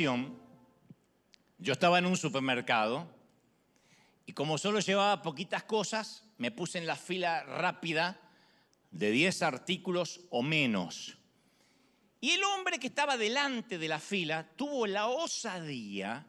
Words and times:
yo 0.00 1.72
estaba 1.74 1.98
en 1.98 2.06
un 2.06 2.16
supermercado 2.16 3.06
y 4.24 4.32
como 4.32 4.56
solo 4.56 4.80
llevaba 4.80 5.20
poquitas 5.20 5.64
cosas, 5.64 6.24
me 6.38 6.50
puse 6.50 6.78
en 6.78 6.86
la 6.86 6.96
fila 6.96 7.42
rápida 7.42 8.18
de 8.90 9.10
10 9.10 9.42
artículos 9.42 10.22
o 10.30 10.42
menos. 10.42 11.18
Y 12.18 12.30
el 12.30 12.42
hombre 12.44 12.78
que 12.78 12.86
estaba 12.86 13.18
delante 13.18 13.76
de 13.76 13.88
la 13.88 13.98
fila 13.98 14.48
tuvo 14.56 14.86
la 14.86 15.08
osadía 15.08 16.26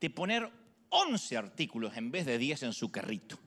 de 0.00 0.10
poner 0.10 0.50
11 0.88 1.36
artículos 1.36 1.96
en 1.98 2.10
vez 2.10 2.24
de 2.24 2.38
10 2.38 2.62
en 2.62 2.72
su 2.72 2.90
carrito. 2.90 3.38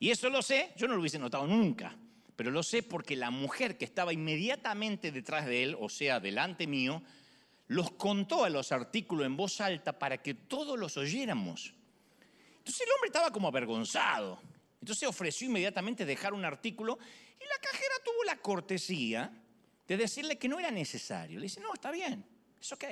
Y 0.00 0.10
eso 0.10 0.28
lo 0.28 0.42
sé, 0.42 0.72
yo 0.76 0.86
no 0.86 0.94
lo 0.94 1.00
hubiese 1.00 1.18
notado 1.18 1.46
nunca, 1.46 1.96
pero 2.36 2.50
lo 2.50 2.62
sé 2.62 2.82
porque 2.82 3.16
la 3.16 3.30
mujer 3.30 3.78
que 3.78 3.86
estaba 3.86 4.12
inmediatamente 4.12 5.12
detrás 5.12 5.46
de 5.46 5.62
él, 5.62 5.76
o 5.80 5.88
sea, 5.88 6.20
delante 6.20 6.66
mío, 6.66 7.02
los 7.68 7.92
contó 7.92 8.44
a 8.44 8.50
los 8.50 8.72
artículos 8.72 9.26
en 9.26 9.36
voz 9.36 9.60
alta 9.60 9.98
para 9.98 10.22
que 10.22 10.34
todos 10.34 10.78
los 10.78 10.96
oyéramos. 10.96 11.74
Entonces 12.58 12.82
el 12.82 12.92
hombre 12.92 13.08
estaba 13.08 13.30
como 13.30 13.48
avergonzado. 13.48 14.40
Entonces 14.80 15.08
ofreció 15.08 15.48
inmediatamente 15.48 16.04
dejar 16.04 16.34
un 16.34 16.44
artículo 16.44 16.98
y 17.40 17.44
la 17.44 17.58
cajera 17.60 17.94
tuvo 18.04 18.24
la 18.24 18.36
cortesía 18.36 19.32
de 19.86 19.96
decirle 19.96 20.38
que 20.38 20.48
no 20.48 20.58
era 20.58 20.70
necesario. 20.70 21.38
Le 21.38 21.44
dice, 21.44 21.60
no, 21.60 21.72
está 21.72 21.90
bien, 21.90 22.24
es 22.60 22.72
ok. 22.72 22.84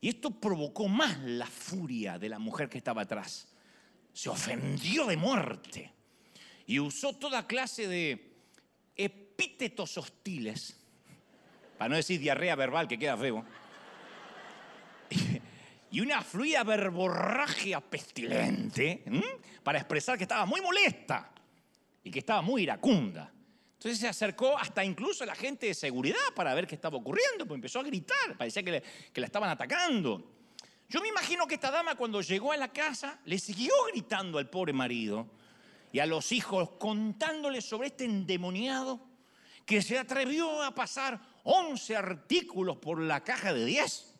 Y 0.00 0.08
esto 0.08 0.30
provocó 0.30 0.88
más 0.88 1.18
la 1.20 1.46
furia 1.46 2.18
de 2.18 2.28
la 2.28 2.38
mujer 2.38 2.68
que 2.68 2.78
estaba 2.78 3.02
atrás. 3.02 3.48
Se 4.12 4.28
ofendió 4.28 5.06
de 5.06 5.16
muerte 5.16 5.92
y 6.66 6.78
usó 6.80 7.14
toda 7.14 7.46
clase 7.46 7.86
de 7.86 8.32
epítetos 8.96 9.96
hostiles, 9.96 10.76
para 11.78 11.88
no 11.88 11.96
decir 11.96 12.20
diarrea 12.20 12.54
verbal 12.54 12.86
que 12.88 12.98
queda 12.98 13.16
feo, 13.16 13.44
y 15.92 16.00
una 16.00 16.22
fluida 16.22 16.64
verborragia 16.64 17.80
pestilente 17.80 19.04
para 19.62 19.78
expresar 19.78 20.16
que 20.16 20.24
estaba 20.24 20.46
muy 20.46 20.62
molesta 20.62 21.30
y 22.02 22.10
que 22.10 22.20
estaba 22.20 22.40
muy 22.40 22.62
iracunda. 22.62 23.30
Entonces 23.74 23.98
se 23.98 24.08
acercó 24.08 24.58
hasta 24.58 24.82
incluso 24.82 25.26
la 25.26 25.34
gente 25.34 25.66
de 25.66 25.74
seguridad 25.74 26.16
para 26.34 26.54
ver 26.54 26.66
qué 26.66 26.76
estaba 26.76 26.96
ocurriendo, 26.96 27.46
pues 27.46 27.56
empezó 27.56 27.80
a 27.80 27.82
gritar, 27.82 28.38
parecía 28.38 28.62
que, 28.62 28.82
que 29.12 29.20
la 29.20 29.26
estaban 29.26 29.50
atacando. 29.50 30.32
Yo 30.88 31.00
me 31.02 31.08
imagino 31.08 31.46
que 31.46 31.56
esta 31.56 31.70
dama 31.70 31.94
cuando 31.94 32.22
llegó 32.22 32.52
a 32.52 32.56
la 32.56 32.72
casa 32.72 33.20
le 33.26 33.38
siguió 33.38 33.72
gritando 33.92 34.38
al 34.38 34.48
pobre 34.48 34.72
marido 34.72 35.28
y 35.92 35.98
a 35.98 36.06
los 36.06 36.32
hijos 36.32 36.70
contándoles 36.78 37.66
sobre 37.66 37.88
este 37.88 38.06
endemoniado 38.06 38.98
que 39.66 39.82
se 39.82 39.98
atrevió 39.98 40.62
a 40.62 40.74
pasar 40.74 41.20
11 41.44 41.96
artículos 41.96 42.78
por 42.78 42.98
la 42.98 43.22
caja 43.22 43.52
de 43.52 43.66
10. 43.66 44.11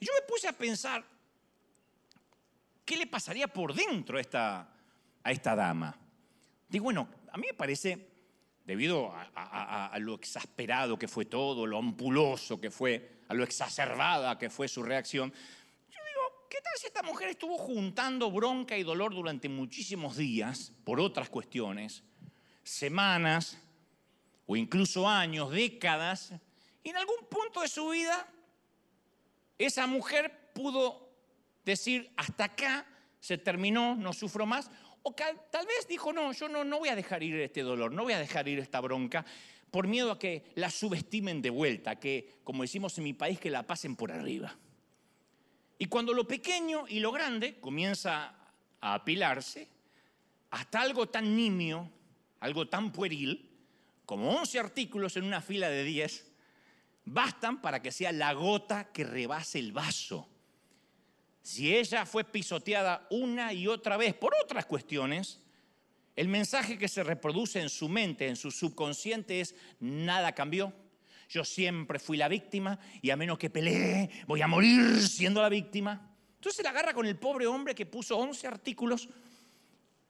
Y 0.00 0.06
yo 0.06 0.12
me 0.14 0.26
puse 0.26 0.48
a 0.48 0.52
pensar, 0.52 1.04
¿qué 2.84 2.96
le 2.96 3.06
pasaría 3.06 3.48
por 3.48 3.74
dentro 3.74 4.18
a 4.18 4.20
esta, 4.20 4.68
a 5.22 5.32
esta 5.32 5.56
dama? 5.56 5.98
Digo, 6.68 6.84
bueno, 6.84 7.08
a 7.32 7.36
mí 7.36 7.46
me 7.46 7.54
parece 7.54 8.08
debido 8.64 9.10
a, 9.34 9.96
lo 9.98 10.14
exasperado 10.14 10.98
que 10.98 11.08
fue 11.08 11.24
todo, 11.24 11.66
lo 11.66 11.78
ampuloso 11.78 12.60
que 12.60 12.70
fue, 12.70 13.22
a 13.28 13.32
lo 13.32 13.42
exacerbada 13.42 14.38
que 14.38 14.50
fue 14.50 14.68
su 14.68 14.82
reacción. 14.82 15.32
Yo 15.32 15.98
digo, 16.06 16.46
¿qué 16.50 16.58
tal 16.60 16.74
si 16.76 16.86
esta 16.86 17.02
mujer 17.02 17.30
estuvo 17.30 17.56
juntando 17.56 18.30
bronca 18.30 18.76
y 18.76 18.82
dolor 18.82 19.14
durante 19.14 19.48
muchísimos 19.48 20.18
días 20.18 20.74
por 20.84 21.00
otras 21.00 21.30
cuestiones, 21.30 22.04
semanas 22.62 23.58
o 24.46 24.54
incluso 24.54 25.08
años, 25.08 25.50
décadas, 25.50 26.34
y 26.84 26.90
en 26.90 26.96
algún 26.98 27.26
punto 27.30 27.62
de 27.62 27.68
su 27.68 27.88
vida 27.88 28.28
esa 29.58 29.86
mujer 29.86 30.50
pudo 30.54 31.10
decir, 31.64 32.10
hasta 32.16 32.44
acá 32.44 32.86
se 33.20 33.38
terminó, 33.38 33.96
no 33.96 34.12
sufro 34.12 34.46
más, 34.46 34.70
o 35.02 35.14
tal 35.14 35.66
vez 35.66 35.86
dijo, 35.88 36.12
no, 36.12 36.32
yo 36.32 36.48
no, 36.48 36.64
no 36.64 36.78
voy 36.78 36.88
a 36.88 36.96
dejar 36.96 37.22
ir 37.22 37.36
este 37.36 37.62
dolor, 37.62 37.92
no 37.92 38.04
voy 38.04 38.12
a 38.12 38.18
dejar 38.18 38.48
ir 38.48 38.58
esta 38.58 38.80
bronca, 38.80 39.24
por 39.70 39.86
miedo 39.86 40.12
a 40.12 40.18
que 40.18 40.44
la 40.54 40.70
subestimen 40.70 41.42
de 41.42 41.50
vuelta, 41.50 41.98
que, 41.98 42.40
como 42.44 42.62
decimos 42.62 42.96
en 42.98 43.04
mi 43.04 43.12
país, 43.12 43.38
que 43.38 43.50
la 43.50 43.66
pasen 43.66 43.96
por 43.96 44.12
arriba. 44.12 44.56
Y 45.78 45.86
cuando 45.86 46.12
lo 46.12 46.26
pequeño 46.26 46.86
y 46.88 47.00
lo 47.00 47.12
grande 47.12 47.60
comienza 47.60 48.34
a 48.80 48.94
apilarse, 48.94 49.68
hasta 50.50 50.80
algo 50.80 51.08
tan 51.08 51.36
nimio, 51.36 51.90
algo 52.40 52.68
tan 52.68 52.92
pueril, 52.92 53.50
como 54.06 54.30
11 54.30 54.58
artículos 54.58 55.16
en 55.16 55.24
una 55.24 55.40
fila 55.40 55.68
de 55.68 55.84
10, 55.84 56.27
bastan 57.12 57.60
para 57.60 57.80
que 57.82 57.92
sea 57.92 58.12
la 58.12 58.32
gota 58.32 58.92
que 58.92 59.04
rebase 59.04 59.58
el 59.58 59.72
vaso 59.72 60.28
si 61.48 61.74
ella 61.74 62.04
fue 62.04 62.24
pisoteada 62.24 63.06
una 63.08 63.54
y 63.54 63.68
otra 63.68 63.96
vez 63.96 64.12
por 64.12 64.34
otras 64.44 64.66
cuestiones, 64.66 65.40
el 66.14 66.28
mensaje 66.28 66.76
que 66.76 66.88
se 66.88 67.02
reproduce 67.02 67.58
en 67.58 67.70
su 67.70 67.88
mente, 67.88 68.28
en 68.28 68.36
su 68.36 68.50
subconsciente 68.50 69.40
es, 69.40 69.54
nada 69.80 70.34
cambió. 70.34 70.74
Yo 71.30 71.46
siempre 71.46 71.98
fui 72.00 72.18
la 72.18 72.28
víctima 72.28 72.78
y 73.00 73.08
a 73.08 73.16
menos 73.16 73.38
que 73.38 73.48
pelee, 73.48 74.10
voy 74.26 74.42
a 74.42 74.46
morir 74.46 75.00
siendo 75.00 75.40
la 75.40 75.48
víctima. 75.48 76.14
Entonces 76.34 76.56
se 76.58 76.62
la 76.62 76.68
agarra 76.68 76.92
con 76.92 77.06
el 77.06 77.16
pobre 77.16 77.46
hombre 77.46 77.74
que 77.74 77.86
puso 77.86 78.18
11 78.18 78.46
artículos 78.46 79.08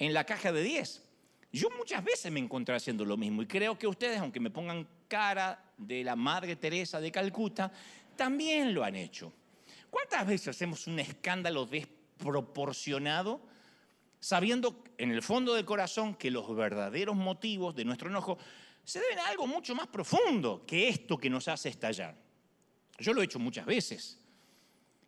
en 0.01 0.13
la 0.13 0.25
caja 0.25 0.51
de 0.51 0.65
10. 0.65 1.05
Yo 1.53 1.69
muchas 1.79 2.03
veces 2.03 2.33
me 2.33 2.41
encontré 2.41 2.75
haciendo 2.75 3.05
lo 3.05 3.17
mismo 3.17 3.43
y 3.43 3.47
creo 3.47 3.79
que 3.79 3.87
ustedes, 3.87 4.19
aunque 4.19 4.41
me 4.41 4.51
pongan 4.51 4.89
cara 5.09 5.73
de 5.77 6.05
la 6.05 6.15
Madre 6.15 6.57
Teresa 6.57 7.01
de 7.01 7.11
Calcuta, 7.11 7.73
también 8.17 8.75
lo 8.75 8.85
han 8.85 8.97
hecho. 8.97 9.33
¿Cuántas 9.91 10.27
veces 10.27 10.49
hacemos 10.49 10.87
un 10.87 10.99
escándalo 10.99 11.67
desproporcionado 11.67 13.41
sabiendo 14.21 14.85
en 14.99 15.13
el 15.13 15.23
fondo 15.23 15.55
del 15.55 15.65
corazón 15.65 16.15
que 16.15 16.31
los 16.31 16.55
verdaderos 16.55 17.17
motivos 17.17 17.75
de 17.75 17.85
nuestro 17.85 18.11
enojo 18.11 18.37
se 18.85 19.01
deben 19.01 19.21
a 19.21 19.29
algo 19.29 19.47
mucho 19.47 19.75
más 19.75 19.87
profundo 19.87 20.65
que 20.67 20.89
esto 20.89 21.17
que 21.17 21.31
nos 21.31 21.49
hace 21.49 21.71
estallar? 21.71 22.17
Yo 22.99 23.13
lo 23.13 23.23
he 23.23 23.25
hecho 23.25 23.39
muchas 23.39 23.65
veces 23.65 24.21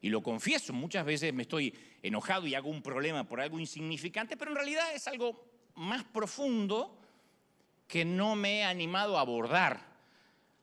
y 0.00 0.08
lo 0.08 0.22
confieso, 0.22 0.72
muchas 0.72 1.04
veces 1.04 1.34
me 1.34 1.42
estoy 1.42 1.74
enojado 2.02 2.46
y 2.46 2.54
hago 2.54 2.70
un 2.70 2.82
problema 2.82 3.28
por 3.28 3.40
algo 3.40 3.58
insignificante, 3.58 4.36
pero 4.36 4.52
en 4.52 4.56
realidad 4.56 4.94
es 4.94 5.06
algo 5.08 5.44
más 5.74 6.04
profundo 6.04 6.98
que 7.86 8.04
no 8.04 8.36
me 8.36 8.60
he 8.60 8.64
animado 8.64 9.18
a 9.18 9.22
abordar 9.22 9.89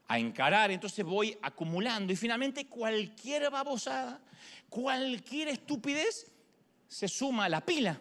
a 0.07 0.19
encarar, 0.19 0.71
entonces 0.71 1.03
voy 1.03 1.37
acumulando 1.41 2.13
y 2.13 2.15
finalmente 2.15 2.67
cualquier 2.67 3.49
babosada, 3.49 4.21
cualquier 4.69 5.49
estupidez 5.49 6.31
se 6.87 7.07
suma 7.07 7.45
a 7.45 7.49
la 7.49 7.61
pila. 7.61 7.99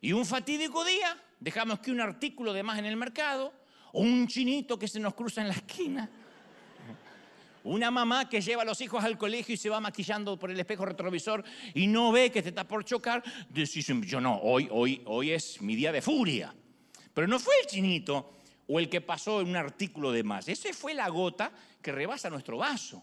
Y 0.00 0.12
un 0.12 0.26
fatídico 0.26 0.84
día 0.84 1.16
dejamos 1.40 1.80
que 1.80 1.90
un 1.90 2.00
artículo 2.00 2.52
de 2.52 2.62
más 2.62 2.78
en 2.78 2.84
el 2.84 2.96
mercado, 2.96 3.52
o 3.92 4.02
un 4.02 4.28
chinito 4.28 4.78
que 4.78 4.86
se 4.86 5.00
nos 5.00 5.14
cruza 5.14 5.40
en 5.40 5.48
la 5.48 5.54
esquina, 5.54 6.10
una 7.64 7.90
mamá 7.90 8.28
que 8.28 8.40
lleva 8.40 8.62
a 8.62 8.64
los 8.64 8.80
hijos 8.80 9.02
al 9.02 9.18
colegio 9.18 9.54
y 9.54 9.58
se 9.58 9.68
va 9.68 9.80
maquillando 9.80 10.38
por 10.38 10.50
el 10.50 10.58
espejo 10.58 10.86
retrovisor 10.86 11.44
y 11.74 11.86
no 11.86 12.12
ve 12.12 12.30
que 12.30 12.42
te 12.42 12.50
está 12.50 12.66
por 12.66 12.84
chocar, 12.84 13.22
decís, 13.48 13.86
yo 13.86 14.20
no, 14.20 14.38
hoy, 14.38 14.68
hoy, 14.70 15.02
hoy 15.06 15.32
es 15.32 15.60
mi 15.60 15.74
día 15.74 15.92
de 15.92 16.02
furia. 16.02 16.54
Pero 17.12 17.26
no 17.26 17.38
fue 17.38 17.54
el 17.60 17.66
chinito, 17.66 18.37
o 18.68 18.78
el 18.78 18.88
que 18.88 19.00
pasó 19.00 19.40
en 19.40 19.48
un 19.48 19.56
artículo 19.56 20.12
de 20.12 20.22
más. 20.22 20.48
Esa 20.48 20.72
fue 20.72 20.94
la 20.94 21.08
gota 21.08 21.50
que 21.82 21.90
rebasa 21.90 22.30
nuestro 22.30 22.58
vaso. 22.58 23.02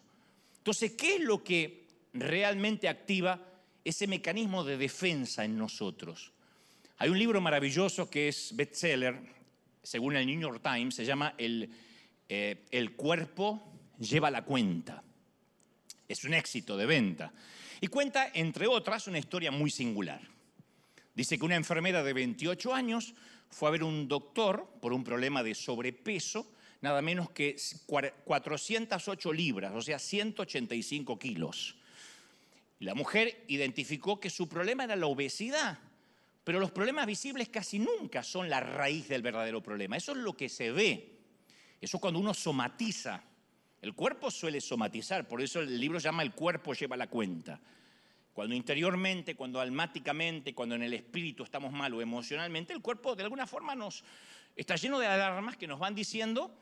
Entonces, 0.58 0.94
¿qué 0.94 1.16
es 1.16 1.22
lo 1.22 1.44
que 1.44 1.86
realmente 2.14 2.88
activa 2.88 3.40
ese 3.84 4.08
mecanismo 4.08 4.64
de 4.64 4.78
defensa 4.78 5.44
en 5.44 5.58
nosotros? 5.58 6.32
Hay 6.98 7.10
un 7.10 7.20
libro 7.20 7.42
maravilloso 7.42 8.10
que 8.10 8.30
es 8.30 8.56
bestseller, 8.56 9.20
según 9.84 10.16
el 10.16 10.26
New 10.26 10.40
York 10.40 10.62
Times, 10.64 10.96
se 10.96 11.06
llama 11.06 11.34
El, 11.38 11.70
eh, 12.30 12.66
el 12.72 12.96
cuerpo 12.96 13.62
lleva 14.00 14.32
la 14.32 14.46
cuenta. 14.46 15.04
Es 16.08 16.24
un 16.24 16.36
éxito 16.36 16.78
de 16.78 16.86
venta. 16.86 17.34
Y 17.82 17.88
cuenta, 17.88 18.30
entre 18.34 18.68
otras, 18.68 19.08
una 19.08 19.20
historia 19.20 19.52
muy 19.52 19.72
singular. 19.72 20.22
Dice 21.14 21.38
que 21.38 21.46
una 21.46 21.56
enfermera 21.56 22.04
de 22.04 22.14
28 22.14 22.74
años 22.74 23.16
fue 23.50 23.70
a 23.70 23.72
ver 23.72 23.84
un 23.84 24.08
doctor 24.08 24.68
por 24.82 24.94
un 24.94 25.04
problema 25.04 25.44
de 25.44 25.56
sobrepeso, 25.56 26.52
nada 26.82 27.02
menos 27.02 27.30
que 27.30 27.56
408 27.88 29.34
libras, 29.34 29.74
o 29.74 29.82
sea, 29.82 30.00
185 30.00 31.18
kilos. 31.18 31.76
La 32.80 32.94
mujer 32.94 33.46
identificó 33.48 34.20
que 34.20 34.30
su 34.30 34.50
problema 34.50 34.84
era 34.84 34.96
la 34.96 35.08
obesidad, 35.08 35.80
pero 36.44 36.60
los 36.60 36.72
problemas 36.72 37.08
visibles 37.08 37.50
casi 37.50 37.80
nunca 37.80 38.22
son 38.22 38.50
la 38.50 38.60
raíz 38.60 39.08
del 39.08 39.22
verdadero 39.22 39.64
problema. 39.64 39.98
Eso 39.98 40.12
es 40.12 40.20
lo 40.20 40.34
que 40.34 40.50
se 40.50 40.72
ve. 40.72 41.16
Eso 41.82 42.00
cuando 42.00 42.20
uno 42.20 42.34
somatiza. 42.34 43.24
El 43.82 43.94
cuerpo 43.94 44.32
suele 44.32 44.62
somatizar, 44.62 45.28
por 45.28 45.42
eso 45.42 45.60
el 45.60 45.80
libro 45.80 46.00
llama 46.00 46.24
El 46.24 46.34
cuerpo 46.34 46.74
lleva 46.74 46.98
la 46.98 47.08
cuenta. 47.08 47.60
Cuando 48.36 48.54
interiormente, 48.54 49.34
cuando 49.34 49.62
almáticamente, 49.62 50.54
cuando 50.54 50.76
en 50.76 50.84
el 50.84 50.94
espíritu 50.94 51.46
estamos 51.46 51.72
mal 51.72 51.94
o 51.94 52.02
emocionalmente, 52.02 52.74
el 52.74 52.82
cuerpo 52.82 53.16
de 53.16 53.24
alguna 53.24 53.48
forma 53.48 53.76
nos 53.76 54.04
está 54.58 54.76
lleno 54.76 55.00
de 55.00 55.08
alarmas 55.08 55.56
que 55.56 55.68
nos 55.68 55.80
van 55.80 55.96
diciendo 55.96 56.54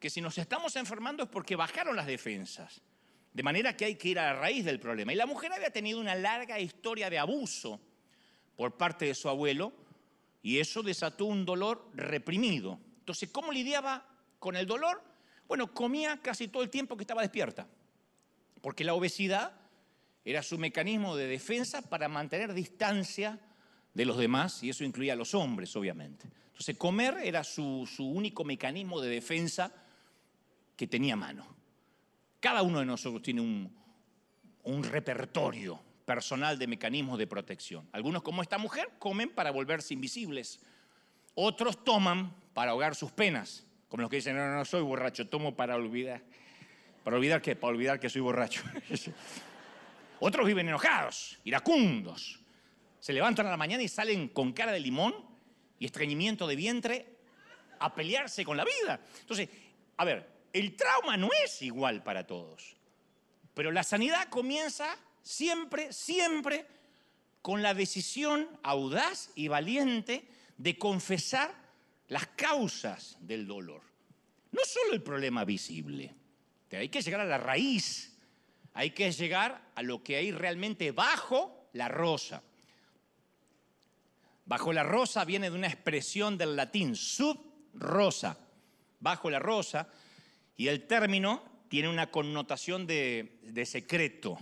que 0.00 0.10
si 0.10 0.20
nos 0.20 0.36
estamos 0.38 0.74
enfermando 0.74 1.22
es 1.22 1.28
porque 1.28 1.54
bajaron 1.54 1.94
las 1.94 2.06
defensas. 2.06 2.82
De 3.32 3.44
manera 3.44 3.76
que 3.76 3.84
hay 3.84 3.94
que 3.94 4.08
ir 4.08 4.18
a 4.18 4.32
la 4.34 4.40
raíz 4.40 4.64
del 4.64 4.80
problema. 4.80 5.12
Y 5.12 5.14
la 5.14 5.26
mujer 5.26 5.52
había 5.52 5.70
tenido 5.70 6.00
una 6.00 6.16
larga 6.16 6.58
historia 6.58 7.08
de 7.08 7.20
abuso 7.20 7.80
por 8.56 8.76
parte 8.76 9.04
de 9.04 9.14
su 9.14 9.28
abuelo 9.28 9.72
y 10.42 10.58
eso 10.58 10.82
desató 10.82 11.26
un 11.26 11.44
dolor 11.44 11.92
reprimido. 11.94 12.80
Entonces, 12.98 13.30
¿cómo 13.30 13.52
lidiaba 13.52 14.04
con 14.40 14.56
el 14.56 14.66
dolor? 14.66 15.00
Bueno, 15.46 15.72
comía 15.72 16.18
casi 16.20 16.48
todo 16.48 16.64
el 16.64 16.70
tiempo 16.70 16.96
que 16.96 17.04
estaba 17.04 17.22
despierta, 17.22 17.68
porque 18.60 18.82
la 18.82 18.94
obesidad 18.94 19.63
era 20.24 20.42
su 20.42 20.58
mecanismo 20.58 21.16
de 21.16 21.26
defensa 21.26 21.82
para 21.82 22.08
mantener 22.08 22.54
distancia 22.54 23.38
de 23.92 24.04
los 24.04 24.16
demás, 24.16 24.62
y 24.62 24.70
eso 24.70 24.84
incluía 24.84 25.12
a 25.12 25.16
los 25.16 25.34
hombres, 25.34 25.74
obviamente. 25.76 26.28
Entonces, 26.46 26.76
comer 26.76 27.18
era 27.22 27.44
su, 27.44 27.86
único 27.98 28.44
mecanismo 28.44 29.00
de 29.00 29.08
defensa 29.08 29.72
que 30.76 30.86
tenía 30.86 31.14
a 31.14 31.16
mano. 31.16 31.46
Cada 32.40 32.62
uno 32.62 32.80
de 32.80 32.86
nosotros 32.86 33.22
tiene 33.22 33.40
un, 33.40 34.82
repertorio 34.84 35.80
personal 36.04 36.58
de 36.58 36.66
mecanismos 36.66 37.18
de 37.18 37.26
protección. 37.26 37.88
Algunos, 37.92 38.22
como 38.22 38.42
esta 38.42 38.58
mujer, 38.58 38.90
comen 38.98 39.30
para 39.30 39.50
volverse 39.50 39.94
invisibles. 39.94 40.60
Otros 41.34 41.84
toman 41.84 42.34
para 42.52 42.72
ahogar 42.72 42.94
sus 42.94 43.12
penas, 43.12 43.66
como 43.88 44.02
los 44.02 44.10
que 44.10 44.16
dicen, 44.16 44.36
no, 44.36 44.46
no, 44.46 44.56
no 44.56 44.64
soy 44.64 44.82
borracho, 44.82 45.28
tomo 45.28 45.54
para 45.54 45.76
olvidar. 45.76 46.22
¿Para 47.04 47.16
olvidar 47.16 47.42
qué? 47.42 47.54
Para 47.56 47.72
olvidar 47.72 48.00
que 48.00 48.08
soy 48.08 48.22
borracho. 48.22 48.62
Otros 50.20 50.46
viven 50.46 50.68
enojados, 50.68 51.38
iracundos. 51.44 52.40
Se 53.00 53.12
levantan 53.12 53.46
a 53.46 53.50
la 53.50 53.56
mañana 53.56 53.82
y 53.82 53.88
salen 53.88 54.28
con 54.28 54.52
cara 54.52 54.72
de 54.72 54.80
limón 54.80 55.14
y 55.78 55.86
estreñimiento 55.86 56.46
de 56.46 56.56
vientre 56.56 57.16
a 57.78 57.94
pelearse 57.94 58.44
con 58.44 58.56
la 58.56 58.64
vida. 58.64 59.00
Entonces, 59.20 59.48
a 59.96 60.04
ver, 60.04 60.26
el 60.52 60.76
trauma 60.76 61.16
no 61.16 61.28
es 61.44 61.60
igual 61.62 62.02
para 62.02 62.26
todos, 62.26 62.76
pero 63.54 63.72
la 63.72 63.82
sanidad 63.82 64.28
comienza 64.28 64.96
siempre, 65.22 65.92
siempre 65.92 66.66
con 67.42 67.62
la 67.62 67.74
decisión 67.74 68.48
audaz 68.62 69.30
y 69.34 69.48
valiente 69.48 70.26
de 70.56 70.78
confesar 70.78 71.54
las 72.08 72.26
causas 72.28 73.18
del 73.20 73.46
dolor. 73.46 73.82
No 74.52 74.62
solo 74.64 74.94
el 74.94 75.02
problema 75.02 75.44
visible, 75.44 76.14
hay 76.76 76.88
que 76.88 77.02
llegar 77.02 77.20
a 77.20 77.24
la 77.24 77.38
raíz, 77.38 78.13
hay 78.74 78.90
que 78.90 79.10
llegar 79.12 79.70
a 79.76 79.82
lo 79.82 80.02
que 80.02 80.16
hay 80.16 80.32
realmente 80.32 80.90
bajo 80.90 81.68
la 81.72 81.88
rosa. 81.88 82.42
Bajo 84.46 84.72
la 84.72 84.82
rosa 84.82 85.24
viene 85.24 85.48
de 85.48 85.56
una 85.56 85.68
expresión 85.68 86.36
del 86.36 86.56
latín, 86.56 86.96
sub 86.96 87.40
rosa, 87.72 88.36
bajo 89.00 89.30
la 89.30 89.38
rosa, 89.38 89.88
y 90.56 90.66
el 90.66 90.86
término 90.86 91.42
tiene 91.68 91.88
una 91.88 92.10
connotación 92.10 92.86
de, 92.86 93.38
de 93.42 93.64
secreto, 93.64 94.38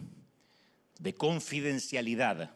de 0.99 1.14
confidencialidad. 1.14 2.55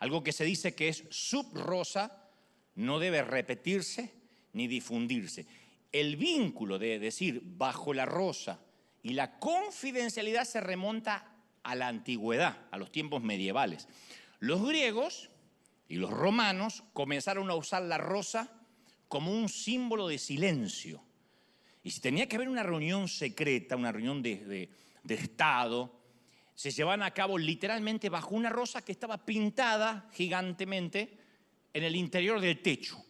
Algo 0.00 0.22
que 0.22 0.32
se 0.32 0.44
dice 0.44 0.74
que 0.74 0.88
es 0.88 1.04
subrosa 1.10 2.28
no 2.74 2.98
debe 2.98 3.22
repetirse 3.22 4.12
ni 4.52 4.66
difundirse. 4.66 5.46
El 5.90 6.16
vínculo 6.16 6.78
de 6.78 6.98
decir 6.98 7.40
bajo 7.44 7.94
la 7.94 8.04
rosa 8.04 8.60
y 9.08 9.14
la 9.14 9.38
confidencialidad 9.38 10.44
se 10.44 10.60
remonta 10.60 11.24
a 11.62 11.74
la 11.74 11.88
antigüedad, 11.88 12.58
a 12.70 12.76
los 12.76 12.92
tiempos 12.92 13.22
medievales. 13.22 13.88
Los 14.38 14.62
griegos 14.62 15.30
y 15.88 15.96
los 15.96 16.10
romanos 16.10 16.84
comenzaron 16.92 17.48
a 17.48 17.54
usar 17.54 17.82
la 17.82 17.96
rosa 17.96 18.52
como 19.08 19.32
un 19.32 19.48
símbolo 19.48 20.08
de 20.08 20.18
silencio. 20.18 21.02
Y 21.82 21.90
si 21.90 22.02
tenía 22.02 22.28
que 22.28 22.36
haber 22.36 22.50
una 22.50 22.62
reunión 22.62 23.08
secreta, 23.08 23.76
una 23.76 23.92
reunión 23.92 24.22
de, 24.22 24.68
Estado, 25.08 25.90
se 26.54 26.70
llevaban 26.70 27.02
a 27.02 27.14
cabo 27.14 27.38
literalmente 27.38 28.10
bajo 28.10 28.34
una 28.34 28.50
rosa 28.50 28.84
que 28.84 28.92
estaba 28.92 29.24
pintada 29.24 30.10
gigantemente 30.12 31.16
en 31.72 31.82
el 31.82 31.96
interior 31.96 32.42
del 32.42 32.60
techo. 32.60 33.02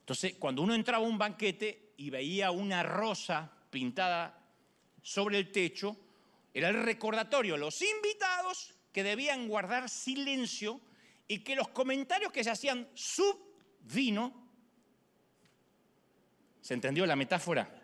Entonces, 0.00 0.34
cuando 0.34 0.62
uno 0.62 0.74
entraba 0.74 1.04
a 1.04 1.08
un 1.08 1.16
banquete 1.16 1.92
y 1.96 2.10
veía 2.10 2.50
una 2.50 2.82
rosa 2.82 3.52
pintada 3.70 4.37
sobre 5.08 5.38
el 5.38 5.50
techo, 5.50 5.96
era 6.52 6.68
el 6.68 6.82
recordatorio 6.82 7.54
a 7.54 7.58
los 7.58 7.80
invitados 7.80 8.74
que 8.92 9.02
debían 9.02 9.48
guardar 9.48 9.88
silencio 9.88 10.82
y 11.26 11.38
que 11.38 11.56
los 11.56 11.68
comentarios 11.68 12.30
que 12.30 12.44
se 12.44 12.50
hacían 12.50 12.86
sub 12.92 13.38
vino, 13.80 14.34
¿se 16.60 16.74
entendió 16.74 17.06
la 17.06 17.16
metáfora? 17.16 17.74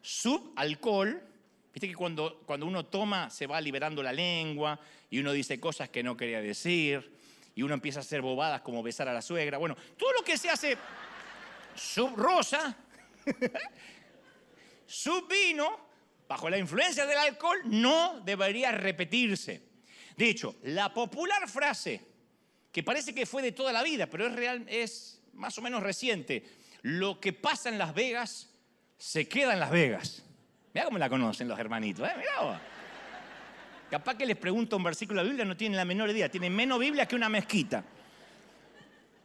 Sub 0.00 0.52
alcohol, 0.56 1.28
Viste 1.72 1.88
que 1.88 1.94
cuando, 1.94 2.42
cuando 2.44 2.66
uno 2.66 2.84
toma 2.84 3.30
se 3.30 3.46
va 3.46 3.58
liberando 3.58 4.02
la 4.02 4.12
lengua 4.12 4.78
y 5.08 5.20
uno 5.20 5.32
dice 5.32 5.58
cosas 5.58 5.88
que 5.88 6.02
no 6.02 6.18
quería 6.18 6.42
decir 6.42 7.16
y 7.54 7.62
uno 7.62 7.72
empieza 7.72 8.00
a 8.00 8.02
hacer 8.02 8.20
bobadas 8.20 8.60
como 8.60 8.82
besar 8.82 9.08
a 9.08 9.14
la 9.14 9.22
suegra. 9.22 9.56
Bueno, 9.56 9.74
todo 9.96 10.12
lo 10.12 10.22
que 10.22 10.36
se 10.36 10.50
hace 10.50 10.76
sub 11.74 12.14
rosa, 12.14 12.76
sub 14.86 15.26
vino, 15.26 15.91
bajo 16.32 16.48
la 16.48 16.56
influencia 16.56 17.04
del 17.04 17.18
alcohol, 17.18 17.58
no 17.66 18.20
debería 18.20 18.72
repetirse. 18.72 19.60
De 20.16 20.30
hecho, 20.30 20.56
la 20.62 20.94
popular 20.94 21.46
frase, 21.46 22.00
que 22.72 22.82
parece 22.82 23.14
que 23.14 23.26
fue 23.26 23.42
de 23.42 23.52
toda 23.52 23.70
la 23.70 23.82
vida, 23.82 24.06
pero 24.06 24.26
es, 24.26 24.32
real, 24.32 24.64
es 24.66 25.20
más 25.34 25.58
o 25.58 25.60
menos 25.60 25.82
reciente, 25.82 26.42
lo 26.80 27.20
que 27.20 27.34
pasa 27.34 27.68
en 27.68 27.76
Las 27.76 27.92
Vegas 27.92 28.48
se 28.96 29.28
queda 29.28 29.52
en 29.52 29.60
Las 29.60 29.70
Vegas. 29.70 30.22
Mira 30.72 30.86
cómo 30.86 30.96
la 30.96 31.10
conocen 31.10 31.48
los 31.48 31.58
hermanitos, 31.58 32.08
¿eh? 32.08 32.12
Mirá 32.16 32.62
Capaz 33.90 34.14
que 34.14 34.24
les 34.24 34.38
pregunto 34.38 34.78
un 34.78 34.84
versículo 34.84 35.20
de 35.20 35.24
la 35.24 35.28
Biblia, 35.28 35.44
no 35.44 35.54
tienen 35.54 35.76
la 35.76 35.84
menor 35.84 36.08
idea. 36.08 36.30
Tienen 36.30 36.56
menos 36.56 36.78
Biblia 36.78 37.04
que 37.04 37.14
una 37.14 37.28
mezquita. 37.28 37.84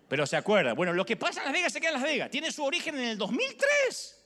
Pero 0.09 0.27
se 0.27 0.35
acuerda. 0.35 0.73
Bueno, 0.73 0.91
lo 0.91 1.05
que 1.05 1.15
pasa 1.15 1.39
en 1.39 1.45
Las 1.45 1.53
Vegas 1.53 1.71
se 1.71 1.79
queda 1.79 1.91
en 1.91 2.01
Las 2.01 2.03
Vegas. 2.03 2.29
Tiene 2.29 2.51
su 2.51 2.65
origen 2.65 2.97
en 2.97 3.05
el 3.05 3.17
2003. 3.17 4.16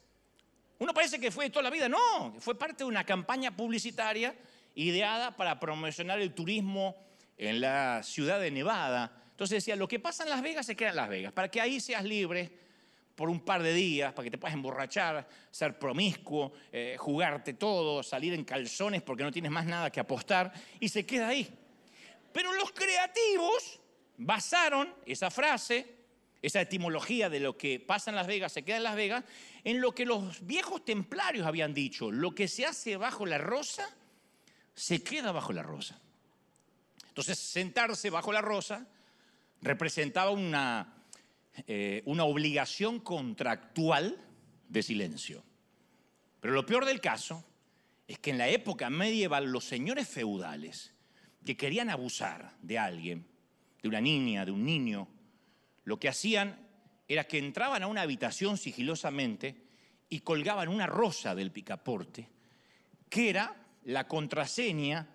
Uno 0.82 0.96
parece 0.96 1.20
que 1.20 1.30
fue 1.30 1.52
toda 1.52 1.62
la 1.62 1.70
vida. 1.70 1.88
No, 1.88 2.34
fue 2.40 2.58
parte 2.58 2.78
de 2.80 2.86
una 2.86 3.04
campaña 3.04 3.56
publicitaria 3.56 4.36
ideada 4.74 5.38
para 5.38 5.60
promocionar 5.60 6.20
el 6.20 6.34
turismo 6.34 6.96
en 7.38 7.62
la 7.62 8.02
ciudad 8.02 8.40
de 8.40 8.50
Nevada. 8.50 9.12
Entonces 9.30 9.58
decía, 9.64 9.76
lo 9.76 9.88
que 9.88 10.00
pasa 10.00 10.24
en 10.24 10.32
Las 10.32 10.42
Vegas 10.42 10.66
se 10.66 10.76
queda 10.76 10.90
en 10.90 10.96
Las 10.96 11.08
Vegas, 11.08 11.34
para 11.34 11.52
que 11.52 11.62
ahí 11.62 11.80
seas 11.80 12.04
libre 12.04 12.52
por 13.14 13.30
un 13.30 13.42
par 13.42 13.62
de 13.62 13.76
días 13.76 14.12
para 14.14 14.24
que 14.24 14.32
te 14.32 14.40
puedas 14.40 14.56
emborrachar, 14.56 15.28
ser 15.52 15.78
promiscuo, 15.78 16.52
eh, 16.72 16.96
jugarte 16.98 17.54
todo, 17.54 18.02
salir 18.02 18.34
en 18.34 18.44
calzones 18.44 19.04
porque 19.04 19.22
no 19.22 19.32
tienes 19.32 19.52
más 19.52 19.68
nada 19.68 19.92
que 19.92 20.00
apostar 20.00 20.52
y 20.80 20.90
se 20.90 21.06
queda 21.06 21.28
ahí. 21.28 21.48
Pero 22.34 22.54
los 22.54 22.72
creativos 22.72 23.80
basaron 24.18 24.92
esa 25.06 25.30
frase, 25.30 26.01
esa 26.42 26.62
etimología 26.62 27.30
de 27.30 27.40
lo 27.40 27.58
que 27.58 27.80
pasa 27.80 28.10
en 28.10 28.16
Las 28.16 28.28
Vegas 28.28 28.52
se 28.52 28.64
queda 28.64 28.78
en 28.78 28.84
Las 28.84 28.96
Vegas, 28.96 29.24
en 29.64 29.82
lo 29.82 29.94
que 29.94 30.06
los 30.06 30.46
viejos 30.46 30.84
templarios 30.84 31.46
habían 31.46 31.74
dicho, 31.74 32.12
lo 32.12 32.34
que 32.34 32.48
se 32.48 32.66
hace 32.66 32.98
bajo 32.98 33.26
la 33.26 33.38
rosa, 33.38 33.88
se 34.74 35.04
queda 35.04 35.32
bajo 35.32 35.54
la 35.54 35.64
rosa. 35.64 36.00
Entonces, 37.08 37.38
sentarse 37.38 38.10
bajo 38.10 38.32
la 38.32 38.42
rosa 38.42 38.88
representaba 39.62 40.32
una 40.32 41.02
eh, 41.68 42.02
una 42.06 42.24
obligación 42.24 43.00
contractual 43.00 44.18
de 44.70 44.84
silencio. 44.84 45.44
Pero 46.40 46.54
lo 46.54 46.66
peor 46.66 46.86
del 46.86 47.02
caso 47.02 47.44
es 48.08 48.20
que 48.20 48.32
en 48.32 48.38
la 48.38 48.48
época 48.48 48.90
medieval 48.90 49.52
los 49.52 49.66
señores 49.66 50.08
feudales 50.08 50.94
que 51.46 51.58
querían 51.58 51.90
abusar 51.90 52.56
de 52.62 52.80
alguien, 52.80 53.28
de 53.82 53.90
una 53.90 54.00
niña, 54.00 54.46
de 54.46 54.52
un 54.52 54.66
niño, 54.66 55.08
lo 55.84 56.00
que 56.00 56.10
hacían 56.10 56.68
era 57.08 57.26
que 57.26 57.38
entraban 57.38 57.84
a 57.84 57.88
una 57.88 58.02
habitación 58.02 58.58
sigilosamente 58.58 59.56
y 60.10 60.22
colgaban 60.22 60.70
una 60.70 60.88
rosa 60.88 61.36
del 61.36 61.52
picaporte, 61.52 62.30
que 63.10 63.30
era 63.30 63.56
la 63.86 64.08
contraseña 64.08 65.08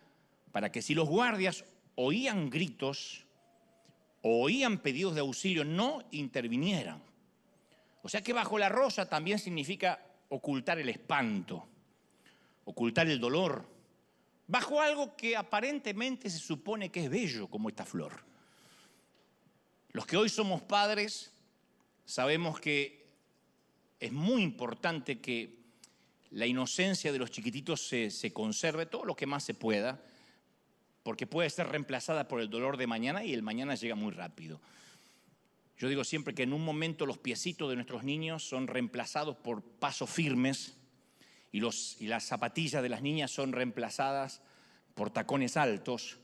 para 0.53 0.73
que 0.73 0.83
si 0.83 0.95
los 0.95 1.09
guardias 1.09 1.65
oían 1.95 2.51
gritos, 2.51 3.27
oían 4.23 4.79
pedidos 4.79 5.15
de 5.15 5.21
auxilio, 5.21 5.65
no 5.65 6.03
intervinieran. 6.11 7.03
O 8.03 8.09
sea 8.09 8.23
que 8.23 8.33
bajo 8.33 8.59
la 8.59 8.69
rosa 8.69 9.09
también 9.09 9.39
significa 9.39 10.01
ocultar 10.29 10.79
el 10.79 10.89
espanto, 10.89 11.67
ocultar 12.65 13.09
el 13.09 13.21
dolor, 13.21 13.69
bajo 14.47 14.81
algo 14.81 15.17
que 15.17 15.37
aparentemente 15.37 16.31
se 16.31 16.39
supone 16.39 16.91
que 16.91 17.05
es 17.05 17.11
bello 17.11 17.49
como 17.49 17.69
esta 17.69 17.85
flor. 17.85 18.25
Los 19.97 20.05
que 20.05 20.19
hoy 20.19 20.29
somos 20.29 20.61
padres 20.61 21.33
sabemos 22.05 22.61
que 22.61 23.07
es 23.99 24.13
muy 24.13 24.43
importante 24.43 25.23
que 25.23 25.57
la 26.33 26.45
inocencia 26.45 27.13
de 27.13 27.19
los 27.19 27.31
chiquititos 27.31 27.89
se, 27.89 28.11
se 28.11 28.31
conserve 28.31 28.85
todo 28.85 29.07
lo 29.07 29.17
que 29.17 29.25
más 29.25 29.43
se 29.43 29.55
pueda, 29.55 30.05
porque 31.03 31.27
puede 31.27 31.49
ser 31.49 31.69
reemplazada 31.69 32.29
por 32.29 32.43
el 32.43 32.51
dolor 32.51 32.77
de 32.77 32.87
mañana 32.87 33.25
y 33.25 33.33
el 33.33 33.41
mañana 33.41 33.75
llega 33.75 33.95
muy 33.95 34.13
rápido. 34.13 34.61
Yo 35.79 35.89
digo 35.89 36.05
siempre 36.05 36.35
que 36.35 36.43
en 36.43 36.53
un 36.53 36.63
momento 36.63 37.07
los 37.07 37.17
piecitos 37.17 37.71
de 37.71 37.77
nuestros 37.77 38.05
niños 38.05 38.47
son 38.47 38.67
reemplazados 38.67 39.37
por 39.37 39.63
pasos 39.63 40.11
firmes 40.11 40.77
y, 41.53 41.61
los, 41.61 41.97
y 42.03 42.09
las 42.09 42.25
zapatillas 42.25 42.83
de 42.83 42.91
las 42.91 43.01
niñas 43.01 43.31
son 43.31 43.53
reemplazadas 43.53 44.43
por 44.95 45.09
tacones 45.09 45.57
altos. 45.57 46.19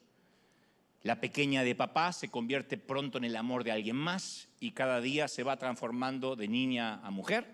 La 1.03 1.21
pequeña 1.21 1.65
de 1.65 1.75
papá 1.75 2.13
se 2.13 2.29
convierte 2.29 2.79
pronto 2.79 3.19
en 3.19 3.25
el 3.25 3.35
amor 3.35 3.65
de 3.65 3.73
alguien 3.73 3.97
más 3.97 4.49
y 4.61 4.71
cada 4.71 5.01
día 5.01 5.27
se 5.27 5.43
va 5.43 5.57
transformando 5.57 6.37
de 6.37 6.47
niña 6.47 7.01
a 7.03 7.11
mujer, 7.11 7.47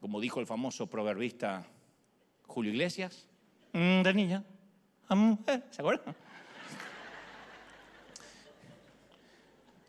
como 0.00 0.20
dijo 0.20 0.40
el 0.40 0.46
famoso 0.46 0.88
proverbista 0.88 1.66
Julio 2.46 2.72
Iglesias, 2.72 3.26
mm, 3.72 4.02
de 4.02 4.14
niña 4.14 4.44
a 5.08 5.14
mujer, 5.14 5.64
¿se 5.70 5.80
acuerdan? 5.80 6.14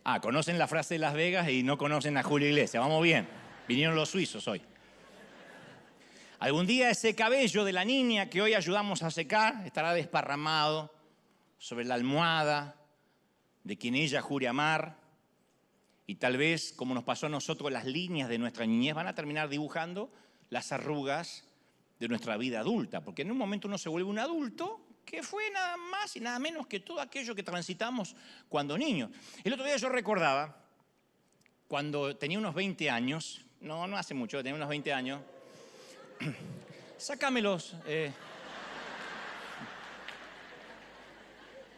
Ah, 0.06 0.22
conocen 0.22 0.58
la 0.58 0.68
frase 0.68 0.94
de 0.94 1.00
Las 1.00 1.16
Vegas 1.16 1.50
y 1.50 1.64
no 1.64 1.78
conocen 1.78 2.16
a 2.16 2.24
Julio 2.24 2.48
Iglesias, 2.48 2.82
vamos 2.82 3.04
bien, 3.04 3.28
vinieron 3.68 3.94
los 3.94 4.10
suizos 4.10 4.48
hoy. 4.48 4.62
Algún 6.40 6.66
día 6.66 6.90
ese 6.90 7.14
cabello 7.14 7.66
de 7.66 7.74
la 7.74 7.84
niña 7.84 8.30
que 8.30 8.42
hoy 8.42 8.54
ayudamos 8.54 9.04
a 9.04 9.12
secar 9.12 9.66
estará 9.66 9.92
desparramado 9.92 10.97
sobre 11.58 11.86
la 11.86 11.96
almohada 11.96 12.76
de 13.64 13.78
quien 13.78 13.96
ella 13.96 14.22
jure 14.22 14.48
amar. 14.48 14.98
Y 16.06 16.16
tal 16.16 16.38
vez, 16.38 16.74
como 16.74 16.94
nos 16.94 17.04
pasó 17.04 17.26
a 17.26 17.30
nosotros, 17.30 17.72
las 17.72 17.86
líneas 17.86 18.30
de 18.30 18.38
nuestra 18.38 18.66
niñez 18.66 18.96
van 18.96 19.08
a 19.08 19.16
terminar 19.16 19.50
dibujando 19.50 20.12
las 20.50 20.72
arrugas 20.72 21.44
de 22.00 22.08
nuestra 22.08 22.38
vida 22.38 22.60
adulta, 22.60 23.02
porque 23.02 23.24
en 23.24 23.32
un 23.32 23.38
momento 23.38 23.68
uno 23.68 23.78
se 23.78 23.90
vuelve 23.90 24.10
un 24.10 24.20
adulto 24.20 24.82
que 25.04 25.24
fue 25.24 25.50
nada 25.52 25.76
más 25.78 26.16
y 26.16 26.20
nada 26.20 26.38
menos 26.38 26.68
que 26.68 26.80
todo 26.80 27.02
aquello 27.02 27.34
que 27.34 27.44
transitamos 27.44 28.16
cuando 28.48 28.78
niño. 28.78 29.10
El 29.44 29.54
otro 29.54 29.66
día 29.66 29.78
yo 29.78 29.90
recordaba, 29.90 30.64
cuando 31.68 32.16
tenía 32.16 32.38
unos 32.38 32.54
20 32.54 32.90
años, 32.90 33.46
no, 33.62 33.88
no 33.88 33.98
hace 33.98 34.14
mucho, 34.14 34.38
tenía 34.38 34.56
unos 34.56 34.70
20 34.70 34.94
años, 34.94 35.22
sácamelos. 36.98 37.76
Eh, 37.86 38.12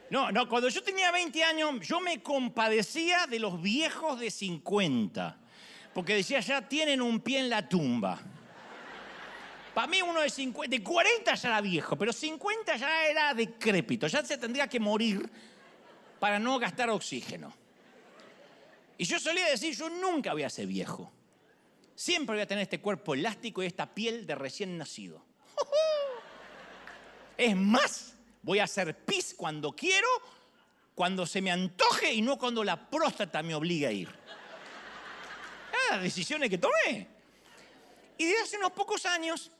No, 0.09 0.31
no, 0.31 0.49
cuando 0.49 0.69
yo 0.69 0.81
tenía 0.81 1.11
20 1.11 1.43
años, 1.43 1.87
yo 1.87 1.99
me 2.01 2.21
compadecía 2.23 3.27
de 3.27 3.39
los 3.39 3.61
viejos 3.61 4.19
de 4.19 4.31
50, 4.31 5.37
porque 5.93 6.15
decía, 6.15 6.39
ya 6.39 6.67
tienen 6.67 7.01
un 7.01 7.19
pie 7.19 7.39
en 7.39 7.49
la 7.49 7.67
tumba. 7.67 8.19
Para 9.73 9.87
mí 9.87 10.01
uno 10.01 10.21
de 10.21 10.29
50, 10.29 10.69
de 10.69 10.83
40 10.83 11.35
ya 11.35 11.47
era 11.49 11.61
viejo, 11.61 11.95
pero 11.95 12.11
50 12.11 12.75
ya 12.77 13.07
era 13.07 13.33
decrépito, 13.33 14.07
ya 14.07 14.25
se 14.25 14.37
tendría 14.37 14.67
que 14.67 14.79
morir 14.79 15.29
para 16.19 16.39
no 16.39 16.57
gastar 16.57 16.89
oxígeno. 16.89 17.53
Y 18.97 19.05
yo 19.05 19.19
solía 19.19 19.45
decir, 19.45 19.75
yo 19.75 19.89
nunca 19.89 20.33
voy 20.33 20.43
a 20.43 20.49
ser 20.49 20.67
viejo. 20.67 21.11
Siempre 21.95 22.35
voy 22.35 22.41
a 22.41 22.47
tener 22.47 22.63
este 22.63 22.81
cuerpo 22.81 23.13
elástico 23.13 23.61
y 23.61 23.67
esta 23.67 23.93
piel 23.93 24.25
de 24.25 24.35
recién 24.35 24.77
nacido. 24.77 25.23
Es 27.37 27.55
más, 27.55 28.08
Voy 28.41 28.59
a 28.59 28.63
hacer 28.63 28.95
pis 29.05 29.33
cuando 29.35 29.71
quiero, 29.73 30.07
cuando 30.95 31.25
se 31.25 31.41
me 31.41 31.51
antoje 31.51 32.13
y 32.13 32.21
no 32.21 32.37
cuando 32.37 32.63
la 32.63 32.89
próstata 32.89 33.43
me 33.43 33.53
obligue 33.53 33.87
a 33.87 33.91
ir. 33.91 34.09
Ah, 35.91 35.97
decisiones 35.97 36.49
que 36.49 36.57
tomé. 36.57 37.07
Y 38.17 38.25
de 38.25 38.37
hace 38.37 38.57
unos 38.57 38.71
pocos 38.71 39.05
años, 39.05 39.51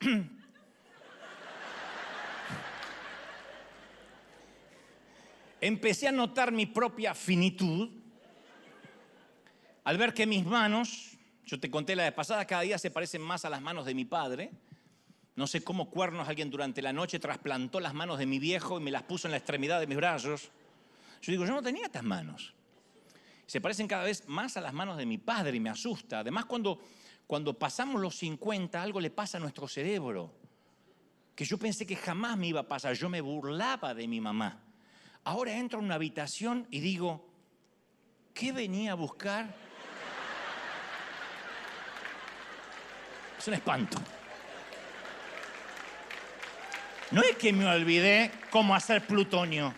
empecé 5.60 6.08
a 6.08 6.12
notar 6.12 6.52
mi 6.52 6.66
propia 6.66 7.14
finitud 7.14 7.90
al 9.84 9.98
ver 9.98 10.14
que 10.14 10.26
mis 10.26 10.44
manos, 10.44 11.16
yo 11.44 11.58
te 11.58 11.70
conté 11.70 11.96
la 11.96 12.04
vez 12.04 12.12
pasada, 12.12 12.46
cada 12.46 12.62
día 12.62 12.78
se 12.78 12.90
parecen 12.90 13.22
más 13.22 13.44
a 13.44 13.50
las 13.50 13.60
manos 13.60 13.84
de 13.86 13.94
mi 13.94 14.04
padre 14.04 14.52
no 15.40 15.46
sé 15.46 15.64
cómo 15.64 15.88
cuernos 15.88 16.28
alguien 16.28 16.50
durante 16.50 16.82
la 16.82 16.92
noche 16.92 17.18
trasplantó 17.18 17.80
las 17.80 17.94
manos 17.94 18.18
de 18.18 18.26
mi 18.26 18.38
viejo 18.38 18.78
y 18.78 18.82
me 18.82 18.90
las 18.90 19.04
puso 19.04 19.26
en 19.26 19.30
la 19.30 19.38
extremidad 19.38 19.80
de 19.80 19.86
mis 19.86 19.96
brazos. 19.96 20.50
Yo 21.22 21.32
digo, 21.32 21.46
yo 21.46 21.54
no 21.54 21.62
tenía 21.62 21.86
estas 21.86 22.02
manos. 22.02 22.52
Se 23.46 23.58
parecen 23.58 23.88
cada 23.88 24.04
vez 24.04 24.28
más 24.28 24.58
a 24.58 24.60
las 24.60 24.74
manos 24.74 24.98
de 24.98 25.06
mi 25.06 25.16
padre 25.16 25.56
y 25.56 25.60
me 25.60 25.70
asusta. 25.70 26.18
Además, 26.18 26.44
cuando, 26.44 26.78
cuando 27.26 27.58
pasamos 27.58 28.02
los 28.02 28.16
50, 28.16 28.82
algo 28.82 29.00
le 29.00 29.08
pasa 29.08 29.38
a 29.38 29.40
nuestro 29.40 29.66
cerebro, 29.66 30.30
que 31.34 31.46
yo 31.46 31.56
pensé 31.56 31.86
que 31.86 31.96
jamás 31.96 32.36
me 32.36 32.48
iba 32.48 32.60
a 32.60 32.68
pasar. 32.68 32.92
Yo 32.92 33.08
me 33.08 33.22
burlaba 33.22 33.94
de 33.94 34.06
mi 34.06 34.20
mamá. 34.20 34.60
Ahora 35.24 35.56
entro 35.56 35.78
a 35.78 35.82
una 35.82 35.94
habitación 35.94 36.66
y 36.70 36.80
digo, 36.80 37.26
¿qué 38.34 38.52
venía 38.52 38.92
a 38.92 38.94
buscar? 38.94 39.56
Es 43.38 43.48
un 43.48 43.54
espanto. 43.54 43.96
No 47.10 47.22
es 47.22 47.36
que 47.36 47.52
me 47.52 47.66
olvidé 47.66 48.30
cómo 48.50 48.74
hacer 48.74 49.06
plutonio. 49.06 49.74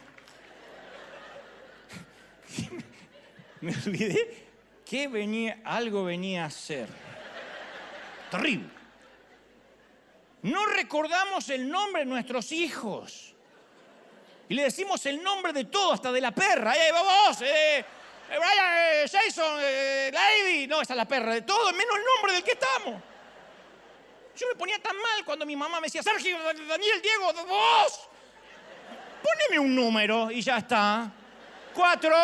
me 3.61 3.73
olvidé 3.73 4.47
que 4.85 5.09
venía, 5.09 5.61
algo 5.65 6.05
venía 6.05 6.45
a 6.45 6.47
hacer. 6.47 6.89
Terrible. 8.31 8.69
No 10.43 10.67
recordamos 10.67 11.49
el 11.49 11.71
nombre 11.71 12.03
de 12.03 12.07
nuestros 12.07 12.53
hijos. 12.53 13.35
Y 14.49 14.55
le 14.55 14.65
decimos 14.65 15.07
el 15.07 15.23
nombre 15.23 15.53
de 15.53 15.65
todo, 15.65 15.93
hasta 15.93 16.13
de 16.13 16.21
la 16.21 16.33
perra. 16.33 16.75
¡Eh, 16.75 16.93
vamos! 16.93 17.41
Eh, 17.41 17.85
eh, 18.33 18.39
Brian, 18.39 18.75
eh, 18.77 19.07
Jason, 19.11 19.59
eh, 19.61 20.11
Lady! 20.13 20.67
No, 20.67 20.81
esa 20.81 20.95
es 20.95 20.97
la 20.97 21.07
perra 21.07 21.35
de 21.35 21.43
todo, 21.43 21.71
menos 21.73 21.97
el 21.97 22.05
nombre 22.17 22.33
del 22.33 22.43
que 22.43 22.53
estamos. 22.53 23.03
Yo 24.37 24.47
me 24.49 24.55
ponía 24.55 24.79
tan 24.79 24.97
mal 24.97 25.25
cuando 25.25 25.45
mi 25.45 25.57
mamá 25.57 25.81
me 25.81 25.87
decía, 25.87 26.03
Sergio, 26.03 26.39
Daniel, 26.43 27.03
Diego, 27.03 27.33
vos. 27.47 28.09
Poneme 29.23 29.59
un 29.59 29.75
número 29.75 30.31
y 30.31 30.41
ya 30.41 30.59
está. 30.59 31.13
Cuatro. 31.75 32.17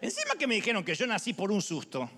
Encima 0.00 0.34
que 0.34 0.46
me 0.46 0.54
dijeron 0.54 0.82
que 0.82 0.94
yo 0.94 1.06
nací 1.06 1.34
por 1.34 1.52
un 1.52 1.60
susto. 1.60 2.10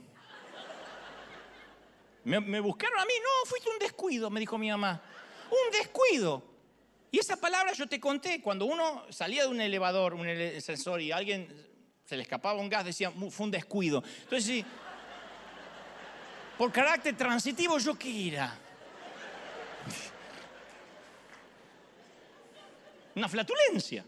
Me, 2.24 2.60
buscaron 2.60 3.00
a 3.00 3.04
mí, 3.04 3.12
no, 3.20 3.48
fuiste 3.48 3.68
un 3.68 3.78
descuido, 3.80 4.30
me 4.30 4.38
dijo 4.38 4.56
mi 4.56 4.70
mamá. 4.70 5.02
Un 5.50 5.72
descuido. 5.72 6.42
Y 7.10 7.18
esa 7.18 7.36
palabra 7.36 7.72
yo 7.72 7.88
te 7.88 7.98
conté, 7.98 8.40
cuando 8.40 8.64
uno 8.64 9.04
salía 9.10 9.42
de 9.42 9.48
un 9.48 9.60
elevador, 9.60 10.14
un 10.14 10.26
ascensor 10.26 11.00
y 11.00 11.10
alguien 11.10 11.71
se 12.04 12.16
le 12.16 12.22
escapaba 12.22 12.60
un 12.60 12.68
gas, 12.68 12.84
decía, 12.84 13.10
fue 13.10 13.44
un 13.44 13.50
descuido. 13.50 14.02
Entonces, 14.22 14.64
por 16.58 16.70
carácter 16.72 17.16
transitivo, 17.16 17.78
¿yo 17.78 17.98
qué 17.98 18.28
era? 18.28 18.54
Una 23.14 23.28
flatulencia. 23.28 24.04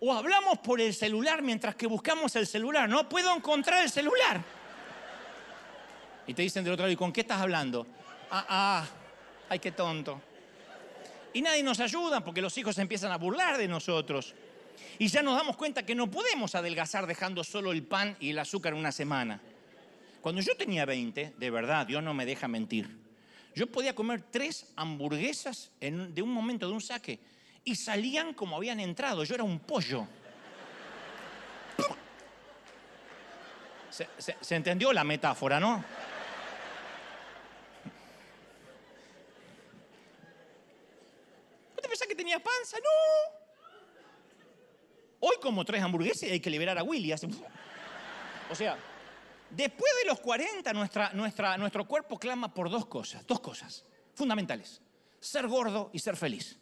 O 0.00 0.12
hablamos 0.12 0.58
por 0.58 0.80
el 0.80 0.94
celular 0.94 1.42
mientras 1.42 1.74
que 1.74 1.86
buscamos 1.86 2.34
el 2.36 2.46
celular. 2.46 2.88
No 2.88 3.08
puedo 3.08 3.34
encontrar 3.34 3.82
el 3.82 3.90
celular. 3.90 4.42
Y 6.26 6.34
te 6.34 6.42
dicen 6.42 6.64
del 6.64 6.74
otro 6.74 6.84
lado, 6.84 6.92
¿y 6.92 6.96
con 6.96 7.12
qué 7.12 7.22
estás 7.22 7.40
hablando? 7.40 7.86
Ah, 8.30 8.46
ah, 8.48 8.86
ay, 9.48 9.58
qué 9.58 9.72
tonto. 9.72 10.20
Y 11.32 11.42
nadie 11.42 11.62
nos 11.62 11.78
ayuda 11.80 12.20
porque 12.20 12.42
los 12.42 12.56
hijos 12.58 12.76
empiezan 12.78 13.12
a 13.12 13.16
burlar 13.16 13.58
de 13.58 13.68
nosotros. 13.68 14.34
Y 14.98 15.08
ya 15.08 15.22
nos 15.22 15.36
damos 15.36 15.56
cuenta 15.56 15.84
que 15.84 15.94
no 15.94 16.10
podemos 16.10 16.54
adelgazar 16.54 17.06
dejando 17.06 17.44
solo 17.44 17.72
el 17.72 17.82
pan 17.82 18.16
y 18.20 18.30
el 18.30 18.38
azúcar 18.38 18.74
una 18.74 18.92
semana. 18.92 19.40
Cuando 20.20 20.40
yo 20.40 20.56
tenía 20.56 20.84
20, 20.84 21.34
de 21.36 21.50
verdad, 21.50 21.86
Dios 21.86 22.02
no 22.02 22.14
me 22.14 22.26
deja 22.26 22.48
mentir, 22.48 22.88
yo 23.54 23.66
podía 23.66 23.94
comer 23.94 24.22
tres 24.22 24.72
hamburguesas 24.76 25.70
de 25.80 26.20
un 26.20 26.30
momento, 26.30 26.66
de 26.66 26.74
un 26.74 26.80
saque, 26.80 27.18
y 27.64 27.74
salían 27.74 28.34
como 28.34 28.56
habían 28.56 28.80
entrado. 28.80 29.24
Yo 29.24 29.34
era 29.34 29.44
un 29.44 29.58
pollo. 29.60 30.06
se 33.90 34.54
entendió 34.54 34.92
la 34.92 35.04
metáfora, 35.04 35.58
no? 35.58 35.76
¿No 41.74 41.82
te 41.82 41.88
pensás 41.88 42.06
que 42.06 42.14
tenía 42.14 42.38
panza? 42.38 42.76
No. 42.76 43.45
Hoy 45.28 45.38
como 45.42 45.64
tres 45.64 45.82
hamburguesas 45.82 46.28
y 46.28 46.32
hay 46.32 46.40
que 46.40 46.48
liberar 46.48 46.78
a 46.78 46.84
Willy. 46.84 47.12
O 47.12 48.54
sea, 48.54 48.78
después 49.50 49.92
de 50.00 50.08
los 50.08 50.20
40 50.20 50.72
nuestra, 50.72 51.10
nuestro 51.58 51.84
cuerpo 51.84 52.16
clama 52.16 52.54
por 52.54 52.70
dos 52.70 52.86
cosas, 52.86 53.26
dos 53.26 53.40
cosas 53.40 53.84
fundamentales. 54.14 54.80
Ser 55.18 55.48
gordo 55.48 55.90
y 55.92 55.98
ser 55.98 56.16
feliz. 56.16 56.56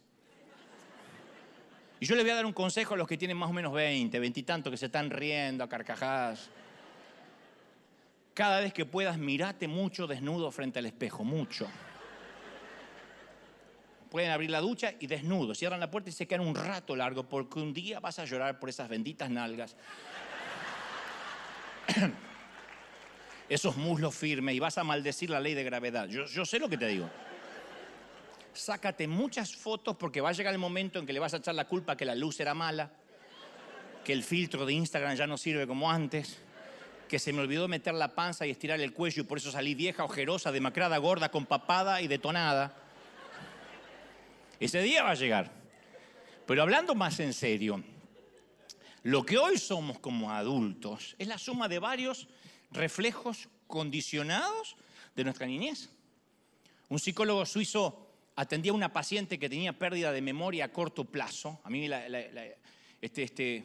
Y 2.01 2.07
yo 2.07 2.17
le 2.17 2.23
voy 2.23 2.31
a 2.31 2.37
dar 2.37 2.47
un 2.47 2.55
consejo 2.55 2.95
a 2.95 2.97
los 2.97 3.07
que 3.07 3.19
tienen 3.19 3.37
más 3.37 3.51
o 3.51 3.53
menos 3.53 3.71
20, 3.71 4.19
20 4.19 4.41
y 4.41 4.45
que 4.71 4.77
se 4.79 4.87
están 4.87 5.11
riendo 5.11 5.63
a 5.63 5.69
carcajadas. 5.69 6.49
Cada 8.33 8.61
vez 8.61 8.73
que 8.73 8.87
puedas, 8.87 9.19
mirate 9.19 9.69
mucho 9.69 10.07
desnudo 10.07 10.51
frente 10.51 10.79
al 10.79 10.87
espejo, 10.87 11.23
mucho 11.23 11.69
pueden 14.15 14.31
abrir 14.31 14.49
la 14.49 14.61
ducha 14.61 14.95
y 15.01 15.09
desnudos, 15.09 15.59
cierran 15.59 15.81
la 15.81 15.91
puerta 15.91 16.09
y 16.09 16.13
se 16.13 16.29
quedan 16.29 16.47
un 16.47 16.55
rato 16.55 16.95
largo 16.95 17.29
porque 17.29 17.59
un 17.59 17.75
día 17.75 17.99
vas 17.99 18.21
a 18.21 18.25
llorar 18.25 18.61
por 18.61 18.69
esas 18.69 18.89
benditas 18.89 19.29
nalgas. 19.29 19.75
esos 23.49 23.77
muslos 23.77 24.15
firmes 24.15 24.55
y 24.55 24.61
vas 24.61 24.79
a 24.79 24.85
maldecir 24.85 25.31
la 25.31 25.41
ley 25.41 25.55
de 25.55 25.65
gravedad. 25.65 26.07
Yo, 26.07 26.47
sé 26.47 26.61
lo 26.61 26.69
que 26.69 26.79
te 26.79 26.87
digo. 26.87 27.11
Sácate 28.53 29.09
muchas 29.09 29.57
fotos 29.57 29.97
porque 29.97 30.21
va 30.21 30.29
a 30.29 30.33
llegar 30.33 30.55
el 30.55 30.61
momento 30.61 31.01
en 31.01 31.07
que 31.07 31.13
le 31.13 31.19
vas 31.19 31.35
a 31.35 31.39
echar 31.39 31.57
la 31.57 31.67
culpa 31.67 31.97
que 31.97 32.05
la 32.05 32.15
luz 32.15 32.39
era 32.39 32.55
mala, 32.55 32.93
que 34.05 34.13
el 34.13 34.23
filtro 34.23 34.65
de 34.65 34.75
Instagram 34.75 35.17
ya 35.17 35.27
no 35.27 35.37
sirve 35.37 35.67
como 35.67 35.91
antes, 35.91 36.39
que 37.09 37.19
se 37.19 37.33
me 37.33 37.41
olvidó 37.41 37.67
meter 37.67 37.95
la 37.95 38.15
panza 38.15 38.47
y 38.47 38.51
estirar 38.51 38.81
el 38.81 38.93
cuello 38.93 39.23
y 39.23 39.27
por 39.27 39.39
eso 39.39 39.51
salí 39.51 39.75
vieja, 39.75 40.05
ojerosa, 40.05 40.53
demacrada, 40.53 40.99
gorda, 40.99 41.33
con 41.33 41.47
papada 41.47 42.01
y 42.01 42.07
detonada. 42.07 42.84
Ese 44.61 44.83
día 44.83 45.03
va 45.03 45.11
a 45.11 45.15
llegar. 45.15 45.53
Pero 46.47 46.63
hablando 46.63 46.95
más 46.95 47.21
en 47.21 47.33
serio, 47.33 47.83
lo 49.03 49.25
que 49.25 49.39
hoy 49.39 49.59
somos 49.59 49.99
como 49.99 50.31
adultos 50.31 51.17
es 51.19 51.29
la 51.29 51.39
suma 51.39 51.69
de 51.69 51.79
varios 51.79 52.29
reflejos 52.71 53.49
condicionados 53.67 54.77
de 55.17 55.25
nuestra 55.25 55.47
niñez. 55.47 55.91
Un 56.89 56.99
psicólogo 56.99 57.47
suizo 57.47 58.11
atendía 58.37 58.73
a 58.73 58.75
una 58.75 58.93
paciente 58.93 59.39
que 59.39 59.49
tenía 59.49 59.79
pérdida 59.79 60.13
de 60.13 60.21
memoria 60.21 60.67
a 60.67 60.73
corto 60.73 61.05
plazo. 61.05 61.61
A 61.65 61.71
mí 61.71 61.89
este, 63.01 63.23
este, 63.23 63.65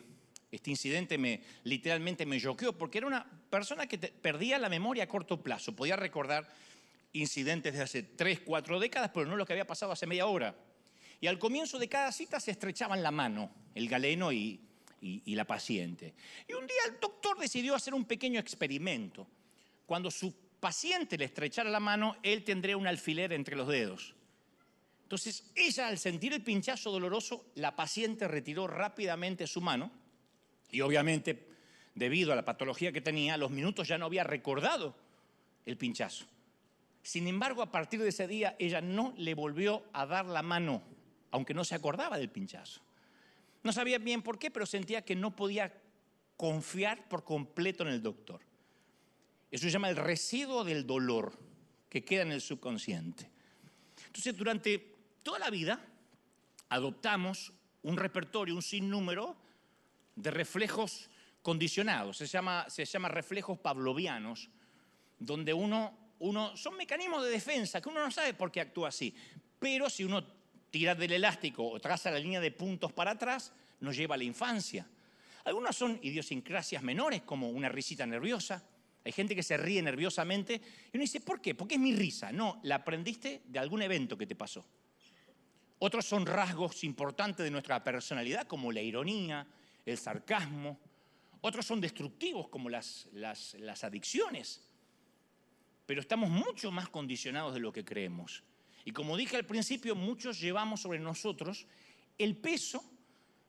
este, 0.51 0.69
incidente 0.69 1.17
me, 1.17 1.41
literalmente 1.63 2.25
me 2.25 2.39
choqueó 2.39 2.77
porque 2.77 2.99
era 2.99 3.07
una 3.07 3.25
persona 3.49 3.87
que 3.87 3.97
perdía 3.97 4.57
la 4.57 4.69
memoria 4.69 5.03
a 5.03 5.07
corto 5.07 5.41
plazo. 5.41 5.75
Podía 5.75 5.95
recordar 5.95 6.47
incidentes 7.13 7.73
de 7.73 7.81
hace 7.81 8.03
tres, 8.03 8.39
cuatro 8.39 8.79
décadas, 8.79 9.11
pero 9.13 9.25
no 9.25 9.35
lo 9.35 9.45
que 9.45 9.53
había 9.53 9.67
pasado 9.67 9.91
hace 9.91 10.07
media 10.07 10.27
hora. 10.27 10.55
Y 11.21 11.27
al 11.27 11.37
comienzo 11.37 11.77
de 11.77 11.89
cada 11.89 12.11
cita 12.11 12.39
se 12.39 12.51
estrechaban 12.51 13.03
la 13.03 13.11
mano, 13.11 13.51
el 13.75 13.89
galeno 13.89 14.31
y, 14.31 14.61
la 15.01 15.45
paciente. 15.45 16.13
Y 16.47 16.53
un 16.53 16.67
día 16.67 16.77
el 16.87 16.99
doctor 16.99 17.37
decidió 17.37 17.75
hacer 17.75 17.93
un 17.93 18.05
pequeño 18.05 18.39
experimento. 18.39 19.27
Cuando 19.85 20.11
su 20.11 20.33
paciente 20.59 21.17
le 21.17 21.25
estrechara 21.25 21.69
la 21.69 21.79
mano, 21.79 22.17
él 22.23 22.43
tendría 22.43 22.77
un 22.77 22.87
alfiler 22.87 23.33
entre 23.33 23.55
los 23.55 23.67
dedos. 23.67 24.15
Entonces, 25.03 25.51
ella 25.55 25.87
al 25.87 25.97
sentir 25.97 26.33
el 26.33 26.43
pinchazo 26.43 26.91
doloroso, 26.91 27.45
la 27.55 27.75
paciente 27.75 28.27
retiró 28.27 28.67
rápidamente 28.67 29.47
su 29.47 29.59
mano 29.59 29.91
y 30.71 30.81
obviamente, 30.81 31.47
debido 31.95 32.31
a 32.31 32.35
la 32.35 32.45
patología 32.45 32.91
que 32.91 33.01
tenía, 33.01 33.37
los 33.37 33.51
minutos 33.51 33.87
ya 33.87 33.97
no 33.97 34.05
había 34.05 34.23
recordado 34.23 34.95
el 35.65 35.77
pinchazo. 35.77 36.25
Sin 37.01 37.27
embargo, 37.27 37.61
a 37.61 37.71
partir 37.71 38.01
de 38.01 38.09
ese 38.09 38.27
día, 38.27 38.55
ella 38.59 38.81
no 38.81 39.13
le 39.17 39.33
volvió 39.33 39.83
a 39.93 40.05
dar 40.05 40.25
la 40.25 40.43
mano, 40.43 40.83
aunque 41.31 41.53
no 41.53 41.63
se 41.63 41.75
acordaba 41.75 42.17
del 42.17 42.29
pinchazo. 42.29 42.81
No 43.63 43.73
sabía 43.73 43.97
bien 43.97 44.21
por 44.21 44.39
qué, 44.39 44.51
pero 44.51 44.65
sentía 44.65 45.03
que 45.03 45.15
no 45.15 45.35
podía 45.35 45.73
confiar 46.37 47.07
por 47.09 47.23
completo 47.23 47.83
en 47.83 47.89
el 47.89 48.01
doctor. 48.01 48.41
Eso 49.51 49.65
se 49.65 49.71
llama 49.71 49.89
el 49.89 49.95
residuo 49.95 50.63
del 50.63 50.85
dolor 50.85 51.37
que 51.89 52.05
queda 52.05 52.21
en 52.21 52.31
el 52.31 52.41
subconsciente. 52.41 53.29
Entonces, 54.05 54.37
durante 54.37 54.95
toda 55.23 55.39
la 55.39 55.49
vida 55.49 55.85
adoptamos 56.69 57.51
un 57.83 57.97
repertorio, 57.97 58.55
un 58.55 58.61
sinnúmero 58.61 59.35
de 60.15 60.31
reflejos 60.31 61.09
condicionados. 61.41 62.17
Se 62.17 62.27
llama, 62.27 62.65
se 62.69 62.85
reflejos 62.85 63.57
pavlovianos, 63.59 64.49
donde 65.17 65.53
uno, 65.53 65.97
uno, 66.19 66.55
son 66.55 66.77
mecanismos 66.77 67.23
de 67.23 67.31
defensa 67.31 67.81
que 67.81 67.89
uno 67.89 68.03
no 68.03 68.11
sabe 68.11 68.33
por 68.33 68.51
qué 68.51 68.61
actúa 68.61 68.89
así. 68.89 69.15
Pero 69.59 69.89
si 69.89 70.03
uno 70.03 70.23
tirar 70.69 70.97
del 70.97 71.13
elástico 71.13 71.67
o 71.67 71.79
traza 71.79 72.11
la 72.11 72.19
línea 72.19 72.39
de 72.39 72.51
puntos 72.51 72.91
para 72.91 73.11
atrás, 73.11 73.51
nos 73.79 73.95
lleva 73.95 74.15
a 74.15 74.17
la 74.17 74.23
infancia. 74.23 74.85
Algunas 75.45 75.75
son 75.75 75.99
idiosincrasias 76.01 76.83
menores, 76.83 77.21
como 77.23 77.49
una 77.49 77.69
risita 77.69 78.05
nerviosa. 78.05 78.63
Hay 79.03 79.11
gente 79.11 79.35
que 79.35 79.43
se 79.43 79.57
ríe 79.57 79.81
nerviosamente 79.81 80.55
y 80.55 80.97
uno 80.97 81.01
dice, 81.01 81.21
¿por 81.21 81.41
qué? 81.41 81.55
Porque 81.55 81.75
es 81.75 81.81
mi 81.81 81.95
risa. 81.95 82.31
No, 82.31 82.59
la 82.63 82.75
aprendiste 82.75 83.41
de 83.45 83.59
algún 83.59 83.81
evento 83.81 84.17
que 84.17 84.27
te 84.27 84.35
pasó. 84.35 84.65
Otros 85.79 86.05
son 86.05 86.25
rasgos 86.25 86.83
importantes 86.83 87.43
de 87.43 87.51
nuestra 87.51 87.81
personalidad, 87.83 88.45
como 88.45 88.71
la 88.71 88.81
ironía, 88.81 89.47
el 89.85 89.97
sarcasmo. 89.97 90.77
Otros 91.41 91.65
son 91.65 91.79
destructivos, 91.79 92.49
como 92.49 92.69
las, 92.69 93.07
las 93.13 93.83
adicciones. 93.85 94.61
Pero 95.85 96.01
estamos 96.01 96.29
mucho 96.29 96.69
más 96.69 96.89
condicionados 96.89 97.53
de 97.53 97.61
lo 97.61 97.71
que 97.71 97.85
creemos. 97.85 98.43
Y 98.85 98.91
como 98.91 99.17
dije 99.17 99.37
al 99.37 99.45
principio, 99.45 99.95
muchos 99.95 100.39
llevamos 100.39 100.81
sobre 100.81 100.99
nosotros 100.99 101.67
el 102.17 102.35
peso, 102.37 102.83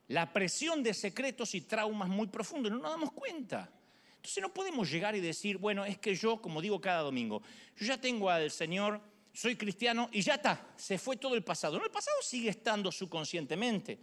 la 0.09 0.33
presión 0.33 0.83
de 0.83 0.95
secretos 0.95 1.55
y 1.55 1.63
traumas 1.63 2.09
muy 2.09 2.27
profundos. 2.27 2.73
No 2.73 2.79
nos 2.79 2.91
damos 2.91 3.13
cuenta. 3.13 3.71
Entonces 4.17 4.43
no 4.43 4.53
podemos 4.53 4.91
llegar 4.91 5.17
y 5.17 5.21
decir, 5.21 5.57
bueno, 5.57 5.85
es 5.85 5.99
que 5.99 6.15
yo, 6.15 6.43
como 6.43 6.61
digo 6.61 6.81
cada 6.81 7.01
domingo, 7.01 7.43
yo 7.77 7.87
ya 7.87 7.99
tengo 7.99 8.29
al 8.29 8.51
Señor, 8.51 9.01
soy 9.33 9.57
cristiano 9.57 10.09
y 10.13 10.21
ya 10.23 10.35
está, 10.35 10.75
se 10.77 10.99
fue 10.99 11.17
todo 11.17 11.35
el 11.35 11.43
pasado. 11.43 11.79
No, 11.79 11.85
el 11.85 11.91
pasado 11.91 12.17
sigue 12.23 12.51
estando 12.51 12.93
subconscientemente. 12.93 13.99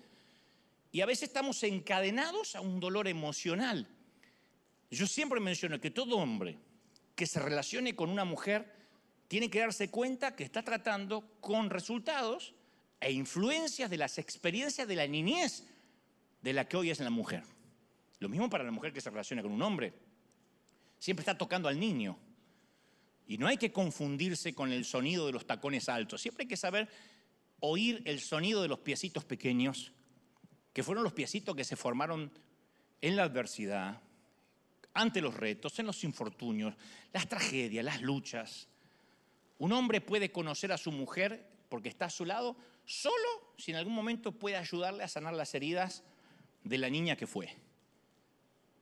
Y 0.91 1.01
a 1.01 1.05
veces 1.05 1.23
estamos 1.23 1.61
encadenados 1.63 2.55
a 2.55 2.61
un 2.61 2.79
dolor 2.79 3.07
emocional. 3.07 3.87
Yo 4.89 5.05
siempre 5.05 5.39
menciono 5.39 5.79
que 5.79 5.91
todo 5.91 6.17
hombre 6.17 6.57
que 7.15 7.27
se 7.27 7.39
relacione 7.39 7.95
con 7.95 8.09
una 8.09 8.25
mujer 8.25 8.76
tiene 9.27 9.49
que 9.49 9.59
darse 9.59 9.89
cuenta 9.89 10.35
que 10.35 10.43
está 10.43 10.63
tratando 10.63 11.37
con 11.41 11.69
resultados 11.69 12.53
e 12.99 13.11
influencias 13.11 13.89
de 13.89 13.97
las 13.97 14.17
experiencias 14.17 14.87
de 14.87 14.95
la 14.95 15.07
niñez 15.07 15.65
de 16.41 16.53
la 16.53 16.67
que 16.67 16.77
hoy 16.77 16.89
es 16.89 16.99
la 16.99 17.09
mujer. 17.09 17.43
Lo 18.19 18.29
mismo 18.29 18.49
para 18.49 18.63
la 18.63 18.71
mujer 18.71 18.93
que 18.93 19.01
se 19.01 19.09
relaciona 19.09 19.41
con 19.41 19.51
un 19.51 19.61
hombre. 19.61 19.93
Siempre 20.97 21.21
está 21.21 21.37
tocando 21.37 21.67
al 21.67 21.79
niño. 21.79 22.17
Y 23.27 23.37
no 23.37 23.47
hay 23.47 23.57
que 23.57 23.71
confundirse 23.71 24.55
con 24.55 24.71
el 24.71 24.85
sonido 24.85 25.25
de 25.25 25.33
los 25.33 25.45
tacones 25.45 25.89
altos. 25.89 26.21
Siempre 26.21 26.43
hay 26.43 26.47
que 26.47 26.57
saber 26.57 26.87
oír 27.59 28.01
el 28.05 28.21
sonido 28.21 28.61
de 28.61 28.69
los 28.69 28.79
piecitos 28.79 29.25
pequeños, 29.25 29.91
que 30.73 30.83
fueron 30.83 31.03
los 31.03 31.13
piecitos 31.13 31.55
que 31.55 31.63
se 31.63 31.75
formaron 31.75 32.31
en 33.01 33.15
la 33.15 33.23
adversidad, 33.23 34.01
ante 34.93 35.21
los 35.21 35.35
retos, 35.35 35.77
en 35.79 35.85
los 35.85 36.03
infortunios, 36.03 36.75
las 37.13 37.27
tragedias, 37.27 37.83
las 37.83 38.01
luchas, 38.01 38.67
un 39.59 39.73
hombre 39.73 40.01
puede 40.01 40.31
conocer 40.31 40.71
a 40.71 40.77
su 40.77 40.91
mujer 40.91 41.47
porque 41.69 41.89
está 41.89 42.05
a 42.05 42.09
su 42.09 42.25
lado 42.25 42.55
solo 42.85 43.53
si 43.57 43.71
en 43.71 43.77
algún 43.77 43.93
momento 43.93 44.31
puede 44.31 44.55
ayudarle 44.55 45.03
a 45.03 45.07
sanar 45.07 45.33
las 45.33 45.53
heridas 45.55 46.03
de 46.63 46.77
la 46.77 46.89
niña 46.89 47.15
que 47.15 47.27
fue. 47.27 47.49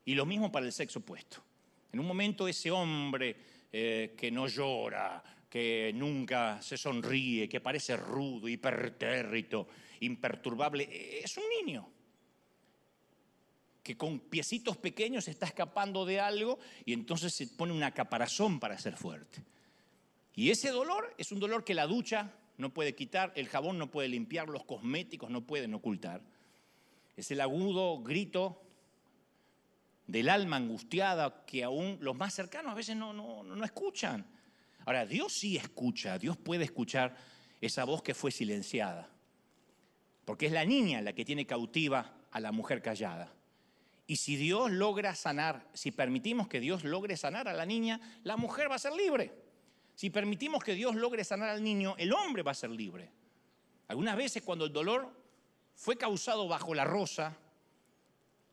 Y 0.06 0.14
lo 0.14 0.26
mismo 0.26 0.52
para 0.52 0.66
el 0.66 0.72
sexo 0.72 1.00
opuesto. 1.00 1.44
En 1.92 2.00
un 2.00 2.06
momento 2.06 2.48
ese 2.48 2.70
hombre 2.72 3.36
eh, 3.72 4.14
que 4.18 4.30
no 4.30 4.48
llora, 4.48 5.24
que 5.50 5.92
nunca 5.96 6.62
se 6.62 6.78
sonríe, 6.78 7.48
que 7.48 7.62
parece 7.62 7.96
rudo, 7.96 8.48
hipertérrito, 8.48 9.68
imperturbable, 10.02 11.22
es 11.24 11.38
un 11.38 11.44
niño 11.50 11.90
que 13.82 13.96
con 13.96 14.20
piecitos 14.20 14.78
pequeños 14.78 15.28
está 15.28 15.46
escapando 15.46 16.06
de 16.06 16.20
algo 16.20 16.58
y 16.86 16.94
entonces 16.94 17.34
se 17.34 17.48
pone 17.48 17.72
una 17.72 17.94
caparazón 17.94 18.60
para 18.60 18.78
ser 18.80 18.98
fuerte. 18.98 19.44
Y 20.36 20.52
ese 20.52 20.70
dolor 20.70 21.14
es 21.18 21.32
un 21.32 21.40
dolor 21.40 21.64
que 21.64 21.74
la 21.74 21.88
ducha 21.88 22.34
no 22.58 22.74
puede 22.74 22.96
quitar, 22.96 23.32
el 23.36 23.48
jabón 23.48 23.78
no 23.78 23.90
puede 23.90 24.10
limpiar, 24.10 24.50
los 24.50 24.66
cosméticos 24.66 25.30
no 25.30 25.42
pueden 25.46 25.74
ocultar. 25.74 26.22
Es 27.16 27.32
el 27.32 27.42
agudo 27.42 28.00
grito 28.02 28.62
del 30.08 30.30
alma 30.30 30.58
angustiada 30.58 31.46
que 31.46 31.64
aún 31.64 31.98
los 32.02 32.16
más 32.16 32.34
cercanos 32.34 32.72
a 32.72 32.76
veces 32.76 32.96
no, 32.96 33.14
no, 33.14 33.44
no 33.44 33.66
escuchan. 33.66 34.26
Ahora, 34.86 35.06
Dios 35.06 35.34
sí 35.34 35.58
escucha, 35.58 36.20
Dios 36.20 36.38
puede 36.38 36.66
escuchar 36.66 37.16
esa 37.62 37.86
voz 37.86 38.04
que 38.04 38.14
fue 38.14 38.32
silenciada. 38.32 39.10
Porque 40.26 40.48
es 40.48 40.52
la 40.52 40.66
niña 40.66 41.02
la 41.02 41.14
que 41.14 41.26
tiene 41.26 41.46
cautiva 41.46 42.14
a 42.32 42.40
la 42.40 42.52
mujer 42.52 42.82
callada. 42.82 43.32
Y 44.08 44.18
si 44.18 44.36
Dios 44.36 44.70
logra 44.72 45.16
sanar, 45.16 45.68
si 45.74 45.92
permitimos 45.92 46.48
que 46.48 46.60
Dios 46.60 46.84
logre 46.84 47.18
sanar 47.18 47.48
a 47.48 47.54
la 47.54 47.66
niña, 47.66 48.00
la 48.24 48.38
mujer 48.38 48.70
va 48.70 48.76
a 48.76 48.80
ser 48.80 48.94
libre. 48.94 49.45
Si 49.96 50.10
permitimos 50.10 50.62
que 50.62 50.76
Dios 50.76 50.94
logre 50.96 51.24
sanar 51.24 51.50
al 51.50 51.64
niño, 51.64 51.96
el 51.98 52.12
hombre 52.12 52.44
va 52.44 52.52
a 52.52 52.56
ser 52.56 52.70
libre. 52.70 53.10
Algunas 53.88 54.18
veces 54.18 54.44
cuando 54.44 54.66
el 54.66 54.74
dolor 54.74 55.10
fue 55.74 55.96
causado 55.96 56.48
bajo 56.50 56.76
la 56.76 56.84
rosa, 56.84 57.38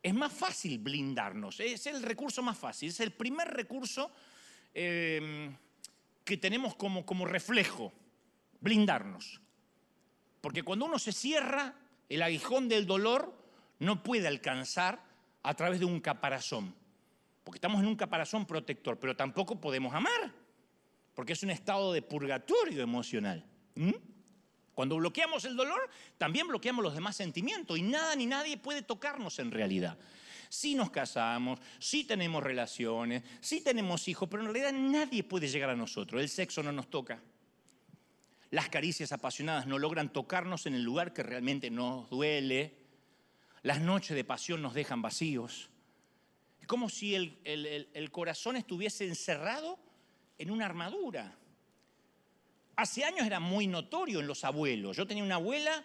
es 0.01 0.13
más 0.13 0.31
fácil 0.31 0.79
blindarnos, 0.79 1.59
es 1.59 1.85
el 1.87 2.01
recurso 2.01 2.41
más 2.41 2.57
fácil, 2.57 2.89
es 2.89 2.99
el 3.01 3.11
primer 3.11 3.49
recurso 3.49 4.11
em, 4.73 5.55
que 6.23 6.37
tenemos 6.37 6.75
como, 6.75 7.05
como 7.05 7.25
reflejo, 7.25 7.91
blindarnos. 8.61 9.41
Porque 10.39 10.63
cuando 10.63 10.85
uno 10.85 10.97
se 10.97 11.11
cierra, 11.11 11.75
el 12.07 12.21
aguijón 12.21 12.69
del 12.69 12.85
dolor 12.85 13.33
no 13.79 14.01
puede 14.01 14.27
alcanzar 14.27 15.03
a 15.41 15.53
través 15.55 15.79
de 15.79 15.85
un 15.85 15.99
caparazón, 15.99 16.73
porque 17.43 17.57
estamos 17.57 17.81
en 17.81 17.87
un 17.87 17.95
caparazón 17.97 18.45
protector, 18.45 18.97
pero 18.97 19.15
tampoco 19.15 19.59
podemos 19.59 19.93
amar 19.93 20.42
porque 21.13 21.33
es 21.33 21.43
un 21.43 21.51
estado 21.51 21.93
de 21.93 22.01
purgatorio 22.01 22.81
emocional. 22.81 23.45
Cuando 24.73 24.97
bloqueamos 24.97 25.45
el 25.45 25.55
dolor, 25.55 25.89
también 26.17 26.47
bloqueamos 26.47 26.83
los 26.83 26.95
demás 26.95 27.15
sentimientos 27.15 27.77
y 27.77 27.83
nada 27.83 28.15
ni 28.15 28.25
nadie 28.25 28.57
puede 28.57 28.81
tocarnos 28.81 29.39
en 29.39 29.51
realidad. 29.51 29.97
sí 30.49 30.75
nos 30.75 30.91
casamos, 30.91 31.59
sí 31.79 32.03
tenemos 32.03 32.43
relaciones, 32.43 33.23
sí 33.41 33.61
tenemos 33.61 34.07
hijos, 34.07 34.29
pero 34.29 34.43
en 34.43 34.53
realidad 34.53 34.71
nadie 34.71 35.23
puede 35.23 35.47
llegar 35.47 35.69
a 35.71 35.75
nosotros. 35.75 36.21
El 36.21 36.29
sexo 36.29 36.61
no 36.61 36.71
nos 36.71 36.89
toca. 36.89 37.21
Las 38.51 38.69
caricias 38.69 39.11
apasionadas 39.11 39.65
no 39.65 39.79
logran 39.79 40.13
tocarnos 40.13 40.67
en 40.67 40.75
el 40.75 40.83
lugar 40.83 41.11
que 41.11 41.23
realmente 41.23 41.71
nos 41.71 42.07
duele. 42.09 42.77
Las 43.63 43.81
noches 43.81 44.15
de 44.15 44.23
pasión 44.23 44.61
nos 44.61 44.75
dejan 44.75 45.01
vacíos. 45.01 45.71
Es 46.61 46.67
como 46.67 46.87
si 46.87 47.15
el 47.15 48.09
corazón 48.11 48.55
estuviese 48.55 49.07
encerrado 49.07 49.79
en 50.43 50.51
una 50.51 50.65
armadura. 50.65 51.35
Hace 52.75 53.03
años 53.03 53.25
era 53.25 53.39
muy 53.39 53.65
notorio 53.67 54.19
en 54.19 54.27
los 54.27 54.43
abuelos. 54.43 54.97
Yo 54.97 55.07
tenía 55.07 55.23
una 55.23 55.35
abuela 55.35 55.83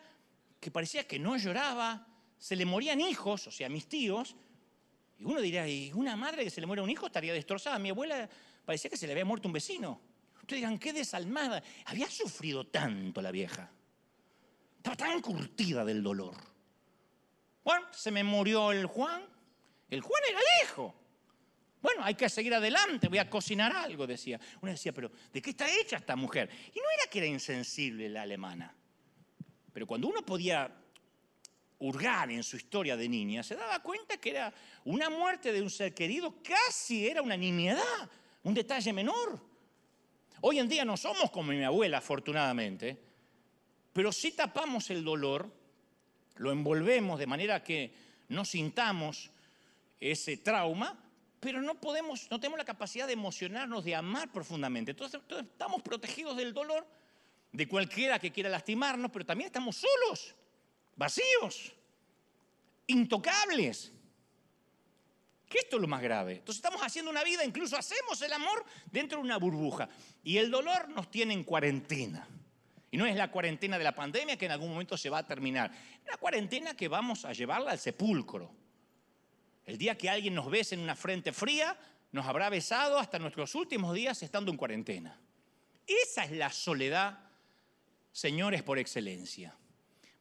que 0.60 0.70
parecía 0.70 1.06
que 1.06 1.18
no 1.18 1.36
lloraba, 1.36 2.06
se 2.38 2.56
le 2.56 2.64
morían 2.66 3.00
hijos, 3.00 3.46
o 3.46 3.50
sea, 3.50 3.68
mis 3.68 3.88
tíos, 3.88 4.34
y 5.18 5.24
uno 5.24 5.40
diría, 5.40 5.68
¿y 5.68 5.92
una 5.92 6.16
madre 6.16 6.44
que 6.44 6.50
se 6.50 6.60
le 6.60 6.66
muere 6.66 6.82
un 6.82 6.90
hijo 6.90 7.06
estaría 7.06 7.32
destrozada? 7.32 7.78
Mi 7.78 7.90
abuela 7.90 8.28
parecía 8.64 8.90
que 8.90 8.96
se 8.96 9.06
le 9.06 9.12
había 9.12 9.24
muerto 9.24 9.48
un 9.48 9.52
vecino. 9.52 10.00
Ustedes 10.40 10.62
digan, 10.62 10.78
qué 10.78 10.92
desalmada. 10.92 11.62
Había 11.86 12.08
sufrido 12.08 12.66
tanto 12.66 13.20
la 13.20 13.30
vieja. 13.30 13.70
Estaba 14.76 14.96
tan 14.96 15.20
curtida 15.20 15.84
del 15.84 16.02
dolor. 16.02 16.34
Bueno, 17.64 17.86
se 17.92 18.10
me 18.10 18.24
murió 18.24 18.72
el 18.72 18.86
Juan. 18.86 19.22
El 19.90 20.00
Juan 20.00 20.22
era 20.28 20.38
el 20.38 20.64
hijo. 20.64 20.94
Bueno, 21.80 22.02
hay 22.04 22.14
que 22.14 22.28
seguir 22.28 22.54
adelante, 22.54 23.08
voy 23.08 23.18
a 23.18 23.30
cocinar 23.30 23.74
algo, 23.74 24.06
decía. 24.06 24.40
Uno 24.60 24.72
decía, 24.72 24.92
pero 24.92 25.10
¿de 25.32 25.40
qué 25.40 25.50
está 25.50 25.66
hecha 25.70 25.96
esta 25.96 26.16
mujer? 26.16 26.50
Y 26.74 26.78
no 26.78 26.84
era 26.96 27.10
que 27.10 27.18
era 27.18 27.26
insensible 27.26 28.08
la 28.08 28.22
alemana. 28.22 28.74
Pero 29.72 29.86
cuando 29.86 30.08
uno 30.08 30.24
podía 30.26 30.74
hurgar 31.78 32.30
en 32.30 32.42
su 32.42 32.56
historia 32.56 32.96
de 32.96 33.08
niña, 33.08 33.42
se 33.42 33.54
daba 33.54 33.80
cuenta 33.80 34.16
que 34.16 34.30
era 34.30 34.52
una 34.84 35.08
muerte 35.08 35.52
de 35.52 35.62
un 35.62 35.70
ser 35.70 35.94
querido, 35.94 36.42
casi 36.42 37.06
era 37.06 37.22
una 37.22 37.36
nimiedad, 37.36 38.10
un 38.42 38.54
detalle 38.54 38.92
menor. 38.92 39.40
Hoy 40.40 40.58
en 40.58 40.68
día 40.68 40.84
no 40.84 40.96
somos 40.96 41.30
como 41.30 41.52
mi 41.52 41.62
abuela, 41.62 41.98
afortunadamente, 41.98 42.98
pero 43.92 44.12
si 44.12 44.32
tapamos 44.32 44.90
el 44.90 45.04
dolor, 45.04 45.52
lo 46.36 46.52
envolvemos 46.52 47.18
de 47.18 47.26
manera 47.26 47.62
que 47.62 47.92
no 48.28 48.44
sintamos 48.44 49.30
ese 50.00 50.36
trauma, 50.36 50.96
pero 51.40 51.62
no 51.62 51.74
no 51.74 52.40
tenemos 52.40 52.58
la 52.58 52.64
capacidad 52.64 53.06
de 53.06 53.12
emocionarnos, 53.12 53.84
de 53.84 53.94
amar 53.94 54.30
profundamente. 54.32 54.90
Entonces, 54.90 55.20
estamos 55.30 55.82
protegidos 55.82 56.36
del 56.36 56.52
dolor 56.52 56.86
de 57.52 57.68
cualquiera 57.68 58.18
que 58.18 58.32
quiera 58.32 58.48
lastimarnos, 58.48 59.10
pero 59.10 59.24
también 59.24 59.46
estamos 59.46 59.76
solos, 59.76 60.34
vacíos, 60.96 61.72
intocables. 62.86 63.92
Que 65.48 65.58
esto 65.58 65.76
es 65.76 65.82
lo 65.82 65.88
más 65.88 66.02
grave. 66.02 66.32
Entonces 66.32 66.56
estamos 66.56 66.82
haciendo 66.82 67.10
una 67.10 67.24
vida, 67.24 67.42
incluso 67.44 67.76
hacemos 67.76 68.20
el 68.20 68.32
amor 68.32 68.64
dentro 68.90 69.18
de 69.18 69.24
una 69.24 69.38
burbuja. 69.38 69.88
Y 70.22 70.36
el 70.36 70.50
dolor 70.50 70.90
nos 70.90 71.10
tiene 71.10 71.32
en 71.32 71.44
cuarentena. 71.44 72.28
Y 72.90 72.96
no 72.96 73.06
es 73.06 73.16
la 73.16 73.30
cuarentena 73.30 73.78
de 73.78 73.84
la 73.84 73.94
pandemia 73.94 74.36
que 74.36 74.46
en 74.46 74.52
algún 74.52 74.70
momento 74.70 74.96
se 74.98 75.08
va 75.08 75.18
a 75.18 75.26
terminar. 75.26 75.70
La 76.06 76.18
cuarentena 76.18 76.74
que 76.74 76.88
vamos 76.88 77.24
a 77.24 77.32
llevarla 77.32 77.70
al 77.70 77.78
sepulcro. 77.78 78.50
El 79.68 79.76
día 79.76 79.98
que 79.98 80.08
alguien 80.08 80.34
nos 80.34 80.50
bese 80.50 80.76
en 80.76 80.80
una 80.80 80.96
frente 80.96 81.30
fría, 81.30 81.76
nos 82.12 82.24
habrá 82.24 82.48
besado 82.48 82.98
hasta 82.98 83.18
nuestros 83.18 83.54
últimos 83.54 83.94
días 83.94 84.22
estando 84.22 84.50
en 84.50 84.56
cuarentena. 84.56 85.20
Esa 85.86 86.24
es 86.24 86.32
la 86.32 86.50
soledad 86.50 87.18
señores 88.10 88.62
por 88.62 88.78
excelencia. 88.78 89.54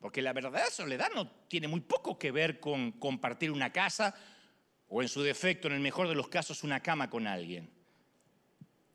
Porque 0.01 0.21
la 0.21 0.33
verdadera 0.33 0.69
soledad 0.69 1.11
no 1.15 1.31
tiene 1.47 1.69
muy 1.69 1.79
poco 1.79 2.19
que 2.19 2.29
ver 2.29 2.59
con 2.59 2.91
compartir 2.91 3.49
una 3.49 3.71
casa 3.71 4.13
o 4.89 5.01
en 5.01 5.07
su 5.07 5.23
defecto, 5.23 5.69
en 5.69 5.75
el 5.75 5.79
mejor 5.79 6.09
de 6.09 6.15
los 6.15 6.27
casos, 6.27 6.65
una 6.65 6.81
cama 6.81 7.09
con 7.09 7.25
alguien. 7.25 7.69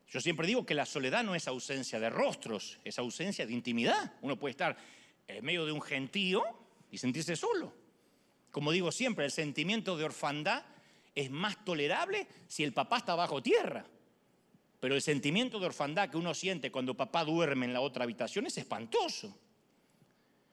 Yo 0.07 0.21
siempre 0.21 0.47
digo 0.47 0.67
que 0.67 0.75
la 0.75 0.85
soledad 0.85 1.25
no 1.25 1.35
es 1.35 1.49
ausencia 1.49 1.99
de 1.99 2.11
rostros, 2.11 2.79
es 2.85 2.99
ausencia 2.99 3.47
de 3.47 3.55
intimidad. 3.55 4.17
Uno 4.21 4.39
puede 4.39 4.51
estar 4.51 4.77
en 5.27 5.43
medio 5.43 5.65
de 5.65 5.73
un 5.73 5.81
gentío 5.81 6.45
y 6.91 6.99
sentirse 6.99 7.37
solo. 7.37 7.81
Como 8.53 8.71
digo 8.71 8.93
siempre, 8.93 9.25
el 9.25 9.33
sentimiento 9.33 9.97
de 9.97 10.05
orfandad 10.05 10.63
es 11.15 11.31
más 11.31 11.65
tolerable 11.65 12.29
si 12.47 12.63
el 12.63 12.73
papá 12.73 12.99
está 12.99 13.15
bajo 13.15 13.43
tierra. 13.43 13.85
Pero 14.79 14.95
el 14.95 15.03
sentimiento 15.03 15.59
de 15.59 15.67
orfandad 15.67 16.11
que 16.11 16.19
uno 16.19 16.35
siente 16.35 16.71
cuando 16.71 16.95
papá 16.95 17.25
duerme 17.25 17.67
en 17.67 17.73
la 17.73 17.81
otra 17.81 18.05
habitación 18.05 18.47
es 18.47 18.59
espantoso. 18.59 19.35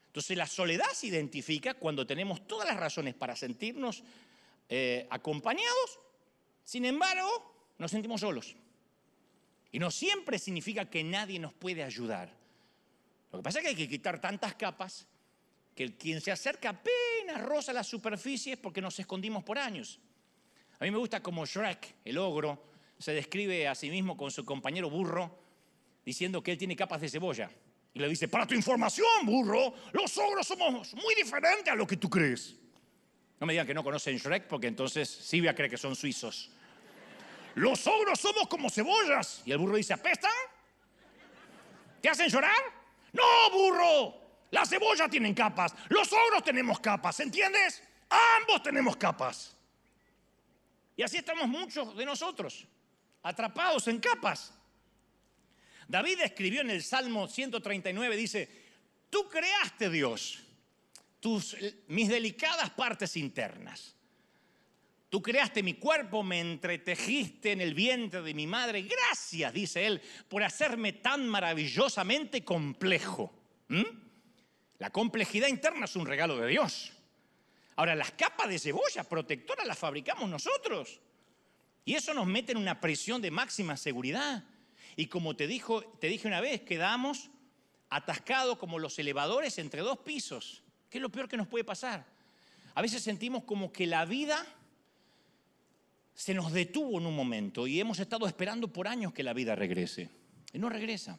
Entonces 0.07 0.37
la 0.37 0.47
soledad 0.47 0.89
se 0.93 1.07
identifica 1.07 1.73
cuando 1.73 2.07
tenemos 2.07 2.47
todas 2.47 2.67
las 2.67 2.77
razones 2.77 3.13
para 3.15 3.35
sentirnos 3.35 4.03
eh, 4.69 5.07
acompañados, 5.09 5.99
sin 6.63 6.85
embargo, 6.85 7.73
nos 7.77 7.91
sentimos 7.91 8.21
solos. 8.21 8.55
Y 9.71 9.79
no 9.79 9.91
siempre 9.91 10.39
significa 10.39 10.89
que 10.89 11.03
nadie 11.03 11.37
nos 11.37 11.53
puede 11.53 11.83
ayudar. 11.83 12.31
Lo 13.31 13.39
que 13.39 13.43
pasa 13.43 13.59
es 13.59 13.63
que 13.63 13.69
hay 13.69 13.75
que 13.75 13.89
quitar 13.89 14.21
tantas 14.21 14.55
capas 14.55 15.07
que 15.79 15.95
quien 15.95 16.19
se 16.19 16.29
acerca 16.29 16.71
apenas 16.71 17.41
roza 17.41 17.71
la 17.71 17.85
superficie 17.85 18.51
es 18.51 18.59
porque 18.59 18.81
nos 18.81 18.99
escondimos 18.99 19.45
por 19.45 19.57
años. 19.57 19.97
A 20.77 20.83
mí 20.83 20.91
me 20.91 20.97
gusta 20.97 21.23
como 21.23 21.45
Shrek, 21.45 21.95
el 22.03 22.17
ogro, 22.17 22.65
se 22.97 23.13
describe 23.13 23.65
a 23.65 23.73
sí 23.73 23.89
mismo 23.89 24.17
con 24.17 24.29
su 24.29 24.43
compañero 24.43 24.89
burro, 24.89 25.39
diciendo 26.03 26.43
que 26.43 26.51
él 26.51 26.57
tiene 26.57 26.75
capas 26.75 26.99
de 26.99 27.07
cebolla. 27.07 27.49
Y 27.93 27.99
le 27.99 28.09
dice, 28.09 28.27
para 28.27 28.45
tu 28.45 28.55
información, 28.55 29.07
burro, 29.23 29.73
los 29.93 30.17
ogros 30.17 30.45
somos 30.45 30.93
muy 30.95 31.15
diferentes 31.15 31.71
a 31.71 31.75
lo 31.77 31.87
que 31.87 31.95
tú 31.95 32.09
crees. 32.09 32.57
No 33.39 33.47
me 33.47 33.53
digan 33.53 33.65
que 33.65 33.73
no 33.73 33.81
conocen 33.81 34.17
Shrek, 34.17 34.47
porque 34.47 34.67
entonces 34.67 35.07
Silvia 35.09 35.55
cree 35.55 35.69
que 35.69 35.77
son 35.77 35.95
suizos. 35.95 36.49
Los 37.55 37.87
ogros 37.87 38.19
somos 38.19 38.49
como 38.49 38.69
cebollas. 38.69 39.43
Y 39.45 39.53
el 39.53 39.57
burro 39.59 39.77
dice, 39.77 39.93
¿apestan? 39.93 40.29
¿Te 42.01 42.09
hacen 42.09 42.27
llorar? 42.27 42.51
No, 43.13 43.23
burro. 43.53 44.28
Las 44.51 44.69
cebollas 44.69 45.09
tienen 45.09 45.33
capas. 45.33 45.73
Los 45.89 46.11
ogros 46.11 46.43
tenemos 46.43 46.79
capas, 46.79 47.19
¿entiendes? 47.19 47.83
Ambos 48.09 48.63
tenemos 48.63 48.97
capas. 48.97 49.55
Y 50.95 51.03
así 51.03 51.17
estamos 51.17 51.47
muchos 51.47 51.95
de 51.95 52.05
nosotros 52.05 52.65
atrapados 53.23 53.87
en 53.87 53.99
capas. 53.99 54.53
David 55.87 56.21
escribió 56.21 56.61
en 56.61 56.69
el 56.69 56.83
Salmo 56.83 57.27
139, 57.27 58.15
dice, 58.15 58.49
tú 59.09 59.27
creaste 59.27 59.89
Dios 59.89 60.43
tus, 61.19 61.55
mis 61.87 62.09
delicadas 62.09 62.69
partes 62.71 63.17
internas. 63.17 63.95
Tú 65.09 65.23
creaste 65.23 65.63
mi 65.63 65.73
cuerpo, 65.73 66.21
me 66.21 66.39
entretejiste 66.39 67.51
en 67.51 67.61
el 67.61 67.73
vientre 67.73 68.21
de 68.21 68.33
mi 68.35 68.45
madre. 68.45 68.83
Gracias, 68.83 69.51
dice 69.51 69.87
él, 69.87 70.01
por 70.27 70.43
hacerme 70.43 70.93
tan 70.93 71.27
maravillosamente 71.27 72.43
complejo. 72.43 73.33
¿Mm? 73.69 74.08
La 74.79 74.89
complejidad 74.89 75.47
interna 75.47 75.85
es 75.85 75.95
un 75.95 76.05
regalo 76.05 76.37
de 76.37 76.47
Dios. 76.47 76.93
Ahora, 77.75 77.95
las 77.95 78.11
capas 78.11 78.49
de 78.49 78.59
cebolla 78.59 79.03
protectoras 79.03 79.67
las 79.67 79.77
fabricamos 79.77 80.29
nosotros. 80.29 80.99
Y 81.85 81.95
eso 81.95 82.13
nos 82.13 82.25
mete 82.25 82.53
en 82.53 82.57
una 82.57 82.79
presión 82.79 83.21
de 83.21 83.31
máxima 83.31 83.77
seguridad. 83.77 84.43
Y 84.95 85.07
como 85.07 85.35
te, 85.35 85.47
te 85.47 86.07
dije 86.07 86.27
una 86.27 86.41
vez, 86.41 86.61
quedamos 86.61 87.29
atascados 87.89 88.57
como 88.57 88.79
los 88.79 88.97
elevadores 88.99 89.57
entre 89.59 89.81
dos 89.81 89.99
pisos. 89.99 90.63
¿Qué 90.89 90.97
es 90.97 91.01
lo 91.01 91.09
peor 91.09 91.27
que 91.27 91.37
nos 91.37 91.47
puede 91.47 91.63
pasar? 91.63 92.05
A 92.75 92.81
veces 92.81 93.03
sentimos 93.03 93.43
como 93.43 93.71
que 93.71 93.85
la 93.85 94.05
vida 94.05 94.45
se 96.13 96.33
nos 96.33 96.51
detuvo 96.51 96.99
en 96.99 97.05
un 97.05 97.15
momento 97.15 97.65
y 97.65 97.79
hemos 97.79 97.99
estado 97.99 98.27
esperando 98.27 98.67
por 98.67 98.87
años 98.87 99.13
que 99.13 99.23
la 99.23 99.33
vida 99.33 99.55
regrese. 99.55 100.09
Y 100.53 100.59
no 100.59 100.69
regresa. 100.69 101.17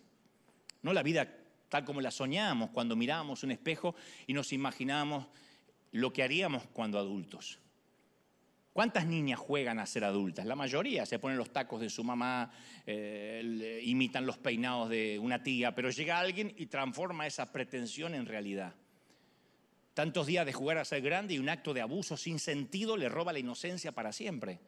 No 0.82 0.92
la 0.92 1.02
vida 1.02 1.39
tal 1.70 1.84
como 1.84 2.02
la 2.02 2.10
soñamos 2.10 2.70
cuando 2.70 2.96
mirábamos 2.96 3.42
un 3.44 3.52
espejo 3.52 3.94
y 4.26 4.34
nos 4.34 4.52
imaginábamos 4.52 5.26
lo 5.92 6.12
que 6.12 6.22
haríamos 6.22 6.64
cuando 6.72 6.98
adultos. 6.98 7.58
¿Cuántas 8.72 9.06
niñas 9.06 9.38
juegan 9.38 9.78
a 9.78 9.86
ser 9.86 10.04
adultas? 10.04 10.46
La 10.46 10.54
mayoría 10.54 11.06
se 11.06 11.18
ponen 11.18 11.38
los 11.38 11.52
tacos 11.52 11.80
de 11.80 11.90
su 11.90 12.04
mamá, 12.04 12.52
eh, 12.86 13.80
imitan 13.84 14.26
los 14.26 14.38
peinados 14.38 14.88
de 14.90 15.18
una 15.18 15.42
tía, 15.42 15.74
pero 15.74 15.90
llega 15.90 16.18
alguien 16.18 16.52
y 16.56 16.66
transforma 16.66 17.26
esa 17.26 17.50
pretensión 17.50 18.14
en 18.14 18.26
realidad. 18.26 18.74
Tantos 19.94 20.26
días 20.26 20.46
de 20.46 20.52
jugar 20.52 20.78
a 20.78 20.84
ser 20.84 21.02
grande 21.02 21.34
y 21.34 21.38
un 21.38 21.48
acto 21.48 21.74
de 21.74 21.80
abuso 21.80 22.16
sin 22.16 22.38
sentido 22.38 22.96
le 22.96 23.08
roba 23.08 23.32
la 23.32 23.40
inocencia 23.40 23.92
para 23.92 24.12
siempre. 24.12 24.60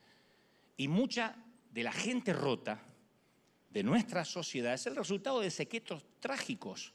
Y 0.76 0.88
mucha 0.88 1.36
de 1.70 1.84
la 1.84 1.92
gente 1.92 2.32
rota 2.32 2.82
de 3.72 3.82
nuestra 3.82 4.24
sociedad 4.24 4.74
es 4.74 4.86
el 4.86 4.96
resultado 4.96 5.40
de 5.40 5.50
secretos 5.50 6.04
trágicos, 6.20 6.92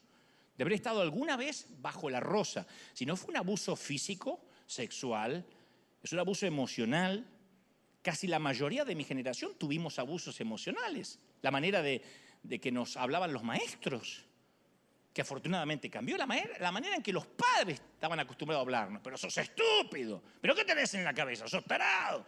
de 0.55 0.63
haber 0.63 0.73
estado 0.73 1.01
alguna 1.01 1.35
vez 1.35 1.67
bajo 1.79 2.09
la 2.09 2.19
rosa. 2.19 2.67
Si 2.93 3.05
no 3.05 3.15
fue 3.15 3.31
un 3.31 3.37
abuso 3.37 3.75
físico, 3.75 4.41
sexual, 4.65 5.45
es 6.03 6.13
un 6.13 6.19
abuso 6.19 6.45
emocional. 6.45 7.25
Casi 8.01 8.27
la 8.27 8.39
mayoría 8.39 8.85
de 8.85 8.95
mi 8.95 9.03
generación 9.03 9.55
tuvimos 9.57 9.99
abusos 9.99 10.39
emocionales. 10.39 11.19
La 11.41 11.51
manera 11.51 11.81
de, 11.81 12.01
que 12.61 12.71
nos 12.71 12.95
hablaban 12.95 13.33
los 13.33 13.43
maestros, 13.43 14.23
que 15.13 15.21
afortunadamente 15.21 15.89
cambió 15.89 16.15
la 16.17 16.25
manera, 16.25 16.57
la 16.59 16.71
manera 16.71 16.95
en 16.95 17.01
que 17.01 17.11
los 17.11 17.25
padres 17.25 17.81
estaban 17.95 18.19
acostumbrados 18.19 18.61
a 18.61 18.65
hablarnos. 18.65 19.01
Pero 19.03 19.17
sos 19.17 19.37
estúpido, 19.37 20.21
pero 20.39 20.55
¿qué 20.55 20.63
tenés 20.63 20.93
en 20.93 21.03
la 21.03 21.13
cabeza? 21.13 21.47
Sos 21.47 21.65
tarado. 21.65 22.25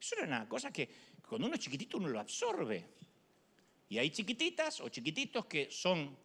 Eso 0.00 0.14
era 0.16 0.26
una 0.26 0.48
cosa 0.48 0.70
que 0.70 0.88
cuando 1.28 1.46
uno 1.46 1.56
es 1.56 1.60
chiquitito 1.60 1.98
uno 1.98 2.08
lo 2.08 2.20
absorbe. 2.20 2.96
Y 3.88 3.98
hay 3.98 4.10
chiquititas 4.10 4.80
o 4.80 4.88
chiquititos 4.88 5.46
que 5.46 5.68
son 5.70 6.16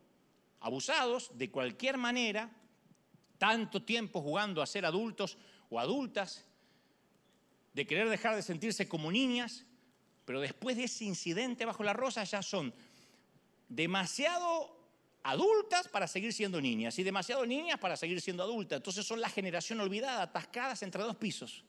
abusados 0.60 1.32
de 1.38 1.50
cualquier 1.50 1.97
manera, 1.97 2.50
tanto 3.38 3.84
tiempo 3.84 4.21
jugando 4.21 4.62
a 4.62 4.67
ser 4.67 4.86
adultos 4.86 5.38
o 5.69 5.80
adultas, 5.80 6.45
de 7.74 7.88
querer 7.88 8.10
dejar 8.10 8.36
de 8.36 8.41
sentirse 8.41 8.88
como 8.88 9.12
niñas, 9.12 9.65
pero 10.26 10.41
después 10.41 10.76
de 10.78 10.86
ese 10.86 11.06
incidente 11.06 11.65
bajo 11.65 11.84
la 11.84 11.93
rosa 11.93 12.24
ya 12.24 12.41
son 12.41 12.74
demasiado 13.69 14.78
adultas 15.24 15.88
para 15.88 16.08
seguir 16.08 16.34
siendo 16.34 16.60
niñas 16.60 16.97
y 17.00 17.04
demasiado 17.04 17.45
niñas 17.45 17.80
para 17.80 17.95
seguir 17.95 18.19
siendo 18.21 18.43
adultas. 18.43 18.78
Entonces 18.78 19.06
son 19.06 19.21
la 19.21 19.30
generación 19.30 19.80
olvidada, 19.80 20.24
atascadas 20.24 20.84
entre 20.84 21.04
dos 21.04 21.15
pisos. 21.15 21.63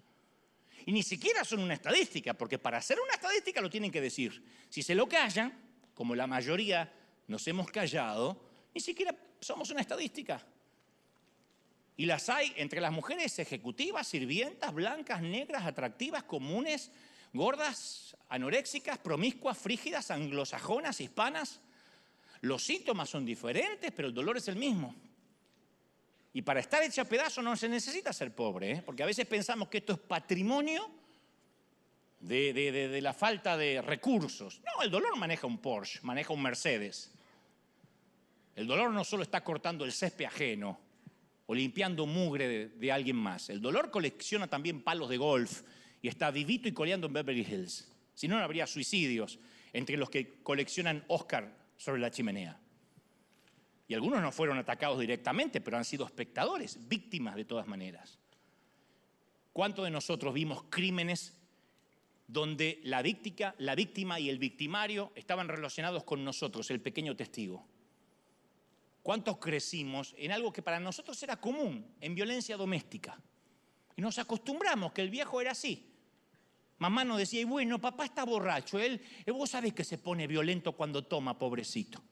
Y 0.85 0.93
ni 0.93 1.03
siquiera 1.03 1.45
son 1.45 1.61
una 1.61 1.75
estadística, 1.75 2.35
porque 2.35 2.59
para 2.59 2.81
ser 2.83 2.99
una 3.01 3.15
estadística 3.15 3.61
lo 3.61 3.71
tienen 3.71 3.93
que 3.93 4.01
decir. 4.01 4.43
Si 4.69 4.83
se 4.83 4.95
lo 4.95 5.09
callan, 5.09 5.72
como 5.95 6.15
la 6.15 6.27
mayoría 6.27 6.93
nos 7.29 7.47
hemos 7.49 7.71
callado, 7.71 8.41
ni 8.75 8.81
siquiera 8.81 9.15
somos 9.41 9.71
una 9.71 9.81
estadística. 9.81 10.45
Y 11.97 12.07
las 12.07 12.29
hay 12.29 12.53
entre 12.57 12.81
las 12.81 12.93
mujeres 12.93 13.39
ejecutivas, 13.39 14.09
sirvientas, 14.09 14.73
blancas, 14.73 15.21
negras, 15.21 15.67
atractivas, 15.67 16.23
comunes, 16.23 16.91
gordas, 17.33 18.17
anoréxicas, 18.29 18.99
promiscuas, 18.99 19.59
frígidas, 19.59 20.11
anglosajonas, 20.11 21.01
hispanas. 21.01 21.61
Los 22.41 22.65
síntomas 22.65 23.11
son 23.11 23.25
diferentes, 23.25 23.93
pero 23.93 24.09
el 24.09 24.15
dolor 24.15 24.37
es 24.39 24.49
el 24.49 24.57
mismo. 24.57 24.95
Y 26.33 26.43
para 26.43 26.61
estar 26.61 26.83
hecha 26.83 27.03
a 27.03 27.05
pedazo 27.05 27.43
no 27.43 27.55
se 27.57 27.69
necesita 27.69 28.13
ser 28.13 28.35
pobre, 28.35 28.73
¿eh? 28.73 28.83
porque 28.85 29.03
a 29.03 29.07
veces 29.07 29.27
pensamos 29.27 29.69
que 29.69 29.79
esto 29.79 29.93
es 29.93 29.99
patrimonio 29.99 30.91
de, 32.23 32.53
de, 32.53 33.01
la 33.01 33.13
falta 33.13 33.57
de 33.57 33.83
recursos. 33.83 34.61
No, 34.65 34.83
el 34.83 34.91
dolor 34.91 35.17
maneja 35.17 35.47
un 35.47 35.59
Porsche, 35.59 36.01
maneja 36.03 36.33
un 36.33 36.43
Mercedes. 36.43 37.13
El 38.55 38.67
dolor 38.67 38.91
no 38.91 39.05
solo 39.05 39.23
está 39.23 39.43
cortando 39.43 39.85
el 39.85 39.93
césped 39.93 40.25
ajeno 40.27 40.79
o 41.47 41.55
limpiando 41.55 42.07
mugre 42.07 42.69
de, 42.69 42.93
alguien 42.93 43.17
más. 43.17 43.51
El 43.51 43.61
dolor 43.61 43.91
colecciona 43.91 44.47
también 44.47 44.83
palos 44.83 45.09
de 45.09 45.17
golf 45.17 45.63
y 46.01 46.09
está 46.09 46.31
vivito 46.31 46.69
y 46.69 46.73
coleando 46.73 47.09
en 47.09 47.13
Beverly 47.13 47.43
Hills. 47.43 47.91
Si 48.15 48.29
no, 48.29 48.37
no 48.37 48.45
habría 48.45 48.67
suicidios 48.67 49.39
entre 49.73 49.97
los 49.97 50.11
que 50.11 50.43
coleccionan 50.43 51.05
Oscar 51.09 51.57
sobre 51.77 52.01
la 52.01 52.11
chimenea. 52.11 52.59
Y 53.89 53.95
algunos 53.95 54.23
no 54.23 54.31
fueron 54.31 54.59
atacados 54.59 55.01
directamente, 55.01 55.61
pero 55.61 55.77
han 55.77 55.85
sido 55.85 56.07
espectadores, 56.07 56.89
víctimas 56.89 57.35
de 57.35 57.45
todas 57.45 57.67
maneras. 57.67 58.19
¿Cuántos 59.53 59.85
de 59.85 59.91
nosotros 59.91 60.33
vimos 60.33 60.65
crímenes 60.71 61.42
donde 62.33 62.81
la 62.85 63.03
víctima, 63.03 64.19
y 64.19 64.31
el 64.31 64.39
victimario 64.39 65.13
estaban 65.15 65.49
relacionados 65.49 66.05
con 66.05 66.25
nosotros, 66.25 66.71
el 66.71 66.81
pequeño 66.81 67.15
testigo? 67.15 67.67
¿Cuántos 69.03 69.37
crecimos 69.37 70.15
en 70.17 70.33
algo 70.33 70.53
que 70.53 70.63
para 70.63 70.81
nosotros 70.81 71.23
era 71.23 71.41
común, 71.41 71.87
en 72.01 72.15
violencia 72.15 72.57
doméstica? 72.57 73.21
Y 73.97 74.01
nos 74.01 74.19
acostumbramos 74.19 74.93
que 74.93 75.03
el 75.03 75.11
viejo 75.11 75.41
era 75.41 75.53
así. 75.53 75.91
Mamá 76.79 77.05
nos 77.05 77.19
decía, 77.19 77.43
y 77.43 77.45
bueno, 77.45 77.79
papá 77.79 78.07
está 78.07 78.25
borracho, 78.25 78.79
él, 78.79 79.03
vos 79.27 79.51
sabés 79.51 79.75
que 79.75 79.85
se 79.85 79.99
pone 79.99 80.27
violento 80.27 80.73
cuando 80.73 81.05
toma, 81.05 81.39
pobrecito. 81.39 82.03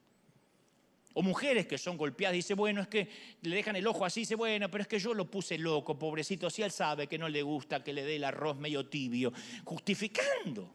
O 1.15 1.23
mujeres 1.23 1.67
que 1.67 1.77
son 1.77 1.97
golpeadas 1.97 2.35
dice, 2.35 2.55
bueno, 2.55 2.81
es 2.81 2.89
que 2.89 3.09
le 3.43 3.57
dejan 3.57 3.75
el 3.77 3.87
ojo 3.87 4.05
así, 4.05 4.21
dice, 4.21 4.37
bueno, 4.37 4.71
pero 4.71 4.83
es 4.83 4.89
que 4.89 4.99
yo 4.99 5.13
lo 5.13 5.29
puse 5.29 5.59
loco, 5.59 5.99
pobrecito, 5.99 6.49
si 6.51 6.63
él 6.63 6.71
sabe 6.71 7.09
que 7.09 7.19
no 7.19 7.29
le 7.29 7.43
gusta 7.43 7.83
que 7.83 7.93
le 7.93 8.05
dé 8.05 8.17
el 8.17 8.25
arroz 8.25 8.57
medio 8.57 8.87
tibio, 8.87 9.33
justificando. 9.65 10.73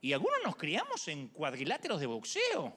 Y 0.00 0.12
algunos 0.12 0.38
nos 0.44 0.56
criamos 0.56 1.06
en 1.08 1.28
cuadriláteros 1.28 2.00
de 2.00 2.06
boxeo. 2.06 2.76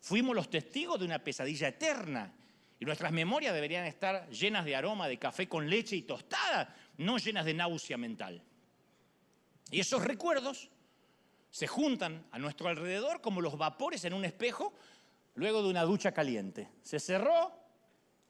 Fuimos 0.00 0.34
los 0.34 0.48
testigos 0.48 0.98
de 0.98 1.04
una 1.04 1.18
pesadilla 1.18 1.68
eterna. 1.68 2.32
Y 2.80 2.84
nuestras 2.84 3.12
memorias 3.12 3.54
deberían 3.54 3.86
estar 3.86 4.28
llenas 4.30 4.64
de 4.64 4.74
aroma 4.74 5.06
de 5.06 5.18
café 5.18 5.48
con 5.48 5.68
leche 5.68 5.96
y 5.96 6.02
tostada, 6.02 6.74
no 6.96 7.18
llenas 7.18 7.44
de 7.44 7.54
náusea 7.54 7.96
mental. 7.96 8.42
Y 9.70 9.80
esos 9.80 10.02
recuerdos 10.02 10.68
se 11.50 11.66
juntan 11.66 12.26
a 12.30 12.38
nuestro 12.38 12.68
alrededor 12.68 13.20
como 13.20 13.40
los 13.40 13.56
vapores 13.56 14.04
en 14.04 14.14
un 14.14 14.24
espejo 14.24 14.74
luego 15.34 15.62
de 15.62 15.70
una 15.70 15.82
ducha 15.82 16.12
caliente. 16.12 16.68
Se 16.82 17.00
cerró 17.00 17.52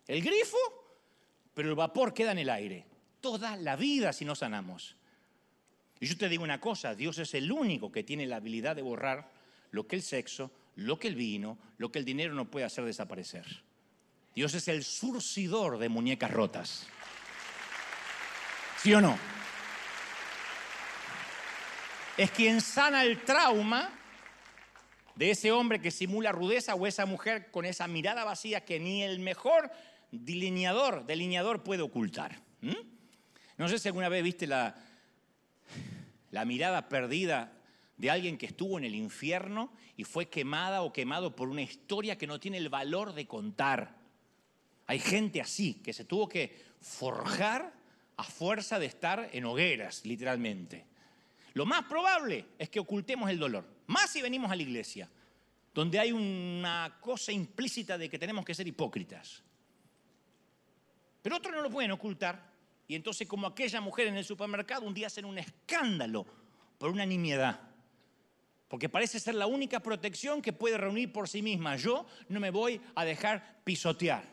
el 0.06 0.22
grifo, 0.22 0.56
pero 1.54 1.68
el 1.68 1.74
vapor 1.74 2.14
queda 2.14 2.32
en 2.32 2.38
el 2.38 2.50
aire. 2.50 2.86
Toda 3.20 3.56
la 3.56 3.76
vida 3.76 4.12
si 4.12 4.24
no 4.24 4.34
sanamos. 4.34 4.96
Y 6.00 6.06
yo 6.06 6.16
te 6.16 6.28
digo 6.28 6.42
una 6.42 6.60
cosa, 6.60 6.94
Dios 6.94 7.18
es 7.18 7.34
el 7.34 7.50
único 7.52 7.92
que 7.92 8.02
tiene 8.02 8.26
la 8.26 8.36
habilidad 8.36 8.74
de 8.74 8.82
borrar 8.82 9.30
lo 9.70 9.86
que 9.86 9.96
el 9.96 10.02
sexo, 10.02 10.50
lo 10.76 10.98
que 10.98 11.08
el 11.08 11.14
vino, 11.14 11.58
lo 11.78 11.92
que 11.92 12.00
el 12.00 12.04
dinero 12.04 12.34
no 12.34 12.50
puede 12.50 12.66
hacer 12.66 12.84
desaparecer. 12.84 13.46
Dios 14.34 14.54
es 14.54 14.66
el 14.68 14.82
surcidor 14.82 15.78
de 15.78 15.88
muñecas 15.88 16.30
rotas. 16.30 16.86
¿Sí 18.78 18.92
o 18.94 19.00
no? 19.00 19.16
Es 22.16 22.30
quien 22.32 22.60
sana 22.60 23.04
el 23.04 23.22
trauma 23.22 23.90
de 25.14 25.30
ese 25.30 25.52
hombre 25.52 25.80
que 25.80 25.90
simula 25.90 26.32
rudeza 26.32 26.74
o 26.74 26.86
esa 26.86 27.06
mujer 27.06 27.50
con 27.50 27.64
esa 27.64 27.86
mirada 27.86 28.24
vacía 28.24 28.64
que 28.64 28.80
ni 28.80 29.02
el 29.02 29.20
mejor 29.20 29.70
delineador, 30.10 31.62
puede 31.62 31.82
ocultar. 31.82 32.40
No 33.56 33.68
sé 33.68 33.78
si 33.78 33.88
alguna 33.88 34.08
vez 34.08 34.22
viste 34.22 34.46
la, 34.46 34.76
la 36.30 36.44
mirada 36.44 36.88
perdida 36.88 37.52
de 37.96 38.10
alguien 38.10 38.38
que 38.38 38.46
estuvo 38.46 38.78
en 38.78 38.84
el 38.84 38.94
infierno 38.94 39.72
y 39.96 40.04
fue 40.04 40.28
quemada 40.28 40.82
o 40.82 40.92
quemado 40.92 41.36
por 41.36 41.48
una 41.48 41.62
historia 41.62 42.18
que 42.18 42.26
no 42.26 42.40
tiene 42.40 42.58
el 42.58 42.68
valor 42.68 43.14
de 43.14 43.26
contar. 43.26 43.96
Hay 44.86 44.98
gente 44.98 45.40
así 45.40 45.74
que 45.74 45.92
se 45.92 46.04
tuvo 46.04 46.28
que 46.28 46.58
forjar 46.80 47.72
a 48.16 48.24
fuerza 48.24 48.78
de 48.78 48.86
estar 48.86 49.30
en 49.32 49.44
hogueras, 49.44 50.04
literalmente. 50.04 50.86
Lo 51.54 51.66
más 51.66 51.84
probable 51.84 52.46
es 52.58 52.68
que 52.68 52.80
ocultemos 52.80 53.28
el 53.30 53.38
dolor, 53.38 53.64
más 53.86 54.10
si 54.10 54.22
venimos 54.22 54.50
a 54.50 54.56
la 54.56 54.62
iglesia, 54.62 55.08
donde 55.74 55.98
hay 55.98 56.12
una 56.12 56.98
cosa 57.00 57.32
implícita 57.32 57.98
de 57.98 58.08
que 58.08 58.18
tenemos 58.18 58.44
que 58.44 58.54
ser 58.54 58.66
hipócritas. 58.66 59.42
Pero 61.22 61.36
otros 61.36 61.54
no 61.54 61.62
lo 61.62 61.70
pueden 61.70 61.92
ocultar. 61.92 62.52
Y 62.88 62.94
entonces 62.94 63.28
como 63.28 63.46
aquella 63.46 63.80
mujer 63.80 64.08
en 64.08 64.16
el 64.16 64.24
supermercado 64.24 64.86
un 64.86 64.92
día 64.92 65.06
hacen 65.06 65.24
un 65.24 65.38
escándalo 65.38 66.26
por 66.78 66.90
una 66.90 67.06
nimiedad. 67.06 67.60
Porque 68.68 68.88
parece 68.88 69.20
ser 69.20 69.34
la 69.34 69.46
única 69.46 69.80
protección 69.80 70.42
que 70.42 70.52
puede 70.52 70.78
reunir 70.78 71.12
por 71.12 71.28
sí 71.28 71.42
misma. 71.42 71.76
Yo 71.76 72.06
no 72.28 72.40
me 72.40 72.50
voy 72.50 72.80
a 72.94 73.04
dejar 73.04 73.60
pisotear. 73.64 74.31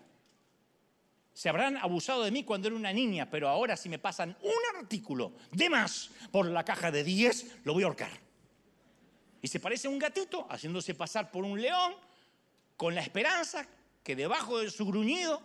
Se 1.40 1.48
habrán 1.48 1.78
abusado 1.78 2.26
de 2.26 2.32
mí 2.32 2.44
cuando 2.44 2.68
era 2.68 2.76
una 2.76 2.92
niña, 2.92 3.30
pero 3.30 3.48
ahora 3.48 3.78
si 3.78 3.88
me 3.88 3.98
pasan 3.98 4.36
un 4.42 4.78
artículo 4.78 5.32
de 5.54 5.70
más 5.70 6.10
por 6.34 6.46
la 6.46 6.66
caja 6.66 6.92
de 6.92 7.02
10, 7.02 7.60
lo 7.64 7.72
voy 7.72 7.84
a 7.84 7.86
ahorcar. 7.86 8.12
Y 9.42 9.48
se 9.48 9.62
parece 9.62 9.88
a 9.88 9.90
un 9.90 10.00
gatito 10.00 10.46
haciéndose 10.50 10.96
pasar 10.96 11.32
por 11.32 11.46
un 11.46 11.62
león 11.62 11.94
con 12.76 12.94
la 12.94 13.00
esperanza 13.00 13.66
que 14.04 14.18
debajo 14.18 14.60
de 14.60 14.70
su 14.70 14.86
gruñido 14.86 15.42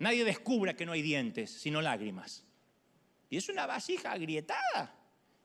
nadie 0.00 0.22
descubra 0.22 0.76
que 0.76 0.84
no 0.84 0.92
hay 0.92 1.00
dientes, 1.00 1.50
sino 1.50 1.80
lágrimas. 1.80 2.44
Y 3.30 3.38
es 3.38 3.48
una 3.48 3.64
vasija 3.64 4.12
agrietada 4.12 4.94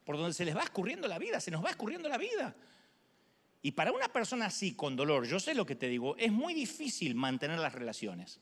por 0.04 0.18
donde 0.18 0.34
se 0.34 0.44
les 0.44 0.54
va 0.54 0.64
escurriendo 0.64 1.08
la 1.08 1.18
vida, 1.18 1.40
se 1.40 1.50
nos 1.50 1.64
va 1.64 1.70
escurriendo 1.70 2.10
la 2.10 2.18
vida. 2.18 2.54
Y 3.62 3.72
para 3.72 3.94
una 3.94 4.10
persona 4.12 4.48
así, 4.48 4.74
con 4.76 4.98
dolor, 4.98 5.26
yo 5.26 5.40
sé 5.40 5.56
lo 5.56 5.66
que 5.66 5.76
te 5.76 5.88
digo, 5.88 6.18
es 6.18 6.34
muy 6.34 6.54
difícil 6.54 7.16
mantener 7.16 7.60
las 7.60 7.72
relaciones. 7.72 8.42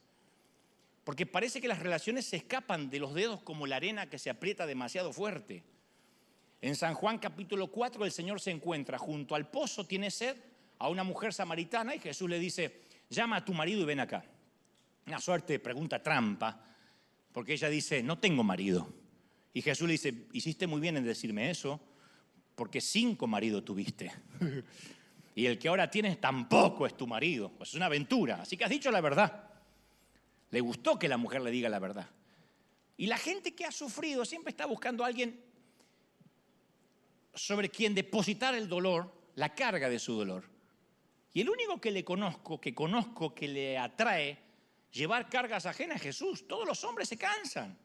Porque 1.04 1.26
parece 1.26 1.60
que 1.60 1.68
las 1.68 1.80
relaciones 1.80 2.26
se 2.26 2.38
escapan 2.38 2.90
de 2.90 3.00
los 3.00 3.14
dedos 3.14 3.42
como 3.42 3.66
la 3.66 3.78
arena 3.78 4.10
que 4.10 4.20
se 4.20 4.30
aprieta 4.30 4.66
demasiado 4.66 5.12
fuerte. 5.12 5.64
En 6.62 6.76
San 6.76 6.94
Juan 6.94 7.18
capítulo 7.18 7.72
4 7.72 8.06
el 8.06 8.12
Señor 8.12 8.40
se 8.40 8.52
encuentra 8.52 9.00
junto 9.00 9.34
al 9.34 9.50
pozo, 9.50 9.86
tiene 9.86 10.12
sed, 10.12 10.38
a 10.78 10.90
una 10.90 11.04
mujer 11.04 11.34
samaritana 11.34 11.96
y 11.96 12.00
Jesús 12.00 12.30
le 12.30 12.40
dice, 12.40 12.82
llama 13.10 13.38
a 13.38 13.46
tu 13.46 13.54
marido 13.54 13.82
y 13.82 13.86
ven 13.86 14.00
acá. 14.00 14.24
Una 15.08 15.20
suerte 15.20 15.54
de 15.54 15.60
pregunta 15.60 16.02
trampa, 16.02 16.64
porque 17.32 17.54
ella 17.54 17.70
dice, 17.70 18.04
no 18.04 18.20
tengo 18.20 18.44
marido. 18.44 18.92
Y 19.54 19.62
Jesús 19.62 19.88
le 19.88 19.94
dice, 19.94 20.28
hiciste 20.34 20.68
muy 20.68 20.80
bien 20.80 20.98
en 20.98 21.04
decirme 21.04 21.50
eso, 21.50 21.80
porque 22.56 22.80
cinco 22.80 23.28
maridos 23.28 23.66
tuviste. 23.66 24.12
y 25.36 25.46
el 25.46 25.58
que 25.58 25.68
ahora 25.68 25.90
tienes 25.90 26.22
tampoco 26.22 26.86
es 26.86 26.96
tu 26.96 27.08
marido. 27.08 27.52
Pues 27.58 27.70
es 27.70 27.76
una 27.76 27.88
aventura, 27.88 28.42
así 28.42 28.56
que 28.56 28.64
has 28.64 28.70
dicho 28.70 28.92
la 28.92 29.02
verdad. 29.02 29.51
Le 30.52 30.62
gustó 30.62 31.00
que 31.00 31.08
la 31.08 31.18
mujer 31.18 31.42
le 31.42 31.52
diga 31.52 31.70
la 31.70 31.80
verdad. 31.80 32.10
Y 32.98 33.08
la 33.08 33.18
gente 33.18 33.56
que 33.56 33.66
ha 33.66 33.72
sufrido 33.72 34.26
siempre 34.26 34.52
está 34.52 34.66
buscando 34.66 35.04
a 35.04 35.08
alguien 35.08 35.44
sobre 37.34 37.70
quien 37.70 37.96
depositar 37.96 38.54
el 38.54 38.68
dolor, 38.68 39.12
la 39.36 39.56
carga 39.56 39.90
de 39.90 39.98
su 39.98 40.14
dolor. 40.14 40.44
Y 41.34 41.42
el 41.42 41.50
único 41.50 41.80
que 41.80 41.92
le 41.92 42.04
conozco, 42.04 42.60
que 42.60 42.76
conozco, 42.76 43.34
que 43.34 43.48
le 43.48 43.78
atrae 43.78 44.38
llevar 44.92 45.30
cargas 45.30 45.66
ajenas 45.66 45.98
es 45.98 46.04
Jesús. 46.04 46.48
Todos 46.48 46.68
los 46.68 46.84
hombres 46.84 47.08
se 47.08 47.18
cansan. 47.18 47.78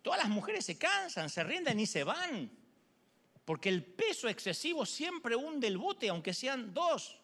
Todas 0.00 0.20
las 0.20 0.28
mujeres 0.28 0.64
se 0.64 0.78
cansan, 0.78 1.28
se 1.28 1.42
rinden 1.42 1.78
y 1.80 1.86
se 1.86 2.04
van. 2.04 2.50
Porque 3.44 3.68
el 3.68 3.84
peso 3.84 4.28
excesivo 4.28 4.86
siempre 4.86 5.34
hunde 5.34 5.66
el 5.66 5.78
bote, 5.78 6.08
aunque 6.08 6.32
sean 6.32 6.72
dos. 6.72 7.18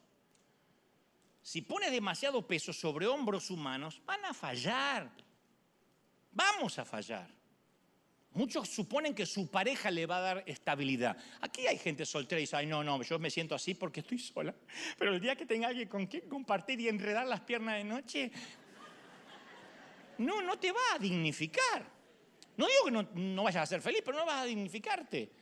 Si 1.49 1.63
pones 1.63 1.91
demasiado 1.91 2.47
peso 2.47 2.75
sobre 2.75 3.07
hombros 3.07 3.51
humanos, 3.51 4.03
van 4.05 4.23
a 4.27 4.35
fallar. 4.35 5.11
Vamos 6.31 6.79
a 6.79 6.85
fallar. 6.85 7.27
Muchos 8.35 8.69
suponen 8.69 9.15
que 9.15 9.25
su 9.25 9.51
pareja 9.51 9.91
le 9.91 10.05
va 10.05 10.19
a 10.19 10.21
dar 10.21 10.45
estabilidad. 10.45 11.17
Aquí 11.41 11.67
hay 11.67 11.79
gente 11.79 12.05
soltera 12.05 12.39
y 12.39 12.43
dice, 12.43 12.57
ay, 12.57 12.67
no, 12.67 12.85
no, 12.85 13.03
yo 13.03 13.19
me 13.19 13.31
siento 13.31 13.55
así 13.55 13.73
porque 13.73 14.01
estoy 14.01 14.19
sola. 14.19 14.55
Pero 14.99 15.15
el 15.15 15.23
día 15.23 15.37
que 15.37 15.47
tenga 15.47 15.69
alguien 15.69 15.89
con 15.89 16.07
quien 16.07 16.29
compartir 16.29 16.83
y 16.83 16.89
enredar 16.89 17.27
las 17.27 17.41
piernas 17.41 17.79
de 17.79 17.85
noche, 17.85 18.31
no, 20.19 20.43
no 20.43 20.59
te 20.59 20.71
va 20.71 20.97
a 20.97 20.99
dignificar. 20.99 21.83
No 22.59 22.67
digo 22.67 22.85
que 22.85 22.91
no, 22.91 23.09
no 23.15 23.45
vayas 23.45 23.63
a 23.63 23.67
ser 23.67 23.81
feliz, 23.81 24.03
pero 24.05 24.19
no 24.19 24.27
vas 24.27 24.43
a 24.43 24.45
dignificarte. 24.45 25.33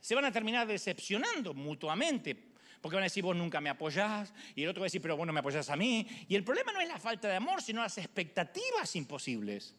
Se 0.00 0.14
van 0.14 0.26
a 0.26 0.30
terminar 0.30 0.68
decepcionando 0.68 1.54
mutuamente. 1.54 2.49
Porque 2.80 2.94
van 2.94 3.02
a 3.02 3.06
decir, 3.06 3.22
vos 3.22 3.36
nunca 3.36 3.60
me 3.60 3.68
apoyás, 3.68 4.32
y 4.54 4.62
el 4.62 4.70
otro 4.70 4.80
va 4.80 4.84
a 4.84 4.88
decir, 4.88 5.02
pero 5.02 5.16
vos 5.16 5.26
no 5.26 5.32
me 5.32 5.40
apoyás 5.40 5.68
a 5.68 5.76
mí. 5.76 6.06
Y 6.28 6.34
el 6.34 6.44
problema 6.44 6.72
no 6.72 6.80
es 6.80 6.88
la 6.88 6.98
falta 6.98 7.28
de 7.28 7.36
amor, 7.36 7.60
sino 7.60 7.82
las 7.82 7.98
expectativas 7.98 8.96
imposibles. 8.96 9.74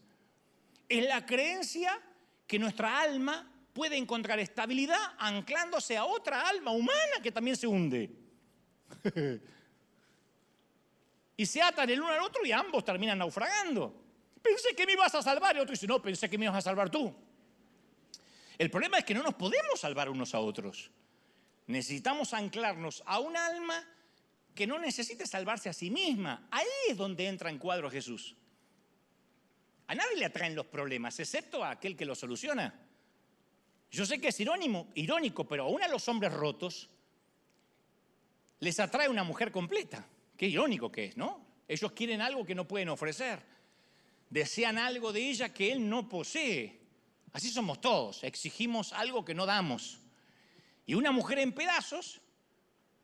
Es 0.88 1.04
la 1.06 1.26
creencia 1.26 1.98
que 2.46 2.58
nuestra 2.58 3.00
alma 3.00 3.50
puede 3.72 3.96
encontrar 3.96 4.38
estabilidad 4.38 5.00
anclándose 5.18 5.96
a 5.96 6.04
otra 6.04 6.48
alma 6.48 6.70
humana 6.70 7.20
que 7.22 7.32
también 7.32 7.56
se 7.56 7.66
hunde. 7.66 8.10
y 11.36 11.46
se 11.46 11.62
atan 11.62 11.90
el 11.90 12.00
uno 12.00 12.12
al 12.12 12.20
otro 12.20 12.44
y 12.44 12.52
ambos 12.52 12.84
terminan 12.84 13.18
naufragando. 13.18 14.00
Pensé 14.40 14.74
que 14.76 14.86
me 14.86 14.92
ibas 14.92 15.14
a 15.14 15.22
salvar 15.22 15.56
y 15.56 15.60
otro 15.60 15.72
dice, 15.72 15.86
no, 15.86 16.00
pensé 16.00 16.28
que 16.28 16.38
me 16.38 16.44
ibas 16.44 16.58
a 16.58 16.60
salvar 16.60 16.90
tú. 16.90 17.14
El 18.58 18.70
problema 18.70 18.98
es 18.98 19.04
que 19.04 19.14
no 19.14 19.22
nos 19.22 19.34
podemos 19.34 19.80
salvar 19.80 20.08
unos 20.08 20.34
a 20.34 20.40
otros. 20.40 20.90
Necesitamos 21.72 22.34
anclarnos 22.34 23.02
a 23.06 23.18
un 23.18 23.34
alma 23.34 23.82
que 24.54 24.66
no 24.66 24.78
necesite 24.78 25.26
salvarse 25.26 25.70
a 25.70 25.72
sí 25.72 25.90
misma. 25.90 26.46
Ahí 26.50 26.66
es 26.90 26.98
donde 26.98 27.26
entra 27.26 27.48
en 27.48 27.56
cuadro 27.56 27.90
Jesús. 27.90 28.36
A 29.86 29.94
nadie 29.94 30.18
le 30.18 30.26
atraen 30.26 30.54
los 30.54 30.66
problemas, 30.66 31.18
excepto 31.18 31.64
a 31.64 31.70
aquel 31.70 31.96
que 31.96 32.04
los 32.04 32.18
soluciona. 32.18 32.74
Yo 33.90 34.04
sé 34.04 34.20
que 34.20 34.28
es 34.28 34.38
irónico, 34.38 35.48
pero 35.48 35.64
aún 35.64 35.82
a 35.82 35.88
los 35.88 36.06
hombres 36.08 36.30
rotos 36.34 36.90
les 38.60 38.78
atrae 38.78 39.08
una 39.08 39.24
mujer 39.24 39.50
completa. 39.50 40.06
Qué 40.36 40.48
irónico 40.48 40.92
que 40.92 41.06
es, 41.06 41.16
¿no? 41.16 41.42
Ellos 41.66 41.92
quieren 41.92 42.20
algo 42.20 42.44
que 42.44 42.54
no 42.54 42.68
pueden 42.68 42.90
ofrecer. 42.90 43.42
Desean 44.28 44.76
algo 44.76 45.10
de 45.10 45.26
ella 45.26 45.54
que 45.54 45.72
él 45.72 45.88
no 45.88 46.06
posee. 46.06 46.82
Así 47.32 47.48
somos 47.48 47.80
todos, 47.80 48.24
exigimos 48.24 48.92
algo 48.92 49.24
que 49.24 49.32
no 49.32 49.46
damos. 49.46 50.01
Y 50.86 50.94
una 50.94 51.12
mujer 51.12 51.38
en 51.38 51.52
pedazos 51.52 52.20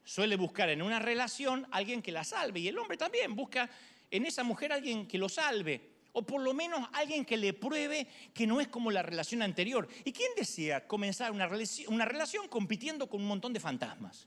suele 0.05 0.37
buscar 0.37 0.69
en 0.71 0.83
una 0.83 0.99
relación 0.99 1.67
alguien 1.71 2.03
que 2.03 2.13
la 2.13 2.25
salve. 2.25 2.61
Y 2.61 2.69
el 2.69 2.79
hombre 2.79 2.97
también 2.97 3.35
busca 3.37 3.69
en 4.11 4.27
esa 4.27 4.43
mujer 4.43 4.73
alguien 4.73 5.07
que 5.07 5.19
lo 5.19 5.29
salve. 5.29 5.99
O 6.13 6.23
por 6.23 6.41
lo 6.41 6.55
menos 6.55 6.89
alguien 6.95 7.25
que 7.25 7.37
le 7.37 7.53
pruebe 7.53 8.09
que 8.35 8.47
no 8.47 8.61
es 8.61 8.69
como 8.69 8.91
la 8.91 9.03
relación 9.03 9.43
anterior. 9.43 9.87
¿Y 10.05 10.13
quién 10.13 10.31
desea 10.37 10.87
comenzar 10.87 11.31
una, 11.31 11.49
una 11.89 12.05
relación 12.05 12.49
compitiendo 12.49 13.09
con 13.09 13.21
un 13.21 13.29
montón 13.29 13.53
de 13.53 13.61
fantasmas 13.61 14.27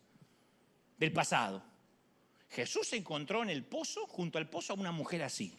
del 0.98 1.12
pasado? 1.12 1.64
Jesús 2.50 2.88
se 2.88 2.98
encontró 2.98 3.44
en 3.44 3.50
el 3.50 3.64
pozo, 3.64 4.06
junto 4.08 4.38
al 4.38 4.50
pozo, 4.50 4.74
a 4.74 4.76
una 4.76 4.92
mujer 4.92 5.24
así. 5.24 5.56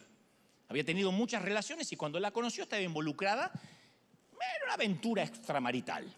Había 0.68 0.85
tenido 0.85 1.11
muchas 1.11 1.42
relaciones 1.42 1.90
y 1.92 1.96
cuando 1.96 2.20
la 2.20 2.31
conoció 2.31 2.62
estaba 2.62 2.83
involucrada 2.83 3.50
en 3.52 4.64
una 4.64 4.74
aventura 4.74 5.22
extramarital. 5.22 6.14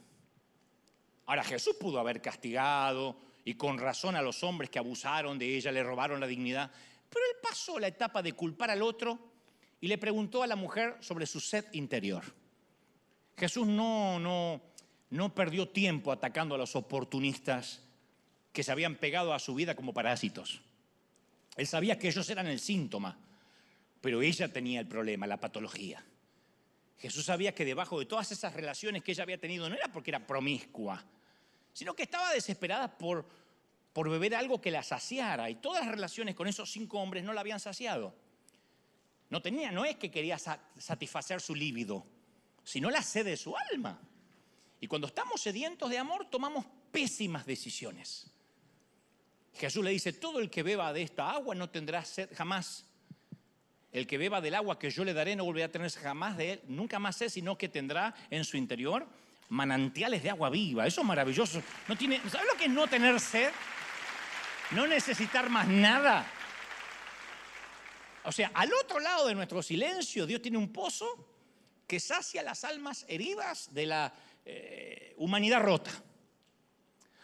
Ahora 1.27 1.45
Jesús 1.45 1.77
pudo 1.79 1.99
haber 1.99 2.21
castigado 2.21 3.17
y 3.45 3.55
con 3.55 3.79
razón 3.79 4.17
a 4.17 4.23
los 4.23 4.43
hombres 4.43 4.71
que 4.71 4.79
abusaron 4.79 5.39
de 5.39 5.57
ella, 5.57 5.73
le 5.73 5.83
robaron 5.83 6.21
la 6.21 6.27
dignidad, 6.27 6.71
pero 7.11 7.25
él 7.27 7.37
pasó 7.43 7.79
la 7.79 7.89
etapa 7.89 8.23
de 8.23 8.33
culpar 8.33 8.71
al 8.71 8.83
otro 8.83 9.19
y 9.81 9.89
le 9.89 9.99
preguntó 9.99 10.43
a 10.43 10.47
la 10.47 10.57
mujer 10.57 10.97
sobre 11.01 11.27
su 11.27 11.41
sed 11.41 11.65
interior. 11.73 12.25
Jesús 13.37 13.67
no, 13.67 14.19
no, 14.19 14.61
no 15.11 15.35
perdió 15.35 15.69
tiempo 15.69 16.13
atacando 16.13 16.55
a 16.55 16.59
los 16.59 16.77
oportunistas 16.77 17.83
que 18.53 18.63
se 18.63 18.73
habían 18.73 18.97
pegado 18.97 19.35
a 19.35 19.39
su 19.39 19.55
vida 19.55 19.75
como 19.75 19.93
parásitos. 19.93 20.63
Él 21.57 21.67
sabía 21.67 21.99
que 21.99 22.09
ellos 22.09 22.29
eran 22.31 22.47
el 22.47 22.61
síntoma, 22.61 23.19
pero 24.01 24.23
ella 24.23 24.53
tenía 24.53 24.81
el 24.81 24.87
problema, 24.87 25.27
la 25.27 25.41
patología. 25.41 26.05
Jesús 26.99 27.25
sabía 27.25 27.55
que 27.55 27.65
debajo 27.65 27.99
de 27.99 28.07
todas 28.07 28.31
esas 28.33 28.55
relaciones 28.55 29.03
que 29.03 29.13
ella 29.13 29.25
había 29.25 29.39
tenido 29.39 29.69
no 29.69 29.75
era 29.75 29.89
porque 29.89 30.11
era 30.11 30.27
promiscua, 30.27 31.05
sino 31.73 31.95
que 31.95 32.05
estaba 32.05 32.33
desesperada 32.33 32.97
por, 32.97 33.27
por 33.93 34.09
beber 34.09 34.35
algo 34.35 34.61
que 34.61 34.71
la 34.71 34.83
saciara. 34.83 35.51
Y 35.51 35.57
todas 35.57 35.85
las 35.85 35.95
relaciones 35.95 36.35
con 36.35 36.47
esos 36.47 36.71
cinco 36.71 37.01
hombres 37.01 37.25
no 37.25 37.33
la 37.33 37.41
habían 37.41 37.61
saciado. 37.61 38.15
No 39.31 39.43
tenía, 39.43 39.73
no 39.73 39.85
es 39.85 39.97
que 39.97 40.11
quería 40.11 40.39
satisfacer 40.39 41.41
su 41.41 41.55
líbido, 41.55 42.07
sino 42.63 42.91
la 42.91 43.03
sed 43.03 43.25
de 43.25 43.37
su 43.37 43.57
alma. 43.57 44.01
Y 44.81 44.87
cuando 44.87 45.09
estamos 45.09 45.41
sedientos 45.41 45.91
de 45.91 45.99
amor, 45.99 46.29
tomamos 46.31 46.65
pésimas 46.93 47.45
decisiones. 47.45 48.31
Jesús 49.55 49.85
le 49.85 49.91
dice, 49.91 50.13
todo 50.13 50.41
el 50.41 50.51
que 50.51 50.63
beba 50.63 50.93
de 50.93 51.03
esta 51.03 51.31
agua 51.31 51.55
no 51.55 51.71
tendrá 51.71 52.05
sed 52.05 52.29
jamás. 52.35 52.85
El 53.95 54.09
que 54.09 54.19
beba 54.19 54.41
del 54.41 54.57
agua 54.57 54.77
que 54.77 54.91
yo 54.91 55.05
le 55.05 55.15
daré 55.15 55.37
no 55.37 55.45
volverá 55.45 55.67
a 55.67 55.71
tener 55.71 55.89
jamás 55.93 56.37
de 56.37 56.55
él, 56.55 56.61
nunca 56.67 56.99
más 56.99 57.15
sed, 57.15 57.29
sino 57.29 57.57
que 57.57 57.69
tendrá 57.69 58.13
en 58.29 58.45
su 58.45 58.57
interior 58.57 59.07
manantiales 59.51 60.21
de 60.25 60.31
agua 60.31 60.51
viva. 60.51 60.85
Eso 60.85 61.03
es 61.03 61.07
maravilloso. 61.07 61.63
No 61.87 61.97
tiene, 61.97 62.21
¿Sabes 62.29 62.49
lo 62.53 62.59
que 62.59 62.65
es 62.65 62.71
no 62.71 62.89
tener 62.89 63.21
sed? 63.21 63.53
No 64.73 64.89
necesitar 64.89 65.49
más 65.49 65.69
nada. 65.69 66.27
O 68.25 68.33
sea, 68.33 68.51
al 68.53 68.73
otro 68.75 68.99
lado 68.99 69.29
de 69.29 69.35
nuestro 69.37 69.63
silencio, 69.63 70.27
Dios 70.27 70.43
tiene 70.43 70.59
un 70.59 70.73
pozo 70.73 71.07
que 71.87 72.01
sacia 72.01 72.43
las 72.43 72.65
almas 72.65 73.07
heridas 73.09 73.73
de 73.73 73.87
la 73.87 74.13
eh, 74.45 75.15
humanidad 75.19 75.61
rota. 75.61 75.93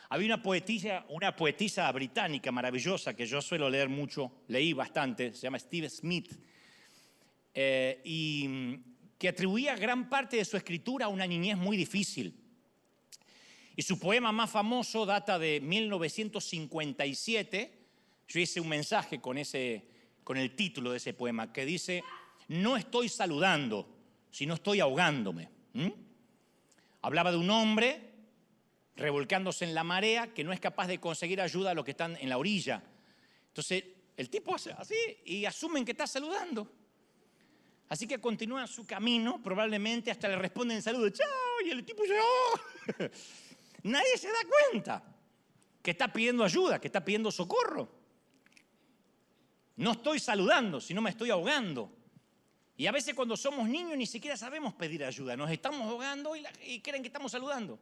Había 0.09 0.35
una 0.35 0.43
poetisa, 0.43 1.05
una 1.09 1.35
poetisa 1.35 1.91
británica 1.91 2.53
maravillosa 2.53 3.15
que 3.15 3.27
yo 3.27 3.43
suelo 3.43 3.69
leer 3.69 3.89
mucho, 3.89 4.31
leí 4.47 4.73
bastante, 4.73 5.35
se 5.35 5.41
llama 5.41 5.59
Steve 5.59 5.91
Smith, 5.91 6.33
eh, 7.55 8.01
y 8.05 8.47
mm, 8.49 8.85
que 9.19 9.29
atribuía 9.29 9.77
gran 9.77 10.09
parte 10.09 10.37
de 10.37 10.45
su 10.45 10.57
escritura 10.57 11.07
a 11.07 11.09
una 11.09 11.27
niñez 11.27 11.57
muy 11.57 11.77
difícil. 11.77 12.37
Y 13.77 13.83
su 13.83 13.99
poema 13.99 14.33
más 14.33 14.51
famoso 14.51 15.07
data 15.07 15.39
de 15.39 15.61
1957. 15.61 17.79
Yo 18.29 18.41
hice 18.41 18.61
un 18.61 18.69
mensaje 18.69 19.21
con, 19.21 19.39
ese, 19.39 19.87
con 20.25 20.37
el 20.37 20.55
título 20.55 20.91
de 20.91 20.99
ese 20.99 21.15
poema 21.15 21.53
que 21.53 21.65
dice, 21.65 22.03
no 22.49 22.77
estoy 22.77 23.09
saludando, 23.09 23.89
sino 24.31 24.55
estoy 24.55 24.81
ahogándome. 24.81 25.49
Hablaba 27.03 27.31
de 27.31 27.39
un 27.39 27.51
hombre 27.51 28.11
revolcándose 28.97 29.65
en 29.65 29.75
la 29.75 29.85
marea 29.85 30.35
que 30.35 30.45
no 30.45 30.53
es 30.53 30.61
capaz 30.61 30.87
de 30.87 31.01
conseguir 31.01 31.41
ayuda 31.41 31.71
a 31.71 31.75
los 31.75 31.85
que 31.85 31.93
están 31.93 32.17
en 32.17 32.29
la 32.29 32.39
orilla. 32.39 32.83
Entonces, 33.49 33.85
el 34.17 34.29
tipo 34.29 34.55
hace 34.55 34.73
así 34.73 34.95
y 35.25 35.45
asumen 35.47 35.85
que 35.85 35.93
está 35.93 36.07
saludando. 36.07 36.71
Así 37.91 38.07
que 38.07 38.21
continúa 38.21 38.69
su 38.69 38.87
camino, 38.87 39.43
probablemente 39.43 40.13
hasta 40.13 40.29
le 40.29 40.37
responden 40.37 40.77
en 40.77 40.83
saludo, 40.83 41.11
chao, 41.11 41.27
y 41.67 41.71
el 41.71 41.85
tipo 41.85 42.05
dice, 42.05 42.15
Nadie 43.83 44.17
se 44.17 44.29
da 44.29 44.39
cuenta 44.49 45.03
que 45.83 45.91
está 45.91 46.13
pidiendo 46.13 46.45
ayuda, 46.45 46.81
que 46.81 46.87
está 46.87 47.05
pidiendo 47.05 47.33
socorro. 47.33 47.91
No 49.75 49.93
estoy 49.93 50.21
saludando, 50.21 50.81
sino 50.81 51.03
me 51.03 51.11
estoy 51.11 51.31
ahogando. 51.31 51.91
Y 52.77 52.87
a 52.87 52.93
veces 52.93 53.13
cuando 53.13 53.37
somos 53.37 53.69
niños 53.69 53.97
ni 53.97 54.07
siquiera 54.07 54.37
sabemos 54.37 54.73
pedir 54.75 55.05
ayuda, 55.05 55.37
nos 55.37 55.51
estamos 55.51 55.81
ahogando 55.83 56.37
y, 56.37 56.45
y 56.65 56.81
creen 56.81 57.03
que 57.03 57.09
estamos 57.09 57.33
saludando. 57.33 57.77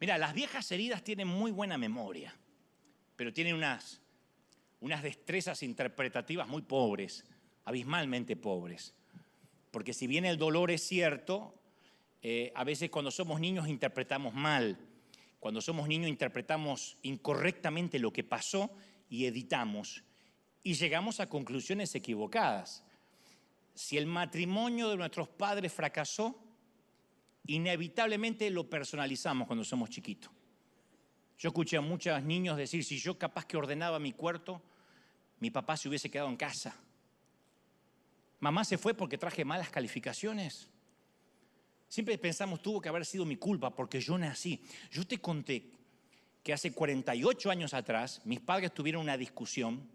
Mira, 0.00 0.18
las 0.18 0.34
viejas 0.34 0.70
heridas 0.70 1.02
tienen 1.02 1.28
muy 1.28 1.50
buena 1.50 1.78
memoria, 1.78 2.34
pero 3.16 3.32
tienen 3.32 3.54
unas, 3.54 4.02
unas 4.80 5.02
destrezas 5.02 5.62
interpretativas 5.62 6.46
muy 6.46 6.60
pobres 6.60 7.24
abismalmente 7.64 8.36
pobres. 8.36 8.94
Porque 9.70 9.92
si 9.92 10.06
bien 10.06 10.24
el 10.24 10.38
dolor 10.38 10.70
es 10.70 10.82
cierto, 10.82 11.54
eh, 12.22 12.52
a 12.54 12.64
veces 12.64 12.90
cuando 12.90 13.10
somos 13.10 13.40
niños 13.40 13.68
interpretamos 13.68 14.34
mal. 14.34 14.78
Cuando 15.40 15.60
somos 15.60 15.88
niños 15.88 16.08
interpretamos 16.08 16.96
incorrectamente 17.02 17.98
lo 17.98 18.12
que 18.12 18.22
pasó 18.22 18.70
y 19.08 19.26
editamos. 19.26 20.04
Y 20.62 20.74
llegamos 20.74 21.18
a 21.18 21.28
conclusiones 21.28 21.94
equivocadas. 21.94 22.84
Si 23.74 23.98
el 23.98 24.06
matrimonio 24.06 24.88
de 24.90 24.96
nuestros 24.96 25.28
padres 25.28 25.72
fracasó, 25.72 26.38
inevitablemente 27.46 28.48
lo 28.50 28.68
personalizamos 28.68 29.46
cuando 29.46 29.64
somos 29.64 29.90
chiquitos. 29.90 30.30
Yo 31.38 31.48
escuché 31.48 31.76
a 31.76 31.80
muchos 31.80 32.22
niños 32.22 32.56
decir, 32.56 32.84
si 32.84 32.98
yo 32.98 33.18
capaz 33.18 33.46
que 33.46 33.56
ordenaba 33.56 33.98
mi 33.98 34.12
cuarto, 34.12 34.62
mi 35.40 35.50
papá 35.50 35.76
se 35.76 35.88
hubiese 35.88 36.08
quedado 36.08 36.28
en 36.28 36.36
casa. 36.36 36.76
Mamá 38.42 38.64
se 38.64 38.76
fue 38.76 38.92
porque 38.92 39.18
traje 39.18 39.44
malas 39.44 39.70
calificaciones. 39.70 40.68
Siempre 41.86 42.18
pensamos, 42.18 42.60
tuvo 42.60 42.80
que 42.80 42.88
haber 42.88 43.06
sido 43.06 43.24
mi 43.24 43.36
culpa 43.36 43.70
porque 43.70 44.00
yo 44.00 44.18
nací. 44.18 44.60
Yo 44.90 45.06
te 45.06 45.18
conté 45.18 45.70
que 46.42 46.52
hace 46.52 46.72
48 46.72 47.52
años 47.52 47.72
atrás 47.72 48.20
mis 48.24 48.40
padres 48.40 48.74
tuvieron 48.74 49.02
una 49.02 49.16
discusión, 49.16 49.88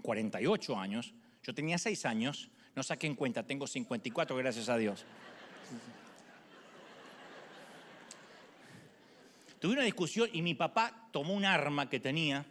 48 0.00 0.78
años, 0.78 1.12
yo 1.42 1.54
tenía 1.54 1.76
6 1.76 2.06
años, 2.06 2.48
no 2.74 2.82
saqué 2.82 3.06
en 3.06 3.16
cuenta, 3.16 3.46
tengo 3.46 3.66
54, 3.66 4.34
gracias 4.34 4.70
a 4.70 4.78
Dios. 4.78 5.04
Tuve 9.58 9.74
una 9.74 9.82
discusión 9.82 10.30
y 10.32 10.40
mi 10.40 10.54
papá 10.54 11.10
tomó 11.12 11.34
un 11.34 11.44
arma 11.44 11.90
que 11.90 12.00
tenía, 12.00 12.46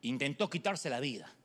intentó 0.00 0.48
quitarse 0.48 0.88
la 0.88 1.00
vida. 1.00 1.35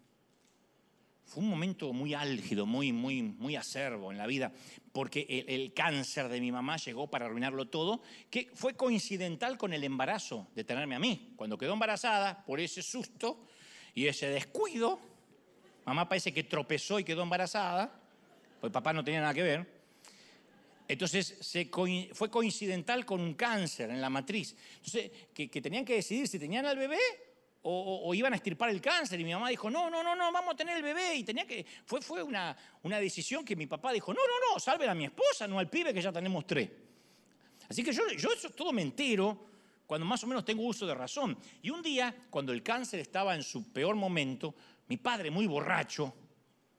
Fue 1.31 1.41
un 1.41 1.49
momento 1.49 1.93
muy 1.93 2.13
álgido, 2.13 2.65
muy, 2.65 2.91
muy, 2.91 3.21
muy 3.21 3.55
acervo 3.55 4.11
en 4.11 4.17
la 4.17 4.27
vida, 4.27 4.51
porque 4.91 5.45
el, 5.47 5.73
cáncer 5.73 6.27
de 6.27 6.41
mi 6.41 6.51
mamá 6.51 6.75
llegó 6.75 7.09
para 7.09 7.25
arruinarlo 7.25 7.69
todo, 7.69 8.01
que 8.29 8.49
fue 8.53 8.73
coincidental 8.73 9.57
con 9.57 9.71
el 9.71 9.81
embarazo 9.85 10.49
de 10.55 10.65
tenerme 10.65 10.95
a 10.95 10.99
mí. 10.99 11.31
Cuando 11.37 11.57
quedó 11.57 11.71
embarazada, 11.71 12.43
por 12.43 12.59
ese 12.59 12.81
susto 12.81 13.45
y 13.95 14.07
ese 14.07 14.27
descuido, 14.27 14.99
mamá 15.85 16.09
parece 16.09 16.33
que 16.33 16.43
tropezó 16.43 16.99
y 16.99 17.05
quedó 17.05 17.23
embarazada, 17.23 17.97
pues 18.59 18.73
papá 18.73 18.91
no 18.91 19.01
tenía 19.01 19.21
nada 19.21 19.33
que 19.33 19.43
ver, 19.43 19.65
entonces 20.85 21.37
se 21.39 21.69
fue 22.11 22.29
coincidental 22.29 23.05
con 23.05 23.21
un 23.21 23.35
cáncer 23.35 23.89
en 23.89 24.01
la 24.01 24.09
matriz. 24.09 24.53
Entonces, 24.83 25.09
que, 25.33 25.47
tenían 25.47 25.85
que 25.85 25.95
decidir 25.95 26.27
si 26.27 26.39
tenían 26.39 26.65
al 26.65 26.75
bebé 26.75 26.99
o, 27.63 28.13
iban 28.13 28.33
a 28.33 28.35
extirpar 28.37 28.69
el 28.69 28.81
cáncer. 28.81 29.19
Y 29.19 29.23
mi 29.23 29.33
mamá 29.33 29.49
dijo, 29.49 29.69
no, 29.69 29.89
no, 29.89 30.03
no, 30.03 30.15
no, 30.15 30.31
vamos 30.31 30.53
a 30.53 30.57
tener 30.57 30.77
el 30.77 30.83
bebé. 30.83 31.15
Y 31.15 31.23
tenía 31.23 31.45
que, 31.45 31.65
fue, 31.85 32.01
fue 32.01 32.23
una, 32.23 32.55
una 32.83 32.99
decisión 32.99 33.45
que 33.45 33.55
mi 33.55 33.67
papá 33.67 33.91
dijo, 33.91 34.13
no, 34.13 34.21
no, 34.21 34.53
no, 34.53 34.59
salven 34.59 34.89
a 34.89 34.95
mi 34.95 35.05
esposa, 35.05 35.47
no 35.47 35.59
al 35.59 35.69
pibe 35.69 35.93
que 35.93 36.01
ya 36.01 36.11
tenemos 36.11 36.45
tres. 36.47 36.69
Así 37.69 37.83
que 37.83 37.93
yo, 37.93 38.03
yo 38.17 38.31
eso 38.31 38.49
todo 38.49 38.73
me 38.73 38.81
entero 38.81 39.47
cuando 39.85 40.05
más 40.05 40.23
o 40.23 40.27
menos 40.27 40.43
tengo 40.43 40.63
uso 40.63 40.87
de 40.87 40.95
razón. 40.95 41.37
Y 41.61 41.69
un 41.69 41.81
día, 41.81 42.15
cuando 42.29 42.51
el 42.53 42.63
cáncer 42.63 42.99
estaba 42.99 43.35
en 43.35 43.43
su 43.43 43.71
peor 43.71 43.95
momento, 43.95 44.55
mi 44.87 44.97
padre, 44.97 45.29
muy 45.29 45.47
borracho, 45.47 46.13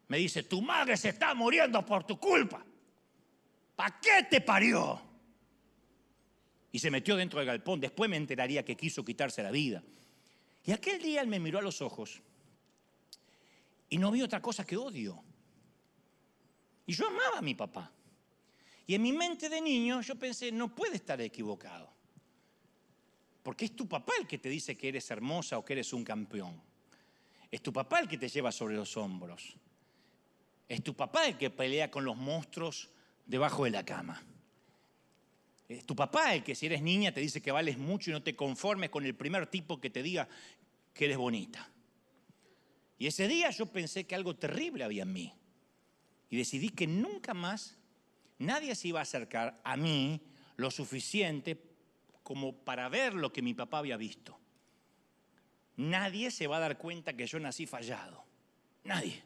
me 0.08 0.18
dice, 0.18 0.42
tu 0.42 0.60
madre 0.60 0.96
se 0.96 1.10
está 1.10 1.34
muriendo 1.34 1.84
por 1.86 2.04
tu 2.04 2.18
culpa. 2.18 2.64
¿Para 3.76 4.00
qué 4.00 4.26
te 4.28 4.40
parió? 4.40 5.00
Y 6.70 6.78
se 6.78 6.90
metió 6.90 7.16
dentro 7.16 7.38
del 7.38 7.46
galpón. 7.46 7.80
Después 7.80 8.10
me 8.10 8.16
enteraría 8.16 8.64
que 8.64 8.76
quiso 8.76 9.04
quitarse 9.04 9.42
la 9.42 9.50
vida. 9.50 9.82
Y 10.64 10.72
aquel 10.72 11.02
día 11.02 11.22
él 11.22 11.26
me 11.26 11.40
miró 11.40 11.58
a 11.58 11.62
los 11.62 11.82
ojos 11.82 12.20
y 13.88 13.98
no 13.98 14.10
vi 14.10 14.22
otra 14.22 14.40
cosa 14.40 14.64
que 14.64 14.76
odio. 14.76 15.22
Y 16.86 16.94
yo 16.94 17.06
amaba 17.06 17.38
a 17.38 17.42
mi 17.42 17.54
papá. 17.54 17.92
Y 18.86 18.94
en 18.94 19.02
mi 19.02 19.12
mente 19.12 19.48
de 19.48 19.60
niño 19.60 20.00
yo 20.00 20.16
pensé, 20.16 20.50
no 20.50 20.74
puede 20.74 20.96
estar 20.96 21.20
equivocado. 21.20 21.90
Porque 23.42 23.64
es 23.64 23.76
tu 23.76 23.88
papá 23.88 24.12
el 24.20 24.26
que 24.26 24.38
te 24.38 24.48
dice 24.48 24.76
que 24.76 24.88
eres 24.88 25.10
hermosa 25.10 25.58
o 25.58 25.64
que 25.64 25.74
eres 25.74 25.92
un 25.92 26.04
campeón. 26.04 26.60
Es 27.50 27.60
tu 27.62 27.72
papá 27.72 28.00
el 28.00 28.08
que 28.08 28.18
te 28.18 28.28
lleva 28.28 28.52
sobre 28.52 28.76
los 28.76 28.96
hombros. 28.96 29.56
Es 30.68 30.82
tu 30.82 30.94
papá 30.94 31.26
el 31.26 31.36
que 31.36 31.50
pelea 31.50 31.90
con 31.90 32.04
los 32.04 32.16
monstruos 32.16 32.88
debajo 33.26 33.64
de 33.64 33.70
la 33.70 33.84
cama. 33.84 34.22
Es 35.76 35.86
tu 35.86 35.96
papá 35.96 36.34
el 36.34 36.42
que 36.42 36.54
si 36.54 36.66
eres 36.66 36.82
niña 36.82 37.12
te 37.12 37.20
dice 37.20 37.40
que 37.40 37.52
vales 37.52 37.78
mucho 37.78 38.10
y 38.10 38.12
no 38.12 38.22
te 38.22 38.36
conformes 38.36 38.90
con 38.90 39.04
el 39.04 39.14
primer 39.14 39.46
tipo 39.46 39.80
que 39.80 39.90
te 39.90 40.02
diga 40.02 40.28
que 40.92 41.06
eres 41.06 41.16
bonita. 41.16 41.70
Y 42.98 43.06
ese 43.06 43.26
día 43.26 43.50
yo 43.50 43.66
pensé 43.66 44.04
que 44.04 44.14
algo 44.14 44.36
terrible 44.36 44.84
había 44.84 45.02
en 45.02 45.12
mí. 45.12 45.32
Y 46.30 46.36
decidí 46.36 46.68
que 46.68 46.86
nunca 46.86 47.34
más 47.34 47.76
nadie 48.38 48.74
se 48.74 48.88
iba 48.88 49.00
a 49.00 49.02
acercar 49.02 49.60
a 49.64 49.76
mí 49.76 50.20
lo 50.56 50.70
suficiente 50.70 51.60
como 52.22 52.54
para 52.54 52.88
ver 52.88 53.14
lo 53.14 53.32
que 53.32 53.42
mi 53.42 53.54
papá 53.54 53.78
había 53.78 53.96
visto. 53.96 54.38
Nadie 55.76 56.30
se 56.30 56.46
va 56.46 56.58
a 56.58 56.60
dar 56.60 56.78
cuenta 56.78 57.16
que 57.16 57.26
yo 57.26 57.38
nací 57.40 57.66
fallado. 57.66 58.24
Nadie. 58.84 59.22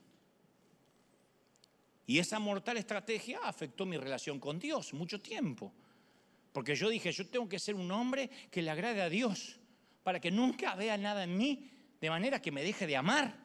Y 2.06 2.18
esa 2.18 2.38
mortal 2.38 2.76
estrategia 2.76 3.40
afectó 3.42 3.84
mi 3.84 3.96
relación 3.96 4.38
con 4.38 4.58
Dios 4.58 4.94
mucho 4.94 5.20
tiempo. 5.20 5.72
Porque 6.56 6.74
yo 6.74 6.88
dije, 6.88 7.12
yo 7.12 7.26
tengo 7.26 7.46
que 7.46 7.58
ser 7.58 7.74
un 7.74 7.90
hombre 7.90 8.30
que 8.50 8.62
le 8.62 8.70
agrade 8.70 9.02
a 9.02 9.10
Dios, 9.10 9.60
para 10.02 10.18
que 10.18 10.30
nunca 10.30 10.74
vea 10.74 10.96
nada 10.96 11.24
en 11.24 11.36
mí 11.36 11.70
de 12.00 12.08
manera 12.08 12.40
que 12.40 12.50
me 12.50 12.62
deje 12.62 12.86
de 12.86 12.96
amar. 12.96 13.36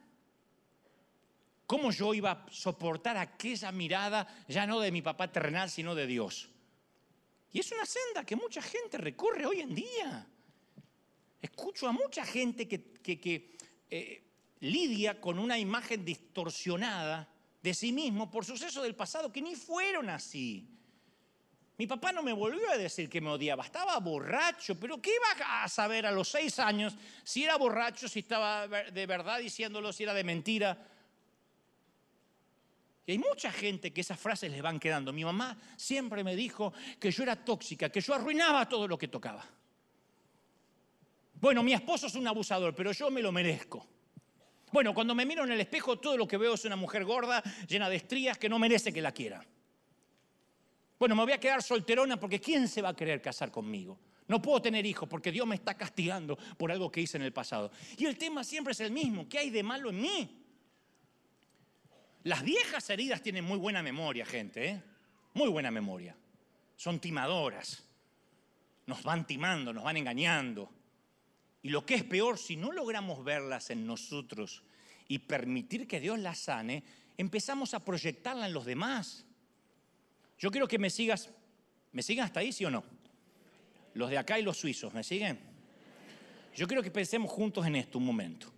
¿Cómo 1.66 1.92
yo 1.92 2.14
iba 2.14 2.32
a 2.32 2.46
soportar 2.50 3.18
aquella 3.18 3.70
mirada 3.74 4.26
ya 4.48 4.66
no 4.66 4.80
de 4.80 4.94
mi 4.94 5.02
papá 5.02 5.30
terrenal, 5.30 5.70
sino 5.70 5.94
de 5.94 6.08
Dios? 6.08 6.48
Y 7.52 7.60
es 7.60 7.70
una 7.74 7.86
senda 7.86 8.24
que 8.24 8.38
mucha 8.38 8.62
gente 8.62 8.98
recorre 8.98 9.46
hoy 9.46 9.60
en 9.60 9.76
día. 9.76 10.26
Escucho 11.42 11.90
a 11.90 11.92
mucha 11.92 12.26
gente 12.26 12.66
que, 12.66 13.58
eh, 13.90 14.24
lidia 14.62 15.20
con 15.20 15.38
una 15.38 15.60
imagen 15.60 16.06
distorsionada 16.06 17.28
de 17.62 17.74
sí 17.74 17.92
mismo 17.92 18.32
por 18.32 18.46
sucesos 18.46 18.82
del 18.84 18.96
pasado 18.96 19.34
que 19.34 19.42
ni 19.42 19.56
fueron 19.56 20.10
así. 20.10 20.78
Mi 21.82 21.88
papá 21.88 22.12
no 22.12 22.22
me 22.22 22.32
volvió 22.32 22.70
a 22.70 22.78
decir 22.78 23.10
que 23.10 23.20
me 23.20 23.32
odiaba, 23.32 23.66
estaba 23.66 23.98
borracho, 23.98 24.80
pero 24.80 25.02
¿qué 25.02 25.10
iba 25.16 25.64
a 25.64 25.68
saber 25.68 26.06
a 26.06 26.12
los 26.12 26.30
seis 26.30 26.60
años 26.60 26.96
si 27.24 27.44
era 27.44 27.58
borracho, 27.58 28.08
si 28.08 28.20
estaba 28.20 28.68
de 28.68 29.06
verdad 29.08 29.40
diciéndolo, 29.40 29.92
si 29.92 30.04
era 30.04 30.14
de 30.14 30.24
mentira? 30.24 30.78
Y 33.08 33.14
hay 33.14 33.18
mucha 33.18 33.52
gente 33.52 33.92
que 33.92 34.02
esas 34.02 34.20
frases 34.20 34.52
les 34.52 34.62
van 34.62 34.80
quedando. 34.80 35.12
Mi 35.12 35.26
mamá 35.26 35.58
siempre 35.76 36.24
me 36.24 36.36
dijo 36.36 36.72
que 37.00 37.10
yo 37.10 37.24
era 37.24 37.36
tóxica, 37.36 37.90
que 37.90 38.00
yo 38.00 38.14
arruinaba 38.14 38.70
todo 38.70 38.88
lo 38.88 38.96
que 38.96 39.08
tocaba. 39.08 39.44
Bueno, 41.34 41.64
mi 41.64 41.74
esposo 41.74 42.06
es 42.06 42.14
un 42.14 42.28
abusador, 42.28 42.76
pero 42.76 42.92
yo 42.92 43.10
me 43.10 43.24
lo 43.24 43.32
merezco. 43.32 43.88
Bueno, 44.72 44.94
cuando 44.94 45.16
me 45.16 45.26
miro 45.26 45.46
en 45.46 45.52
el 45.54 45.62
espejo, 45.62 45.98
todo 45.98 46.16
lo 46.16 46.28
que 46.28 46.38
veo 46.38 46.54
es 46.54 46.64
una 46.64 46.76
mujer 46.76 47.06
gorda, 47.06 47.42
llena 47.68 47.90
de 47.90 47.96
estrías, 47.96 48.38
que 48.38 48.50
no 48.50 48.60
merece 48.60 48.94
que 48.94 49.02
la 49.02 49.12
quiera. 49.12 49.44
Bueno, 51.02 51.16
me 51.16 51.24
voy 51.24 51.34
a 51.34 51.40
quedar 51.40 51.64
solterona 51.64 52.20
porque 52.20 52.40
¿quién 52.40 52.68
se 52.68 52.80
va 52.80 52.90
a 52.90 52.96
querer 52.96 53.24
casar 53.24 53.50
conmigo? 53.50 53.98
No 54.28 54.40
puedo 54.40 54.62
tener 54.62 54.86
hijos 54.86 55.10
porque 55.10 55.32
Dios 55.32 55.48
me 55.48 55.56
está 55.56 55.76
castigando 55.76 56.38
por 56.60 56.72
algo 56.72 56.92
que 56.92 57.02
hice 57.02 57.18
en 57.18 57.24
el 57.24 57.34
pasado. 57.34 57.72
Y 57.98 58.06
el 58.06 58.20
tema 58.20 58.44
siempre 58.44 58.74
es 58.74 58.82
el 58.82 58.92
mismo. 58.92 59.28
¿Qué 59.28 59.40
hay 59.40 59.50
de 59.50 59.64
malo 59.64 59.90
en 59.90 60.00
mí? 60.00 60.46
Las 62.22 62.44
viejas 62.44 62.88
heridas 62.92 63.24
tienen 63.24 63.44
muy 63.44 63.58
buena 63.58 63.82
memoria, 63.82 64.28
gente, 64.28 64.64
¿eh? 64.64 64.84
Muy 65.34 65.50
buena 65.50 65.72
memoria. 65.72 66.16
Son 66.76 67.00
timadoras. 67.00 67.84
Nos 68.86 69.02
van 69.02 69.26
timando, 69.26 69.74
nos 69.74 69.84
van 69.84 69.98
engañando. 69.98 70.70
Y 71.64 71.70
lo 71.70 71.84
que 71.84 71.96
es 71.96 72.04
peor, 72.04 72.38
si 72.38 72.58
no 72.58 72.72
logramos 72.72 73.24
verlas 73.24 73.72
en 73.72 73.88
nosotros 73.88 74.62
y 75.08 75.18
permitir 75.18 75.88
que 75.88 76.00
Dios 76.00 76.20
las 76.20 76.38
sane, 76.38 76.84
empezamos 77.18 77.74
a 77.74 77.84
proyectarla 77.84 78.46
en 78.46 78.54
los 78.54 78.66
demás. 78.66 79.26
Yo 80.42 80.50
quiero 80.50 80.68
que 80.68 80.80
me 80.80 80.90
sigas, 80.90 81.30
¿me 81.92 82.02
siguen 82.02 82.24
hasta 82.24 82.40
ahí, 82.40 82.52
sí 82.52 82.66
o 82.66 82.72
no? 82.72 82.84
Los 83.94 84.10
de 84.10 84.18
acá 84.18 84.40
y 84.40 84.42
los 84.42 84.58
suizos, 84.58 84.92
¿me 84.92 85.04
siguen? 85.04 85.40
Yo 86.56 86.66
quiero 86.66 86.82
que 86.82 86.90
pensemos 86.90 87.30
juntos 87.30 87.64
en 87.68 87.76
esto 87.76 88.00
un 88.00 88.06
momento. 88.06 88.52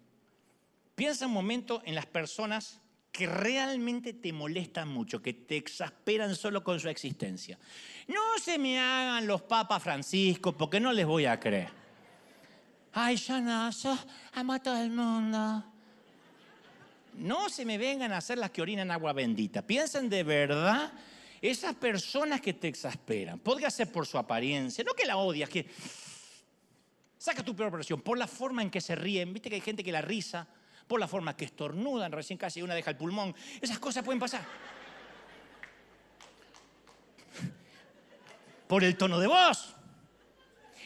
Piensa 0.96 1.28
un 1.28 1.34
momento 1.34 1.82
en 1.84 1.94
las 1.94 2.06
personas 2.06 2.80
que 3.12 3.28
realmente 3.28 4.14
te 4.14 4.32
molestan 4.32 4.88
mucho, 4.88 5.22
que 5.22 5.34
te 5.34 5.58
exasperan 5.58 6.36
solo 6.38 6.64
con 6.64 6.80
su 6.80 6.88
existencia. 6.88 7.60
No 8.08 8.22
se 8.42 8.58
me 8.58 8.80
hagan 8.80 9.28
los 9.28 9.42
papas 9.42 9.84
Francisco 9.84 10.56
porque 10.56 10.80
no 10.80 10.94
les 10.94 11.06
voy 11.06 11.26
a 11.26 11.38
creer. 11.38 11.70
Ay, 12.94 13.18
yo 13.18 13.42
no, 13.42 13.70
yo 13.72 13.98
amo 14.36 14.54
a 14.54 14.60
todo 14.60 14.82
el 14.82 14.90
mundo. 14.90 15.66
No 17.16 17.50
se 17.50 17.66
me 17.66 17.78
vengan 17.78 18.14
a 18.14 18.18
hacer 18.18 18.38
las 18.38 18.52
que 18.52 18.62
orinan 18.62 18.90
agua 18.90 19.12
bendita. 19.12 19.62
Piensen 19.62 20.10
de 20.10 20.24
verdad 20.24 20.94
esas 21.50 21.76
personas 21.76 22.40
que 22.40 22.54
te 22.54 22.70
exasperan. 22.70 23.38
Podría 23.38 23.70
ser 23.70 23.92
por 23.92 24.08
su 24.08 24.18
apariencia, 24.18 24.82
no 24.84 24.94
que 24.94 25.06
la 25.06 25.18
odias, 25.18 25.50
que 25.50 25.68
saca 27.18 27.44
tu 27.44 27.54
peor 27.54 27.70
versión, 27.70 28.02
por 28.02 28.18
la 28.18 28.28
forma 28.28 28.62
en 28.62 28.70
que 28.70 28.80
se 28.80 28.96
ríen. 28.96 29.34
Viste 29.34 29.50
que 29.50 29.56
hay 29.56 29.62
gente 29.62 29.84
que 29.84 29.92
la 29.92 30.02
risa, 30.02 30.48
por 30.88 31.02
la 31.02 31.08
forma 31.08 31.36
que 31.36 31.44
estornudan, 31.44 32.14
recién 32.14 32.38
casi 32.38 32.62
una 32.62 32.74
deja 32.74 32.92
el 32.92 32.98
pulmón. 32.98 33.36
Esas 33.60 33.78
cosas 33.78 34.06
pueden 34.06 34.22
pasar. 34.22 34.46
Por 38.66 38.86
el 38.86 38.96
tono 38.96 39.20
de 39.20 39.28
voz. 39.28 39.76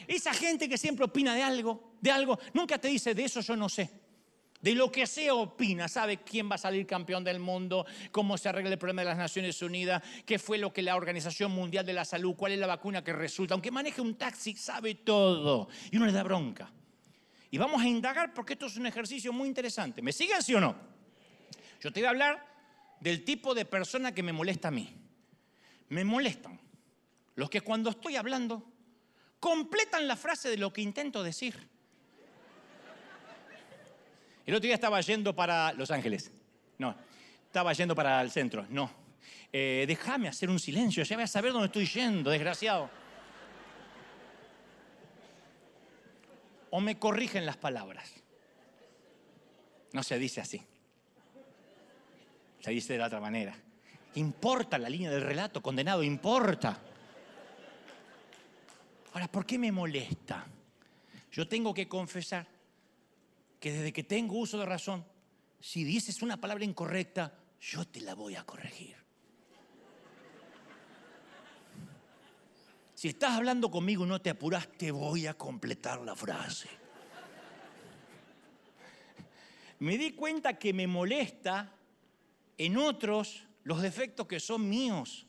Esa 0.08 0.34
gente 0.34 0.68
que 0.68 0.80
siempre 0.80 1.06
opina 1.06 1.36
de 1.36 1.44
algo, 1.44 1.94
de 2.02 2.10
algo, 2.10 2.40
nunca 2.54 2.80
te 2.80 2.88
dice 2.88 3.14
de 3.14 3.26
eso 3.26 3.42
yo 3.42 3.56
no 3.56 3.70
sé. 3.70 3.92
De 4.62 4.74
lo 4.74 4.92
que 4.92 5.06
sea 5.06 5.36
opina, 5.36 5.88
sabe 5.88 6.18
quién 6.18 6.50
va 6.50 6.56
a 6.56 6.58
salir 6.58 6.88
campeón 6.88 7.24
del 7.24 7.40
mundo, 7.40 7.86
cómo 8.12 8.38
se 8.38 8.50
arregla 8.50 8.72
el 8.72 8.78
problema 8.80 9.02
de 9.02 9.10
las 9.10 9.18
Naciones 9.18 9.62
Unidas, 9.62 10.02
qué 10.26 10.40
fue 10.40 10.58
lo 10.58 10.74
que 10.74 10.82
la 10.82 10.96
Organización 10.96 11.52
Mundial 11.52 11.86
de 11.86 11.94
la 11.94 12.06
Salud, 12.06 12.36
cuál 12.36 12.54
es 12.54 12.60
la 12.60 12.68
vacuna 12.68 13.04
que 13.04 13.14
resulta. 13.14 13.54
Aunque 13.54 13.70
maneje 13.70 14.02
un 14.02 14.16
taxi, 14.16 14.56
sabe 14.56 14.96
todo. 14.96 15.70
Y 15.92 15.98
uno 15.98 16.08
le 16.08 16.12
da 16.12 16.24
bronca. 16.24 16.72
Y 17.52 17.58
vamos 17.58 17.82
a 17.82 17.88
indagar 17.88 18.34
porque 18.34 18.54
esto 18.54 18.66
es 18.66 18.78
un 18.78 18.88
ejercicio 18.88 19.32
muy 19.32 19.48
interesante. 19.48 20.02
¿Me 20.02 20.12
siguen, 20.12 20.42
sí 20.42 20.56
o 20.56 20.60
no? 20.60 20.76
Yo 21.80 21.94
te 21.94 22.00
voy 22.00 22.08
a 22.08 22.10
hablar 22.10 22.46
del 23.00 23.24
tipo 23.24 23.54
de 23.54 23.66
persona 23.66 24.14
que 24.14 24.24
me 24.24 24.34
molesta 24.34 24.70
a 24.70 24.72
mí. 24.72 24.92
Me 25.90 26.04
molestan 26.04 26.60
los 27.36 27.50
que 27.50 27.62
cuando 27.62 27.92
estoy 27.92 28.16
hablando 28.16 28.66
completan 29.40 30.08
la 30.08 30.16
frase 30.16 30.50
de 30.50 30.58
lo 30.58 30.74
que 30.74 30.82
intento 30.82 31.22
decir. 31.24 31.70
El 34.48 34.56
otro 34.56 34.66
día 34.66 34.76
estaba 34.76 35.02
yendo 35.02 35.36
para 35.36 35.74
Los 35.74 35.92
Ángeles. 35.92 36.32
No, 36.78 36.96
estaba 37.46 37.74
yendo 37.74 37.94
para 37.94 38.22
el 38.22 38.32
centro. 38.32 38.66
No. 38.70 38.90
Eh, 39.52 39.84
déjame 39.86 40.30
hacer 40.30 40.50
un 40.50 40.58
silencio, 40.58 41.04
ya 41.04 41.18
voy 41.18 41.24
a 41.24 41.28
saber 41.28 41.52
dónde 41.52 41.66
estoy 41.66 41.86
yendo, 41.86 42.30
desgraciado. 42.32 42.90
O 46.70 46.80
me 46.80 46.98
corrigen 46.98 47.46
las 47.46 47.58
palabras. 47.58 48.10
No 49.92 50.02
se 50.02 50.18
dice 50.18 50.40
así. 50.40 50.62
Se 52.62 52.72
dice 52.72 52.94
de 52.94 53.00
la 53.00 53.08
otra 53.08 53.20
manera. 53.20 53.54
Importa 54.16 54.78
la 54.78 54.90
línea 54.90 55.12
del 55.12 55.22
relato, 55.22 55.62
condenado, 55.62 56.04
importa. 56.04 56.80
Ahora, 59.12 59.28
¿por 59.28 59.46
qué 59.46 59.60
me 59.60 59.74
molesta? 59.74 60.46
Yo 61.34 61.48
tengo 61.50 61.74
que 61.74 61.90
confesar 61.90 62.57
desde 63.70 63.94
que 63.94 64.04
tengo 64.04 64.38
uso 64.38 64.58
de 64.58 64.66
razón, 64.66 65.06
si 65.60 65.84
dices 65.84 66.22
una 66.22 66.38
palabra 66.38 66.66
incorrecta, 66.66 67.40
yo 67.60 67.86
te 67.86 68.02
la 68.02 68.14
voy 68.14 68.36
a 68.36 68.44
corregir. 68.44 68.96
Si 72.94 73.08
estás 73.08 73.34
hablando 73.34 73.70
conmigo 73.70 74.06
y 74.06 74.10
no 74.10 74.22
te 74.22 74.32
apuras, 74.32 74.68
te 74.78 74.92
voy 74.92 75.28
a 75.28 75.36
completar 75.36 76.02
la 76.02 76.16
frase. 76.16 76.68
Me 79.80 79.98
di 79.98 80.12
cuenta 80.14 80.58
que 80.58 80.74
me 80.74 80.88
molesta 80.88 81.72
en 82.58 82.78
otros 82.78 83.46
los 83.64 83.82
defectos 83.82 84.26
que 84.26 84.40
son 84.40 84.68
míos. 84.68 85.28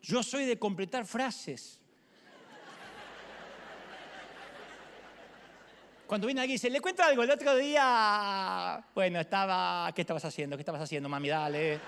Yo 0.00 0.22
soy 0.22 0.46
de 0.46 0.58
completar 0.58 1.06
frases. 1.06 1.80
Cuando 6.06 6.26
viene 6.26 6.42
alguien 6.42 6.54
y 6.54 6.58
dice, 6.58 6.68
le 6.68 6.80
cuento 6.80 7.02
algo, 7.02 7.22
el 7.22 7.30
otro 7.30 7.56
día, 7.56 8.84
bueno, 8.94 9.20
estaba, 9.20 9.90
¿qué 9.94 10.02
estabas 10.02 10.24
haciendo? 10.24 10.56
¿Qué 10.56 10.60
estabas 10.60 10.82
haciendo, 10.82 11.08
mami? 11.08 11.28
Dale. 11.28 11.80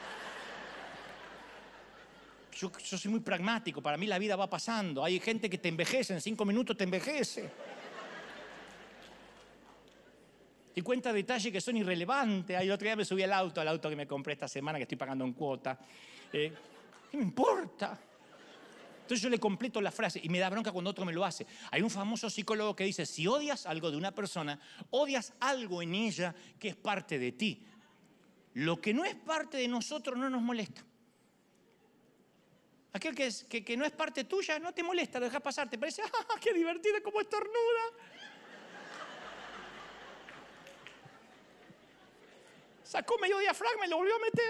Yo, 2.58 2.72
soy 2.78 3.10
muy 3.10 3.20
pragmático, 3.20 3.82
para 3.82 3.98
mí 3.98 4.06
la 4.06 4.18
vida 4.18 4.34
va 4.34 4.48
pasando. 4.48 5.04
Hay 5.04 5.20
gente 5.20 5.50
que 5.50 5.58
te 5.58 5.68
envejece, 5.68 6.14
en 6.14 6.22
cinco 6.22 6.46
minutos 6.46 6.74
te 6.76 6.84
envejece. 6.84 7.50
Y 10.74 10.80
cuenta 10.80 11.12
detalles 11.12 11.52
que 11.52 11.60
son 11.60 11.76
irrelevantes. 11.76 12.58
El 12.58 12.70
otro 12.70 12.86
día 12.86 12.96
me 12.96 13.04
subí 13.04 13.22
al 13.22 13.32
auto, 13.34 13.60
al 13.60 13.68
auto 13.68 13.90
que 13.90 13.96
me 13.96 14.06
compré 14.06 14.32
esta 14.32 14.48
semana, 14.48 14.78
que 14.78 14.82
estoy 14.84 14.96
pagando 14.96 15.24
en 15.24 15.34
cuota. 15.34 15.78
Eh, 16.32 16.52
¿Qué 17.10 17.16
me 17.18 17.22
importa? 17.22 17.98
Entonces 19.06 19.22
yo 19.22 19.28
le 19.28 19.38
completo 19.38 19.80
la 19.80 19.92
frase 19.92 20.20
y 20.20 20.28
me 20.28 20.40
da 20.40 20.50
bronca 20.50 20.72
cuando 20.72 20.90
otro 20.90 21.04
me 21.04 21.12
lo 21.12 21.24
hace. 21.24 21.46
Hay 21.70 21.80
un 21.80 21.90
famoso 21.90 22.28
psicólogo 22.28 22.74
que 22.74 22.82
dice, 22.82 23.06
si 23.06 23.28
odias 23.28 23.64
algo 23.64 23.88
de 23.88 23.96
una 23.96 24.12
persona, 24.12 24.58
odias 24.90 25.32
algo 25.38 25.80
en 25.80 25.94
ella 25.94 26.34
que 26.58 26.70
es 26.70 26.74
parte 26.74 27.16
de 27.16 27.30
ti. 27.30 27.64
Lo 28.54 28.80
que 28.80 28.92
no 28.92 29.04
es 29.04 29.14
parte 29.14 29.58
de 29.58 29.68
nosotros 29.68 30.18
no 30.18 30.28
nos 30.28 30.42
molesta. 30.42 30.84
Aquel 32.94 33.14
que, 33.14 33.30
que, 33.64 33.76
no 33.76 33.84
es 33.84 33.92
parte 33.92 34.24
tuya 34.24 34.58
no 34.58 34.74
te 34.74 34.82
molesta, 34.82 35.20
lo 35.20 35.26
dejas 35.26 35.40
pasar, 35.40 35.70
te 35.70 35.78
parece, 35.78 36.02
¡ah, 36.04 36.40
qué 36.40 36.52
divertido 36.52 37.00
como 37.04 37.20
estornuda! 37.20 37.52
Sacó 42.82 43.16
medio 43.18 43.38
diafragma 43.38 43.86
y 43.86 43.88
lo 43.88 43.98
volvió 43.98 44.16
a 44.16 44.18
meter. 44.18 44.44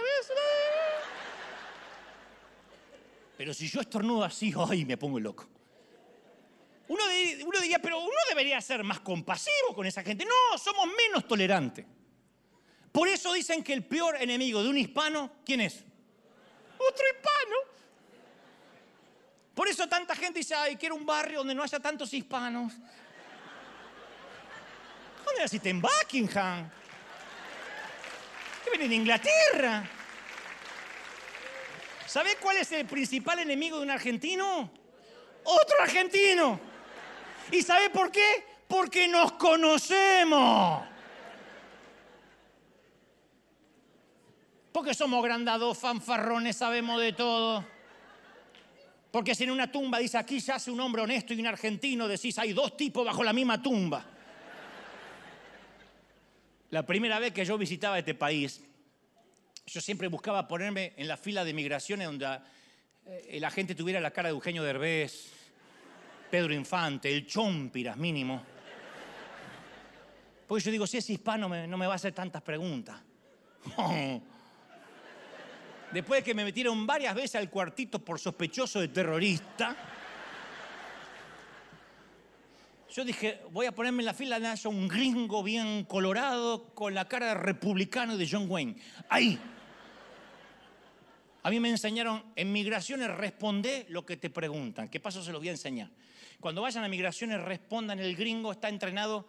Pero 3.36 3.52
si 3.52 3.68
yo 3.68 3.80
estornudo 3.80 4.24
así, 4.24 4.52
¡ay! 4.68 4.84
me 4.84 4.96
pongo 4.96 5.20
loco. 5.20 5.48
Uno, 6.88 7.02
diría, 7.60 7.80
pero 7.80 7.98
uno 7.98 8.14
debería 8.28 8.60
ser 8.60 8.84
más 8.84 9.00
compasivo 9.00 9.74
con 9.74 9.86
esa 9.86 10.02
gente. 10.02 10.24
No, 10.24 10.56
somos 10.56 10.86
menos 10.86 11.26
tolerantes. 11.26 11.84
Por 12.92 13.08
eso 13.08 13.32
dicen 13.32 13.62
que 13.62 13.72
el 13.72 13.84
peor 13.84 14.16
enemigo 14.20 14.62
de 14.62 14.68
un 14.68 14.78
hispano, 14.78 15.32
¿quién 15.44 15.60
es? 15.60 15.84
Otro 16.78 17.04
hispano. 17.12 17.56
Por 19.54 19.68
eso 19.68 19.88
tanta 19.88 20.14
gente 20.14 20.38
dice, 20.38 20.54
ay, 20.54 20.76
quiero 20.76 20.94
un 20.94 21.04
barrio 21.04 21.38
donde 21.38 21.54
no 21.54 21.62
haya 21.62 21.80
tantos 21.80 22.12
hispanos. 22.14 22.72
¿Dónde 25.24 25.40
naciste? 25.40 25.70
En 25.70 25.82
Buckingham. 25.82 26.70
¿Qué 28.64 28.70
viene 28.70 28.88
de 28.88 28.94
Inglaterra? 28.94 29.90
¿Sabe 32.06 32.36
cuál 32.40 32.58
es 32.58 32.70
el 32.72 32.86
principal 32.86 33.40
enemigo 33.40 33.78
de 33.78 33.82
un 33.82 33.90
argentino? 33.90 34.70
Otro 35.44 35.82
argentino. 35.82 36.58
¿Y 37.50 37.62
sabe 37.62 37.90
por 37.90 38.10
qué? 38.10 38.44
Porque 38.68 39.08
nos 39.08 39.32
conocemos. 39.32 40.82
Porque 44.72 44.94
somos 44.94 45.24
grandados, 45.24 45.78
fanfarrones, 45.78 46.56
sabemos 46.56 47.00
de 47.00 47.12
todo. 47.12 47.64
Porque 49.10 49.34
si 49.34 49.44
en 49.44 49.50
una 49.50 49.72
tumba 49.72 49.98
dice 49.98 50.18
aquí 50.18 50.40
se 50.40 50.52
hace 50.52 50.70
un 50.70 50.78
hombre 50.80 51.02
honesto 51.02 51.32
y 51.32 51.40
un 51.40 51.46
argentino, 51.46 52.06
decís 52.06 52.38
hay 52.38 52.52
dos 52.52 52.76
tipos 52.76 53.04
bajo 53.04 53.24
la 53.24 53.32
misma 53.32 53.62
tumba. 53.62 54.04
La 56.70 56.84
primera 56.84 57.18
vez 57.18 57.32
que 57.32 57.44
yo 57.44 57.56
visitaba 57.56 57.98
este 57.98 58.14
país, 58.14 58.62
yo 59.66 59.80
siempre 59.80 60.06
buscaba 60.08 60.46
ponerme 60.46 60.92
en 60.96 61.08
la 61.08 61.16
fila 61.16 61.44
de 61.44 61.52
migraciones 61.52 62.06
donde 62.06 62.38
eh, 63.06 63.38
la 63.40 63.50
gente 63.50 63.74
tuviera 63.74 64.00
la 64.00 64.12
cara 64.12 64.28
de 64.28 64.34
Eugenio 64.34 64.62
Derbez, 64.62 65.32
Pedro 66.30 66.54
Infante, 66.54 67.12
el 67.12 67.26
Chompiras 67.26 67.96
mínimo. 67.96 68.42
Porque 70.46 70.64
yo 70.64 70.70
digo, 70.70 70.86
si 70.86 70.98
es 70.98 71.10
hispano 71.10 71.48
no 71.48 71.76
me 71.76 71.86
va 71.86 71.94
a 71.94 71.96
hacer 71.96 72.12
tantas 72.12 72.42
preguntas. 72.42 73.00
Después 75.92 76.20
de 76.20 76.24
que 76.24 76.34
me 76.34 76.44
metieron 76.44 76.86
varias 76.86 77.14
veces 77.14 77.34
al 77.36 77.50
cuartito 77.50 77.98
por 77.98 78.20
sospechoso 78.20 78.80
de 78.80 78.88
terrorista, 78.88 79.76
yo 82.92 83.04
dije, 83.04 83.40
voy 83.50 83.66
a 83.66 83.72
ponerme 83.72 84.02
en 84.02 84.06
la 84.06 84.14
fila 84.14 84.38
de 84.38 84.68
un 84.68 84.86
gringo 84.88 85.42
bien 85.42 85.84
colorado 85.84 86.72
con 86.74 86.94
la 86.94 87.06
cara 87.06 87.26
de 87.28 87.34
republicano 87.34 88.16
de 88.16 88.28
John 88.30 88.46
Wayne. 88.48 88.76
Ahí. 89.08 89.38
A 91.46 91.50
mí 91.50 91.60
me 91.60 91.68
enseñaron 91.68 92.24
en 92.34 92.50
migraciones 92.50 93.08
responde 93.08 93.86
lo 93.88 94.04
que 94.04 94.16
te 94.16 94.30
preguntan. 94.30 94.88
¿Qué 94.88 94.98
paso 94.98 95.22
se 95.22 95.30
los 95.30 95.40
voy 95.40 95.46
a 95.46 95.52
enseñar? 95.52 95.88
Cuando 96.40 96.60
vayan 96.60 96.82
a 96.82 96.88
migraciones 96.88 97.40
respondan, 97.40 98.00
el 98.00 98.16
gringo 98.16 98.50
está 98.50 98.68
entrenado 98.68 99.28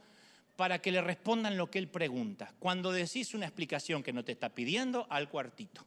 para 0.56 0.80
que 0.80 0.92
le 0.92 1.00
respondan 1.02 1.58
lo 1.58 1.70
que 1.70 1.78
él 1.78 1.88
pregunta. 1.90 2.56
Cuando 2.58 2.92
decís 2.92 3.36
una 3.36 3.46
explicación 3.46 4.02
que 4.02 4.14
no 4.14 4.26
te 4.26 4.32
está 4.32 4.50
pidiendo, 4.50 5.06
al 5.12 5.30
cuartito. 5.30 5.86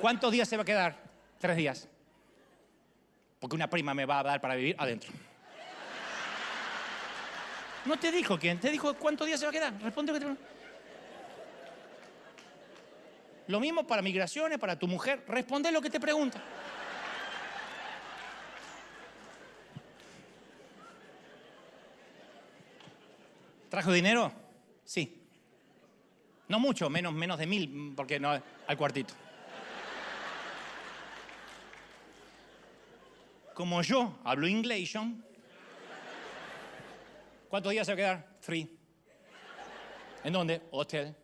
¿Cuántos 0.00 0.32
días 0.32 0.48
se 0.48 0.56
va 0.56 0.62
a 0.62 0.66
quedar? 0.66 1.00
Tres 1.38 1.56
días. 1.56 1.88
Porque 3.38 3.54
una 3.54 3.70
prima 3.70 3.94
me 3.94 4.04
va 4.04 4.18
a 4.18 4.24
dar 4.24 4.40
para 4.40 4.56
vivir 4.56 4.74
adentro. 4.80 5.12
No 7.84 7.96
te 8.00 8.10
dijo 8.10 8.36
quién, 8.36 8.58
te 8.58 8.68
dijo 8.68 8.94
cuántos 8.94 9.28
días 9.28 9.38
se 9.38 9.46
va 9.46 9.50
a 9.50 9.52
quedar. 9.52 9.80
Responde 9.80 10.12
lo 10.12 10.18
que 10.18 10.26
te 10.26 10.59
lo 13.50 13.58
mismo 13.58 13.84
para 13.84 14.00
migraciones, 14.00 14.58
para 14.58 14.78
tu 14.78 14.86
mujer. 14.86 15.24
Responde 15.26 15.72
lo 15.72 15.82
que 15.82 15.90
te 15.90 15.98
pregunta. 15.98 16.40
¿Trajo 23.68 23.92
dinero? 23.92 24.32
Sí. 24.84 25.20
No 26.48 26.60
mucho, 26.60 26.88
menos, 26.88 27.12
menos 27.12 27.38
de 27.38 27.46
mil, 27.46 27.92
porque 27.96 28.20
no, 28.20 28.30
al 28.66 28.76
cuartito. 28.76 29.14
Como 33.54 33.82
yo 33.82 34.18
hablo 34.24 34.46
inglés, 34.46 34.96
¿cuántos 37.48 37.72
días 37.72 37.86
se 37.86 37.92
va 37.92 37.94
a 37.94 37.96
quedar? 37.96 38.28
Three. 38.40 38.78
¿En 40.22 40.32
dónde? 40.32 40.62
Hotel. 40.70 41.16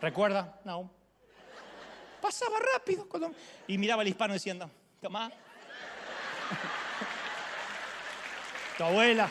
¿Recuerda? 0.00 0.60
No. 0.64 1.01
Pasaba 2.22 2.56
rápido. 2.74 3.06
Y 3.66 3.76
miraba 3.76 4.00
al 4.02 4.08
hispano 4.08 4.32
diciendo, 4.32 4.70
toma. 5.00 5.30
tu 8.78 8.84
abuela. 8.84 9.28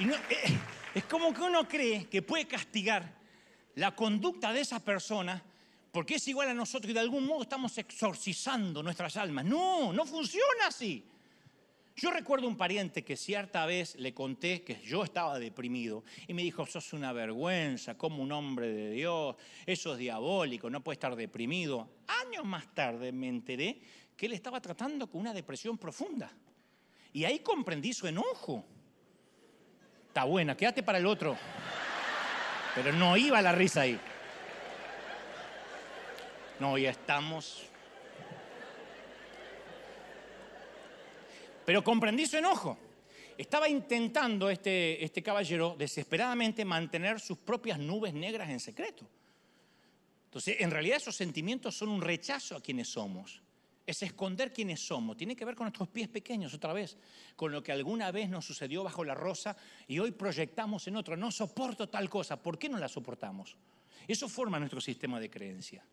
Y 0.00 0.04
no- 0.04 0.16
eh, 0.16 0.58
es 0.94 1.04
como 1.04 1.32
que 1.32 1.42
uno 1.42 1.68
cree 1.68 2.06
que 2.08 2.22
puede 2.22 2.48
castigar 2.48 3.14
la 3.76 3.94
conducta 3.94 4.52
de 4.52 4.60
esa 4.62 4.80
persona 4.80 5.40
porque 5.92 6.16
es 6.16 6.26
igual 6.28 6.48
a 6.48 6.54
nosotros 6.54 6.90
y 6.90 6.94
de 6.94 7.00
algún 7.00 7.26
modo 7.26 7.42
estamos 7.42 7.76
exorcizando 7.78 8.82
nuestras 8.82 9.16
almas. 9.16 9.44
No, 9.44 9.92
no 9.92 10.04
funciona 10.06 10.66
así. 10.66 11.04
Yo 12.00 12.10
recuerdo 12.10 12.48
un 12.48 12.56
pariente 12.56 13.04
que 13.04 13.14
cierta 13.14 13.66
vez 13.66 13.94
le 13.96 14.14
conté 14.14 14.62
que 14.62 14.80
yo 14.80 15.04
estaba 15.04 15.38
deprimido 15.38 16.02
y 16.26 16.32
me 16.32 16.40
dijo, 16.40 16.64
sos 16.64 16.94
una 16.94 17.12
vergüenza, 17.12 17.98
como 17.98 18.22
un 18.22 18.32
hombre 18.32 18.72
de 18.72 18.90
Dios, 18.92 19.36
eso 19.66 19.92
es 19.92 19.98
diabólico, 19.98 20.70
no 20.70 20.82
puede 20.82 20.94
estar 20.94 21.14
deprimido. 21.14 21.90
Años 22.24 22.46
más 22.46 22.74
tarde 22.74 23.12
me 23.12 23.28
enteré 23.28 23.82
que 24.16 24.24
él 24.24 24.32
estaba 24.32 24.62
tratando 24.62 25.10
con 25.10 25.20
una 25.20 25.34
depresión 25.34 25.76
profunda. 25.76 26.32
Y 27.12 27.24
ahí 27.24 27.40
comprendí 27.40 27.92
su 27.92 28.06
enojo. 28.06 28.64
Está 30.08 30.24
buena, 30.24 30.56
quédate 30.56 30.82
para 30.82 30.96
el 30.96 31.04
otro. 31.04 31.36
Pero 32.76 32.94
no 32.94 33.14
iba 33.18 33.42
la 33.42 33.52
risa 33.52 33.82
ahí. 33.82 34.00
No, 36.58 36.78
ya 36.78 36.92
estamos. 36.92 37.66
Pero 41.70 41.84
comprendí 41.84 42.26
su 42.26 42.36
enojo. 42.36 42.76
Estaba 43.38 43.68
intentando 43.68 44.50
este, 44.50 45.04
este 45.04 45.22
caballero 45.22 45.76
desesperadamente 45.78 46.64
mantener 46.64 47.20
sus 47.20 47.38
propias 47.38 47.78
nubes 47.78 48.12
negras 48.12 48.50
en 48.50 48.58
secreto. 48.58 49.06
Entonces, 50.24 50.56
en 50.58 50.72
realidad 50.72 50.96
esos 50.96 51.14
sentimientos 51.14 51.76
son 51.76 51.90
un 51.90 52.02
rechazo 52.02 52.56
a 52.56 52.60
quienes 52.60 52.88
somos. 52.88 53.40
Es 53.86 54.02
esconder 54.02 54.52
quiénes 54.52 54.84
somos. 54.84 55.16
Tiene 55.16 55.36
que 55.36 55.44
ver 55.44 55.54
con 55.54 55.66
nuestros 55.66 55.88
pies 55.88 56.08
pequeños 56.08 56.52
otra 56.54 56.72
vez, 56.72 56.96
con 57.36 57.52
lo 57.52 57.62
que 57.62 57.70
alguna 57.70 58.10
vez 58.10 58.28
nos 58.28 58.44
sucedió 58.44 58.82
bajo 58.82 59.04
la 59.04 59.14
rosa 59.14 59.56
y 59.86 60.00
hoy 60.00 60.10
proyectamos 60.10 60.88
en 60.88 60.96
otro. 60.96 61.16
No 61.16 61.30
soporto 61.30 61.88
tal 61.88 62.10
cosa. 62.10 62.42
¿Por 62.42 62.58
qué 62.58 62.68
no 62.68 62.78
la 62.78 62.88
soportamos? 62.88 63.56
Eso 64.08 64.28
forma 64.28 64.58
nuestro 64.58 64.80
sistema 64.80 65.20
de 65.20 65.30
creencia. 65.30 65.84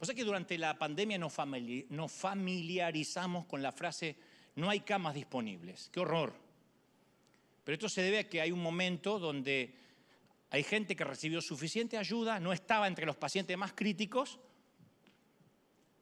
O 0.00 0.04
sea 0.04 0.14
que 0.14 0.24
durante 0.24 0.56
la 0.56 0.78
pandemia 0.78 1.18
nos 1.18 2.12
familiarizamos 2.12 3.46
con 3.46 3.60
la 3.60 3.72
frase 3.72 4.16
no 4.58 4.68
hay 4.68 4.80
camas 4.80 5.14
disponibles. 5.14 5.88
¡Qué 5.92 6.00
horror! 6.00 6.34
Pero 7.64 7.74
esto 7.74 7.88
se 7.88 8.02
debe 8.02 8.18
a 8.18 8.28
que 8.28 8.40
hay 8.40 8.50
un 8.50 8.60
momento 8.60 9.20
donde 9.20 9.74
hay 10.50 10.64
gente 10.64 10.96
que 10.96 11.04
recibió 11.04 11.40
suficiente 11.40 11.96
ayuda, 11.96 12.40
no 12.40 12.52
estaba 12.52 12.88
entre 12.88 13.06
los 13.06 13.16
pacientes 13.16 13.56
más 13.56 13.72
críticos 13.72 14.40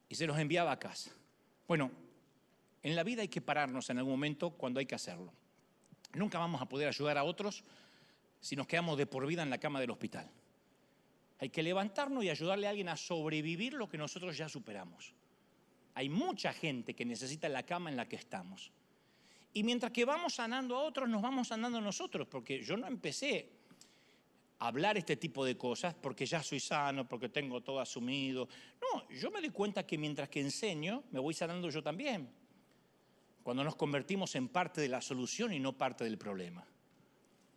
y 0.09 0.14
se 0.14 0.26
los 0.26 0.38
enviaba 0.38 0.72
a 0.72 0.78
casa. 0.78 1.11
Bueno, 1.68 1.90
en 2.82 2.96
la 2.96 3.02
vida 3.02 3.22
hay 3.22 3.28
que 3.28 3.42
pararnos 3.42 3.90
en 3.90 3.98
algún 3.98 4.14
momento 4.14 4.50
cuando 4.50 4.80
hay 4.80 4.86
que 4.86 4.94
hacerlo. 4.94 5.34
Nunca 6.14 6.38
vamos 6.38 6.62
a 6.62 6.66
poder 6.66 6.88
ayudar 6.88 7.18
a 7.18 7.24
otros 7.24 7.62
si 8.40 8.57
nos 8.57 8.66
quedamos 8.66 8.96
de 8.96 9.07
por 9.07 9.26
vida 9.26 9.42
en 9.42 9.50
la 9.50 9.59
cama 9.59 9.80
del 9.80 9.90
hospital. 9.90 10.30
Hay 11.40 11.50
que 11.50 11.62
levantarnos 11.62 12.24
y 12.24 12.30
ayudarle 12.30 12.68
a 12.68 12.70
alguien 12.70 12.88
a 12.88 12.96
sobrevivir 12.96 13.74
lo 13.74 13.86
que 13.86 13.98
nosotros 13.98 14.34
ya 14.34 14.48
superamos. 14.48 15.12
Hay 15.97 16.11
mucha 16.11 16.53
gente 16.53 16.94
que 16.94 17.07
necesita 17.07 17.49
la 17.49 17.62
cama 17.62 17.88
en 17.88 17.97
la 17.97 18.07
que 18.07 18.16
estamos. 18.16 18.70
Y 19.55 19.62
mientras 19.62 19.92
que 19.92 20.05
vamos 20.05 20.34
sanando 20.34 20.76
a 20.76 20.82
otros, 20.82 21.09
nos 21.09 21.22
vamos 21.22 21.49
sanando 21.49 21.80
nosotros, 21.80 22.28
porque 22.28 22.62
yo 22.62 22.76
no 22.76 22.86
empecé 22.86 23.49
a 24.59 24.68
hablar 24.68 24.99
este 24.99 25.16
tipo 25.16 25.42
de 25.42 25.57
cosas 25.57 25.94
porque 25.94 26.26
ya 26.26 26.42
soy 26.42 26.61
sano, 26.61 27.09
porque 27.09 27.30
tengo 27.30 27.62
todo 27.62 27.80
asumido. 27.80 28.47
No, 28.78 29.09
yo 29.09 29.30
me 29.30 29.40
doy 29.40 29.49
cuenta 29.49 29.86
que 29.86 29.97
mientras 29.97 30.28
que 30.28 30.42
enseño, 30.42 31.03
me 31.12 31.18
voy 31.18 31.32
sanando 31.32 31.70
yo 31.70 31.82
también. 31.82 32.28
Cuando 33.42 33.64
nos 33.64 33.76
convertimos 33.76 34.34
en 34.34 34.49
parte 34.49 34.82
de 34.82 34.88
la 34.88 35.01
solución 35.01 35.55
y 35.55 35.59
no 35.59 35.72
parte 35.72 36.05
del 36.05 36.18
problema. 36.18 36.62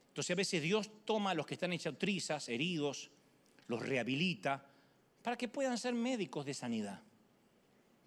Entonces 0.08 0.32
a 0.32 0.36
veces 0.36 0.62
Dios 0.62 0.90
toma 1.04 1.32
a 1.32 1.34
los 1.34 1.46
que 1.46 1.56
están 1.56 1.74
hechos 1.74 2.00
trizas, 2.00 2.48
heridos, 2.48 3.12
los 3.68 3.86
rehabilita 3.86 4.66
para 5.22 5.38
que 5.38 5.50
puedan 5.50 5.78
ser 5.78 5.94
médicos 5.94 6.46
de 6.46 6.54
sanidad. 6.54 7.04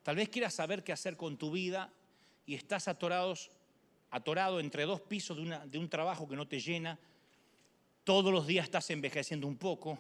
Tal 0.03 0.17
vez 0.17 0.29
quieras 0.29 0.55
saber 0.55 0.83
qué 0.83 0.93
hacer 0.93 1.17
con 1.17 1.37
tu 1.37 1.51
vida 1.51 1.93
y 2.45 2.55
estás 2.55 2.89
atorados, 2.89 3.51
atorado 4.11 4.61
entre 4.61 4.85
dos 4.85 5.01
pisos 5.01 5.37
de, 5.37 5.61
de 5.67 5.79
un 5.79 5.89
trabajo 5.89 6.29
que 6.29 6.37
no 6.37 6.49
te 6.49 6.61
llena. 6.61 6.99
Todos 8.05 8.33
los 8.33 8.47
días 8.47 8.65
estás 8.65 8.91
envejeciendo 8.91 9.47
un 9.47 9.57
poco. 9.57 9.99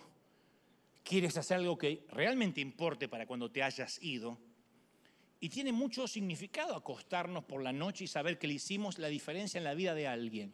Quieres 1.04 1.36
hacer 1.36 1.58
algo 1.58 1.78
que 1.78 2.04
realmente 2.10 2.60
importe 2.60 3.08
para 3.08 3.26
cuando 3.26 3.50
te 3.50 3.62
hayas 3.62 4.02
ido. 4.02 4.38
Y 5.38 5.48
tiene 5.48 5.72
mucho 5.72 6.06
significado 6.06 6.76
acostarnos 6.76 7.44
por 7.44 7.62
la 7.62 7.72
noche 7.72 8.04
y 8.04 8.06
saber 8.06 8.38
que 8.38 8.46
le 8.46 8.54
hicimos 8.54 8.98
la 8.98 9.08
diferencia 9.08 9.58
en 9.58 9.64
la 9.64 9.74
vida 9.74 9.94
de 9.94 10.06
alguien. 10.06 10.52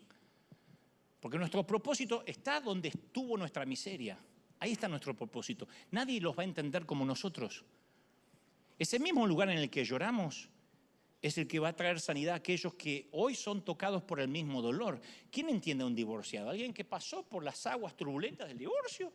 Porque 1.20 1.38
nuestro 1.38 1.66
propósito 1.66 2.22
está 2.26 2.60
donde 2.60 2.88
estuvo 2.88 3.36
nuestra 3.36 3.66
miseria. 3.66 4.18
Ahí 4.60 4.72
está 4.72 4.88
nuestro 4.88 5.14
propósito. 5.14 5.68
Nadie 5.90 6.20
los 6.20 6.36
va 6.36 6.42
a 6.42 6.46
entender 6.46 6.86
como 6.86 7.04
nosotros. 7.04 7.64
Ese 8.78 8.98
mismo 8.98 9.26
lugar 9.26 9.50
en 9.50 9.58
el 9.58 9.70
que 9.70 9.84
lloramos 9.84 10.48
es 11.20 11.36
el 11.36 11.48
que 11.48 11.58
va 11.58 11.68
a 11.68 11.76
traer 11.76 12.00
sanidad 12.00 12.34
a 12.34 12.36
aquellos 12.36 12.74
que 12.74 13.08
hoy 13.12 13.34
son 13.34 13.64
tocados 13.64 14.02
por 14.04 14.20
el 14.20 14.28
mismo 14.28 14.62
dolor. 14.62 15.00
¿Quién 15.30 15.48
entiende 15.48 15.82
a 15.82 15.86
un 15.86 15.94
divorciado? 15.94 16.50
¿Alguien 16.50 16.72
que 16.72 16.84
pasó 16.84 17.24
por 17.24 17.42
las 17.42 17.66
aguas 17.66 17.96
turbulentas 17.96 18.46
del 18.48 18.58
divorcio? 18.58 19.12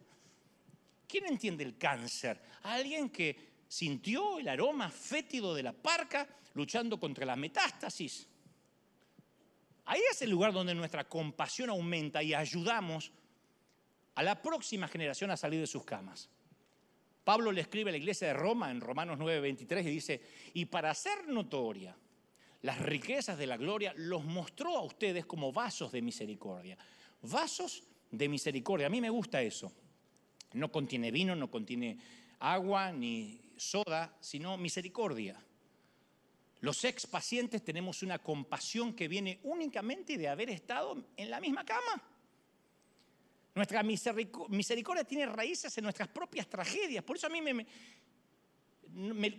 ¿Quién 1.08 1.28
entiende 1.28 1.64
el 1.64 1.78
cáncer? 1.78 2.42
¿Alguien 2.64 3.10
que 3.10 3.54
sintió 3.68 4.40
el 4.40 4.50
aroma 4.50 4.90
fétido 4.90 5.56
de 5.56 5.64
la 5.64 5.72
parca 5.72 6.28
luchando 6.56 7.00
contra 7.00 7.26
la 7.26 7.38
metástasis? 7.38 8.28
Ahí 9.86 10.02
es 10.12 10.22
el 10.22 10.30
lugar 10.30 10.52
donde 10.52 10.76
nuestra 10.76 11.08
compasión 11.08 11.70
aumenta 11.70 12.22
y 12.22 12.34
ayudamos 12.34 13.12
a 14.16 14.24
la 14.24 14.42
próxima 14.42 14.88
generación 14.88 15.32
a 15.32 15.38
salir 15.38 15.60
de 15.60 15.68
sus 15.68 15.84
camas. 15.86 16.30
Pablo 17.24 17.52
le 17.52 17.62
escribe 17.62 17.90
a 17.90 17.94
la 17.94 17.98
iglesia 17.98 18.28
de 18.28 18.34
Roma 18.34 18.70
en 18.70 18.82
Romanos 18.82 19.18
9:23 19.20 19.86
y 19.86 19.90
dice, 19.90 20.22
y 20.54 20.66
para 20.66 20.92
hacer 20.92 21.28
notoria 21.28 21.96
las 22.64 22.80
riquezas 22.80 23.38
de 23.38 23.48
la 23.48 23.58
gloria, 23.58 23.94
los 23.98 24.24
mostró 24.24 24.78
a 24.78 24.84
ustedes 24.84 25.26
como 25.26 25.52
vasos 25.52 25.92
de 25.92 26.02
misericordia. 26.02 26.78
Vasos 27.22 27.84
de 28.10 28.30
misericordia. 28.30 28.88
A 28.88 28.90
mí 28.90 29.02
me 29.02 29.10
gusta 29.10 29.42
eso. 29.42 29.72
No 30.54 30.72
contiene 30.72 31.12
vino, 31.12 31.36
no 31.36 31.52
contiene 31.52 31.98
agua 32.40 32.92
ni 32.92 33.42
soda, 33.58 34.16
sino 34.22 34.58
misericordia. 34.58 35.42
Los 36.62 36.84
ex 36.86 37.06
pacientes 37.06 37.64
tenemos 37.64 38.04
una 38.04 38.20
compasión 38.20 38.94
que 38.94 39.10
viene 39.10 39.40
únicamente 39.44 40.18
de 40.18 40.30
haber 40.30 40.50
estado 40.50 41.04
en 41.18 41.30
la 41.30 41.42
misma 41.42 41.66
cama. 41.66 42.02
Nuestra 43.56 43.84
miserico- 43.84 44.48
misericordia 44.50 45.04
tiene 45.04 45.26
raíces 45.28 45.76
en 45.78 45.84
nuestras 45.84 46.08
propias 46.10 46.48
tragedias. 46.48 47.04
Por 47.04 47.18
eso 47.18 47.28
a 47.28 47.30
mí 47.30 47.42
me, 47.42 47.66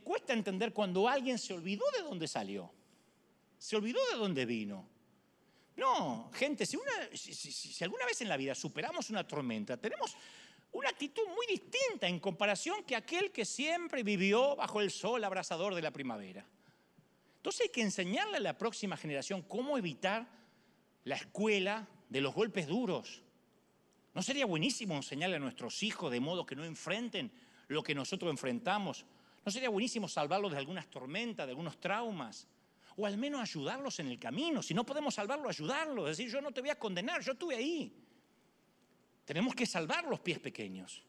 cuesta 0.02 0.32
entender 0.32 0.72
cuando 0.72 1.08
alguien 1.08 1.38
se 1.38 1.52
olvidó 1.52 1.84
de 1.96 2.02
dónde 2.02 2.28
salió. 2.28 2.70
Se 3.58 3.76
olvidó 3.76 3.98
de 4.12 4.18
dónde 4.18 4.46
vino. 4.46 4.88
No, 5.76 6.30
gente, 6.32 6.64
si- 6.66 6.78
si 7.34 7.84
alguna 7.84 8.06
vez 8.06 8.20
en 8.20 8.28
la 8.28 8.36
vida 8.36 8.54
superamos 8.54 9.10
una 9.10 9.26
tormenta, 9.26 9.76
tenemos 9.76 10.16
una 10.70 10.88
actitud 10.88 11.26
muy 11.34 11.46
distinta 11.46 12.06
en 12.06 12.20
comparación 12.20 12.84
que 12.84 12.94
aquel 12.94 13.32
que 13.32 13.44
siempre 13.44 14.04
vivió 14.04 14.54
bajo 14.54 14.80
el 14.80 14.92
sol 14.92 15.24
abrasador 15.24 15.74
de 15.74 15.82
la 15.82 15.90
primavera. 15.90 16.46
Entonces 17.36 17.62
hay 17.62 17.68
que 17.70 17.82
enseñarle 17.82 18.36
a 18.36 18.40
la 18.40 18.56
próxima 18.56 18.96
generación 18.96 19.42
cómo 19.42 19.76
evitar 19.76 20.28
la 21.04 21.16
escuela 21.16 21.88
de 22.08 22.20
los 22.20 22.34
golpes 22.34 22.66
duros. 22.68 23.20
¿No 24.14 24.22
sería 24.22 24.46
buenísimo 24.46 24.94
enseñarle 24.94 25.36
a 25.36 25.40
nuestros 25.40 25.82
hijos 25.82 26.10
de 26.10 26.20
modo 26.20 26.46
que 26.46 26.54
no 26.54 26.64
enfrenten 26.64 27.32
lo 27.66 27.82
que 27.82 27.94
nosotros 27.94 28.30
enfrentamos? 28.30 29.04
¿No 29.44 29.50
sería 29.50 29.68
buenísimo 29.68 30.08
salvarlos 30.08 30.52
de 30.52 30.58
algunas 30.58 30.88
tormentas, 30.88 31.46
de 31.46 31.50
algunos 31.50 31.80
traumas? 31.80 32.46
O 32.96 33.06
al 33.06 33.18
menos 33.18 33.40
ayudarlos 33.40 33.98
en 33.98 34.06
el 34.06 34.20
camino. 34.20 34.62
Si 34.62 34.72
no 34.72 34.86
podemos 34.86 35.16
salvarlos, 35.16 35.48
ayudarlos. 35.48 36.10
Es 36.10 36.16
decir, 36.16 36.32
yo 36.32 36.40
no 36.40 36.52
te 36.52 36.60
voy 36.60 36.70
a 36.70 36.78
condenar, 36.78 37.22
yo 37.22 37.32
estuve 37.32 37.56
ahí. 37.56 37.92
Tenemos 39.24 39.54
que 39.54 39.66
salvar 39.66 40.04
los 40.04 40.20
pies 40.20 40.38
pequeños. 40.38 41.02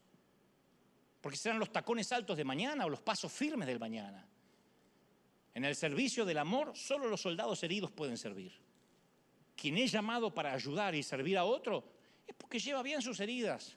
Porque 1.20 1.38
serán 1.38 1.60
los 1.60 1.70
tacones 1.70 2.10
altos 2.10 2.36
de 2.36 2.44
mañana 2.44 2.86
o 2.86 2.90
los 2.90 3.00
pasos 3.00 3.32
firmes 3.32 3.68
del 3.68 3.78
mañana. 3.78 4.26
En 5.54 5.64
el 5.64 5.76
servicio 5.76 6.24
del 6.24 6.38
amor, 6.38 6.72
solo 6.76 7.08
los 7.08 7.20
soldados 7.20 7.62
heridos 7.62 7.92
pueden 7.92 8.18
servir. 8.18 8.52
Quien 9.54 9.78
es 9.78 9.92
llamado 9.92 10.34
para 10.34 10.52
ayudar 10.52 10.94
y 10.96 11.02
servir 11.04 11.38
a 11.38 11.44
otro 11.44 11.95
es 12.26 12.34
porque 12.34 12.58
lleva 12.58 12.82
bien 12.82 13.02
sus 13.02 13.20
heridas. 13.20 13.76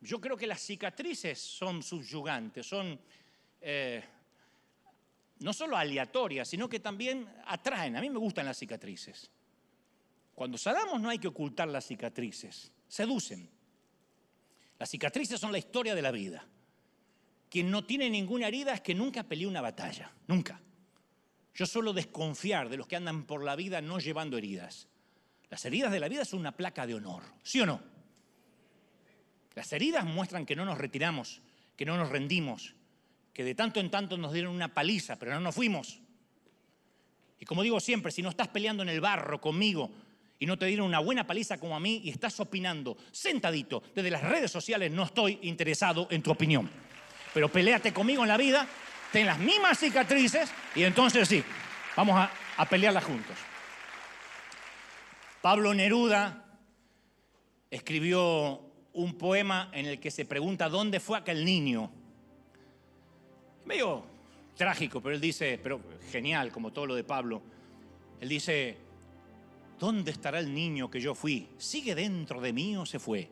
Yo 0.00 0.20
creo 0.20 0.36
que 0.36 0.46
las 0.46 0.60
cicatrices 0.60 1.38
son 1.38 1.82
subyugantes, 1.82 2.66
son 2.66 2.98
eh, 3.60 4.02
no 5.40 5.52
solo 5.52 5.76
aleatorias, 5.76 6.48
sino 6.48 6.68
que 6.68 6.80
también 6.80 7.28
atraen. 7.46 7.96
A 7.96 8.00
mí 8.00 8.08
me 8.08 8.18
gustan 8.18 8.46
las 8.46 8.58
cicatrices. 8.58 9.30
Cuando 10.34 10.56
sanamos 10.56 11.00
no 11.00 11.10
hay 11.10 11.18
que 11.18 11.28
ocultar 11.28 11.68
las 11.68 11.86
cicatrices, 11.86 12.72
seducen. 12.88 13.50
Las 14.78 14.88
cicatrices 14.88 15.38
son 15.38 15.52
la 15.52 15.58
historia 15.58 15.94
de 15.94 16.02
la 16.02 16.10
vida. 16.10 16.46
Quien 17.50 17.70
no 17.70 17.84
tiene 17.84 18.08
ninguna 18.08 18.48
herida 18.48 18.72
es 18.72 18.80
que 18.80 18.94
nunca 18.94 19.24
peleó 19.24 19.48
una 19.48 19.60
batalla, 19.60 20.12
nunca. 20.28 20.60
Yo 21.54 21.66
suelo 21.66 21.92
desconfiar 21.92 22.68
de 22.68 22.78
los 22.78 22.86
que 22.86 22.96
andan 22.96 23.26
por 23.26 23.44
la 23.44 23.56
vida 23.56 23.82
no 23.82 23.98
llevando 23.98 24.38
heridas. 24.38 24.88
Las 25.50 25.64
heridas 25.64 25.90
de 25.90 26.00
la 26.00 26.08
vida 26.08 26.24
son 26.24 26.38
una 26.38 26.52
placa 26.52 26.86
de 26.86 26.94
honor, 26.94 27.22
¿sí 27.42 27.60
o 27.60 27.66
no? 27.66 27.80
Las 29.54 29.72
heridas 29.72 30.04
muestran 30.04 30.46
que 30.46 30.54
no 30.54 30.64
nos 30.64 30.78
retiramos, 30.78 31.40
que 31.76 31.84
no 31.84 31.96
nos 31.96 32.08
rendimos, 32.08 32.74
que 33.34 33.42
de 33.42 33.56
tanto 33.56 33.80
en 33.80 33.90
tanto 33.90 34.16
nos 34.16 34.32
dieron 34.32 34.54
una 34.54 34.72
paliza, 34.72 35.16
pero 35.16 35.34
no 35.34 35.40
nos 35.40 35.54
fuimos. 35.54 36.00
Y 37.40 37.44
como 37.44 37.62
digo 37.62 37.80
siempre, 37.80 38.12
si 38.12 38.22
no 38.22 38.30
estás 38.30 38.48
peleando 38.48 38.84
en 38.84 38.90
el 38.90 39.00
barro 39.00 39.40
conmigo 39.40 39.90
y 40.38 40.46
no 40.46 40.56
te 40.56 40.66
dieron 40.66 40.86
una 40.86 41.00
buena 41.00 41.26
paliza 41.26 41.58
como 41.58 41.74
a 41.74 41.80
mí 41.80 42.00
y 42.04 42.10
estás 42.10 42.38
opinando 42.38 42.96
sentadito 43.10 43.82
desde 43.94 44.10
las 44.10 44.22
redes 44.22 44.52
sociales, 44.52 44.92
no 44.92 45.02
estoy 45.02 45.40
interesado 45.42 46.06
en 46.10 46.22
tu 46.22 46.30
opinión. 46.30 46.70
Pero 47.34 47.50
peleate 47.50 47.92
conmigo 47.92 48.22
en 48.22 48.28
la 48.28 48.36
vida, 48.36 48.68
ten 49.10 49.26
las 49.26 49.38
mismas 49.38 49.78
cicatrices 49.78 50.48
y 50.76 50.84
entonces 50.84 51.28
sí, 51.28 51.42
vamos 51.96 52.16
a, 52.16 52.30
a 52.56 52.68
pelearlas 52.68 53.04
juntos. 53.04 53.36
Pablo 55.42 55.72
Neruda 55.72 56.44
escribió 57.70 58.60
un 58.92 59.14
poema 59.14 59.70
en 59.72 59.86
el 59.86 59.98
que 59.98 60.10
se 60.10 60.26
pregunta 60.26 60.68
dónde 60.68 61.00
fue 61.00 61.16
aquel 61.16 61.44
niño. 61.44 61.90
Medio 63.64 64.04
trágico, 64.54 65.00
pero 65.00 65.14
él 65.14 65.20
dice, 65.20 65.58
pero 65.62 65.80
genial, 66.10 66.52
como 66.52 66.72
todo 66.72 66.86
lo 66.86 66.94
de 66.94 67.04
Pablo. 67.04 67.40
Él 68.20 68.28
dice, 68.28 68.76
¿dónde 69.78 70.10
estará 70.10 70.40
el 70.40 70.52
niño 70.52 70.90
que 70.90 71.00
yo 71.00 71.14
fui? 71.14 71.48
¿Sigue 71.56 71.94
dentro 71.94 72.42
de 72.42 72.52
mí 72.52 72.76
o 72.76 72.84
se 72.84 72.98
fue? 72.98 73.30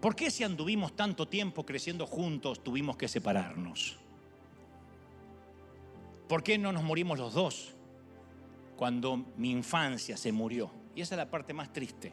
¿Por 0.00 0.14
qué 0.14 0.30
si 0.30 0.44
anduvimos 0.44 0.94
tanto 0.94 1.26
tiempo 1.26 1.66
creciendo 1.66 2.06
juntos 2.06 2.62
tuvimos 2.62 2.96
que 2.96 3.08
separarnos? 3.08 3.98
¿Por 6.28 6.44
qué 6.44 6.58
no 6.58 6.70
nos 6.70 6.84
morimos 6.84 7.18
los 7.18 7.34
dos 7.34 7.75
cuando 8.76 9.16
mi 9.36 9.50
infancia 9.50 10.16
se 10.16 10.32
murió? 10.32 10.70
Y 10.94 11.00
esa 11.00 11.14
es 11.14 11.18
la 11.18 11.30
parte 11.30 11.52
más 11.52 11.72
triste. 11.72 12.12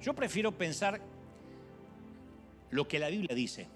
Yo 0.00 0.14
prefiero 0.14 0.56
pensar 0.56 1.00
lo 2.70 2.86
que 2.88 2.98
la 2.98 3.08
Biblia 3.08 3.34
dice. 3.34 3.68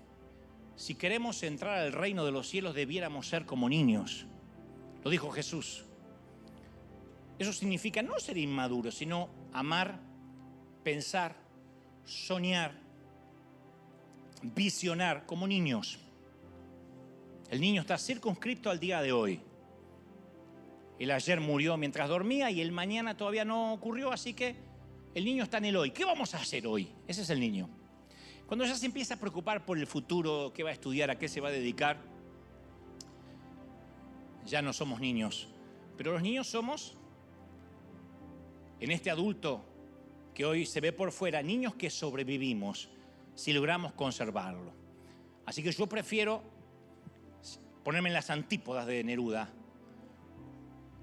Si 0.76 0.94
queremos 0.94 1.42
entrar 1.42 1.78
al 1.78 1.92
reino 1.92 2.24
de 2.24 2.32
los 2.32 2.48
cielos 2.48 2.74
debiéramos 2.74 3.28
ser 3.28 3.46
como 3.46 3.68
niños. 3.68 4.26
Lo 5.04 5.10
dijo 5.10 5.30
Jesús. 5.30 5.84
Eso 7.38 7.52
significa 7.52 8.02
no 8.02 8.18
ser 8.18 8.38
inmaduro, 8.38 8.90
sino 8.90 9.28
amar, 9.52 9.98
pensar, 10.82 11.36
soñar, 12.04 12.72
visionar 14.42 15.26
como 15.26 15.46
niños. 15.46 15.98
El 17.50 17.60
niño 17.60 17.82
está 17.82 17.98
circunscripto 17.98 18.70
al 18.70 18.80
día 18.80 19.02
de 19.02 19.12
hoy. 19.12 19.40
El 20.98 21.10
ayer 21.10 21.40
murió 21.40 21.76
mientras 21.76 22.08
dormía 22.08 22.50
y 22.50 22.60
el 22.60 22.70
mañana 22.70 23.16
todavía 23.16 23.44
no 23.44 23.72
ocurrió, 23.72 24.12
así 24.12 24.34
que 24.34 24.56
el 25.14 25.24
niño 25.24 25.44
está 25.44 25.58
en 25.58 25.66
el 25.66 25.76
hoy. 25.76 25.90
¿Qué 25.90 26.04
vamos 26.04 26.34
a 26.34 26.38
hacer 26.38 26.66
hoy? 26.66 26.92
Ese 27.06 27.22
es 27.22 27.30
el 27.30 27.40
niño. 27.40 27.68
Cuando 28.46 28.64
ya 28.64 28.74
se 28.74 28.86
empieza 28.86 29.14
a 29.14 29.16
preocupar 29.18 29.64
por 29.64 29.78
el 29.78 29.86
futuro, 29.86 30.52
qué 30.54 30.62
va 30.62 30.70
a 30.70 30.72
estudiar, 30.72 31.10
a 31.10 31.18
qué 31.18 31.28
se 31.28 31.40
va 31.40 31.48
a 31.48 31.52
dedicar, 31.52 31.98
ya 34.46 34.62
no 34.62 34.72
somos 34.72 35.00
niños. 35.00 35.48
Pero 35.96 36.12
los 36.12 36.22
niños 36.22 36.46
somos, 36.46 36.96
en 38.80 38.90
este 38.90 39.10
adulto 39.10 39.64
que 40.34 40.44
hoy 40.44 40.66
se 40.66 40.80
ve 40.80 40.92
por 40.92 41.10
fuera, 41.10 41.42
niños 41.42 41.74
que 41.74 41.90
sobrevivimos 41.90 42.90
si 43.34 43.52
logramos 43.52 43.92
conservarlo. 43.92 44.72
Así 45.46 45.62
que 45.62 45.72
yo 45.72 45.86
prefiero 45.86 46.42
ponerme 47.82 48.08
en 48.10 48.14
las 48.14 48.30
antípodas 48.30 48.86
de 48.86 49.02
Neruda 49.04 49.50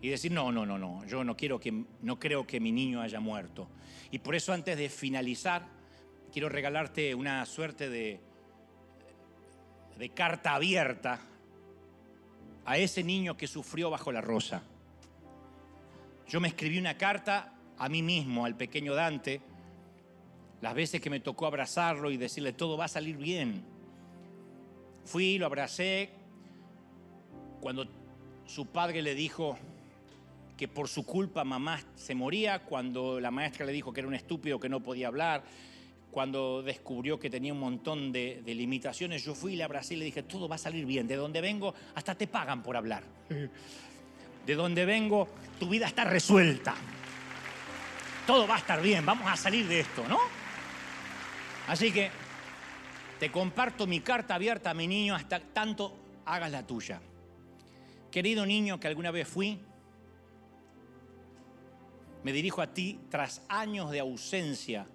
y 0.02 0.10
decir, 0.10 0.32
no, 0.32 0.52
no, 0.52 0.66
no, 0.66 0.78
no, 0.78 1.06
yo 1.06 1.24
no, 1.24 1.38
quiero 1.38 1.60
que, 1.60 1.86
no 2.02 2.20
creo 2.20 2.47
que 2.47 2.60
mi 2.60 2.72
niño 2.72 3.02
haya 3.02 3.20
muerto. 3.20 3.68
Y 4.10 4.20
por 4.20 4.36
eso 4.36 4.52
antes 4.52 4.78
de 4.78 4.89
finalizar, 4.89 5.68
quiero 6.32 6.49
regalarte 6.49 7.14
una 7.14 7.45
suerte 7.45 7.89
de, 7.89 8.20
de 9.97 10.10
carta 10.10 10.56
abierta 10.56 11.22
a 12.66 12.78
ese 12.78 13.04
niño 13.04 13.38
que 13.38 13.45
sufrió 13.45 13.91
bajo 13.91 14.12
la 14.12 14.22
rosa. 14.22 14.64
Yo 16.28 16.39
me 16.39 16.47
escribí 16.47 16.80
una 16.80 16.97
carta 16.97 17.54
a 17.78 17.88
mí 17.88 18.02
mismo, 18.02 18.45
al 18.45 18.56
pequeño 18.56 18.95
Dante, 18.95 19.41
las 20.62 20.74
veces 20.74 21.02
que 21.02 21.10
me 21.10 21.20
tocó 21.20 21.45
abrazarlo 21.45 22.10
y 22.12 22.18
decirle 22.18 22.54
todo 22.54 22.78
va 22.78 22.86
a 22.86 22.88
salir 22.88 23.18
bien. 23.18 23.64
Fui, 25.06 25.38
lo 25.38 25.45
abracé, 25.45 26.10
cuando 27.60 27.88
su 28.45 28.68
padre 28.68 29.02
le 29.02 29.16
dijo 29.16 29.58
que 30.62 30.68
por 30.68 30.88
su 30.88 31.07
culpa 31.07 31.43
mamá 31.43 31.80
se 31.95 32.14
moría, 32.14 32.59
cuando 32.59 33.20
la 33.20 33.32
maestra 33.32 33.66
le 33.66 33.72
dijo 33.72 33.91
que 33.91 34.01
era 34.01 34.07
un 34.07 34.14
estúpido 34.14 34.59
que 34.59 34.70
no 34.70 34.80
podía 34.80 35.07
hablar, 35.07 35.43
cuando 36.12 36.62
descubrió 36.62 37.20
que 37.20 37.32
tenía 37.32 37.51
un 37.51 37.59
montón 37.59 38.12
de, 38.12 38.43
limitaciones, 38.45 39.26
yo 39.26 39.34
fui 39.34 39.53
y 39.53 39.55
le 39.55 39.64
abracé 39.64 39.95
y 39.95 39.97
le 39.97 40.05
dije, 40.05 40.22
todo 40.22 40.47
va 40.47 40.57
a 40.57 40.59
salir 40.59 40.86
bien, 40.86 41.07
de 41.07 41.16
donde 41.16 41.41
vengo 41.41 41.74
hasta 41.95 42.14
te 42.14 42.28
pagan 42.28 42.62
por 42.62 42.78
hablar. 42.78 43.01
De 44.45 44.53
donde 44.53 44.86
vengo, 44.86 45.28
tu 45.59 45.68
vida 45.68 45.88
está 45.88 46.03
resuelta. 46.03 46.76
Todo 48.28 48.47
va 48.47 48.53
a 48.53 48.59
estar 48.59 48.84
bien, 48.84 49.03
vamos 49.03 49.32
a 49.32 49.36
salir 49.36 49.68
de 49.68 49.80
esto, 49.80 50.03
¿no? 50.07 50.20
Así 51.68 51.91
que 51.91 52.12
te 53.20 53.32
comparto 53.32 53.88
mi 53.88 54.01
carta 54.01 54.36
abierta 54.36 54.70
a 54.70 54.74
mi 54.76 54.86
niño 54.88 55.16
hasta 55.16 55.39
tanto 55.39 55.97
hagas 56.26 56.51
la 56.51 56.68
tuya. 56.68 57.01
Querido 58.12 58.45
niño 58.45 58.80
que 58.80 58.88
alguna 58.88 59.09
vez 59.09 59.28
fui, 59.28 59.59
me 62.24 62.32
dirijo 62.32 62.61
a 62.61 62.74
ti 62.74 62.99
tras 63.09 63.41
años 63.47 63.91
de 63.91 63.99
ausencia, 63.99 64.86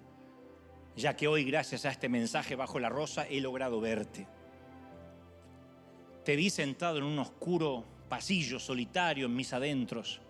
ya 0.95 1.15
que 1.15 1.27
hoy 1.27 1.43
gracias 1.43 1.85
a 1.85 1.91
este 1.91 2.09
mensaje 2.09 2.55
bajo 2.55 2.79
la 2.79 2.89
rosa 2.89 3.27
he 3.27 3.41
logrado 3.41 3.79
verte. 3.79 4.27
Te 6.23 6.35
vi 6.35 6.49
sentado 6.49 6.97
en 6.97 7.03
un 7.03 7.19
oscuro 7.19 7.85
pasillo 8.09 8.59
solitario 8.59 9.25
en 9.27 9.35
mis 9.35 9.53
adentros. 9.53 10.21